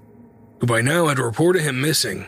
who 0.61 0.67
by 0.67 0.83
now 0.83 1.09
had 1.09 1.19
reported 1.19 1.63
him 1.63 1.81
missing. 1.81 2.27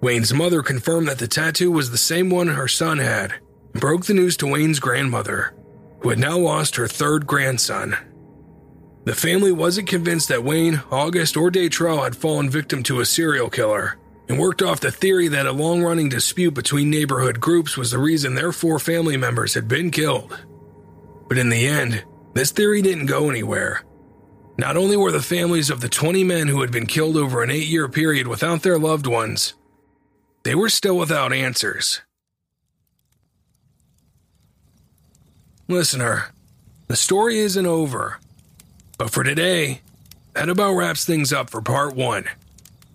Wayne's 0.00 0.34
mother 0.34 0.62
confirmed 0.62 1.08
that 1.08 1.18
the 1.18 1.28
tattoo 1.28 1.70
was 1.70 1.90
the 1.90 1.96
same 1.96 2.30
one 2.30 2.48
her 2.48 2.68
son 2.68 2.98
had 2.98 3.34
and 3.72 3.80
broke 3.80 4.04
the 4.06 4.14
news 4.14 4.36
to 4.38 4.46
Wayne's 4.46 4.80
grandmother, 4.80 5.54
who 6.00 6.10
had 6.10 6.18
now 6.18 6.36
lost 6.36 6.76
her 6.76 6.88
third 6.88 7.26
grandson. 7.26 7.96
The 9.04 9.14
family 9.14 9.52
wasn't 9.52 9.88
convinced 9.88 10.28
that 10.28 10.44
Wayne, 10.44 10.82
August, 10.90 11.36
or 11.36 11.50
Datrell 11.50 12.04
had 12.04 12.16
fallen 12.16 12.48
victim 12.48 12.82
to 12.84 13.00
a 13.00 13.06
serial 13.06 13.50
killer 13.50 13.98
and 14.28 14.38
worked 14.38 14.62
off 14.62 14.80
the 14.80 14.90
theory 14.90 15.28
that 15.28 15.46
a 15.46 15.52
long 15.52 15.82
running 15.82 16.08
dispute 16.08 16.54
between 16.54 16.88
neighborhood 16.88 17.38
groups 17.38 17.76
was 17.76 17.90
the 17.90 17.98
reason 17.98 18.34
their 18.34 18.52
four 18.52 18.78
family 18.78 19.18
members 19.18 19.52
had 19.52 19.68
been 19.68 19.90
killed. 19.90 20.38
But 21.28 21.36
in 21.36 21.50
the 21.50 21.66
end, 21.66 22.04
this 22.32 22.50
theory 22.50 22.80
didn't 22.80 23.06
go 23.06 23.28
anywhere. 23.28 23.82
Not 24.56 24.76
only 24.76 24.96
were 24.96 25.12
the 25.12 25.20
families 25.20 25.68
of 25.68 25.80
the 25.80 25.88
20 25.88 26.24
men 26.24 26.48
who 26.48 26.62
had 26.62 26.70
been 26.70 26.86
killed 26.86 27.16
over 27.16 27.42
an 27.42 27.50
eight 27.50 27.66
year 27.66 27.88
period 27.88 28.26
without 28.26 28.62
their 28.62 28.78
loved 28.78 29.06
ones, 29.06 29.54
they 30.44 30.54
were 30.54 30.70
still 30.70 30.96
without 30.96 31.32
answers. 31.32 32.00
Listener, 35.68 36.32
the 36.88 36.96
story 36.96 37.38
isn't 37.38 37.66
over. 37.66 38.18
But 38.98 39.10
for 39.10 39.24
today, 39.24 39.80
that 40.34 40.48
about 40.48 40.74
wraps 40.74 41.04
things 41.04 41.32
up 41.32 41.50
for 41.50 41.60
part 41.60 41.94
one. 41.94 42.24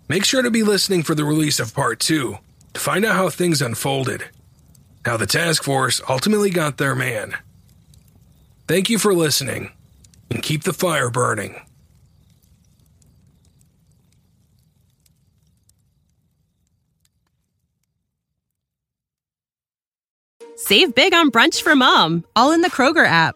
Make 0.07 0.25
sure 0.25 0.41
to 0.41 0.51
be 0.51 0.63
listening 0.63 1.03
for 1.03 1.15
the 1.15 1.25
release 1.25 1.59
of 1.59 1.73
part 1.73 1.99
two 1.99 2.37
to 2.73 2.79
find 2.79 3.05
out 3.05 3.15
how 3.15 3.29
things 3.29 3.61
unfolded, 3.61 4.23
how 5.05 5.17
the 5.17 5.27
task 5.27 5.63
force 5.63 6.01
ultimately 6.09 6.49
got 6.49 6.77
their 6.77 6.95
man. 6.95 7.35
Thank 8.67 8.89
you 8.89 8.99
for 8.99 9.13
listening, 9.13 9.71
and 10.29 10.43
keep 10.43 10.63
the 10.63 10.73
fire 10.73 11.09
burning. 11.09 11.59
Save 20.55 20.93
big 20.93 21.13
on 21.13 21.31
brunch 21.31 21.61
for 21.61 21.75
mom, 21.75 22.25
all 22.35 22.51
in 22.51 22.61
the 22.61 22.69
Kroger 22.69 23.05
app. 23.05 23.35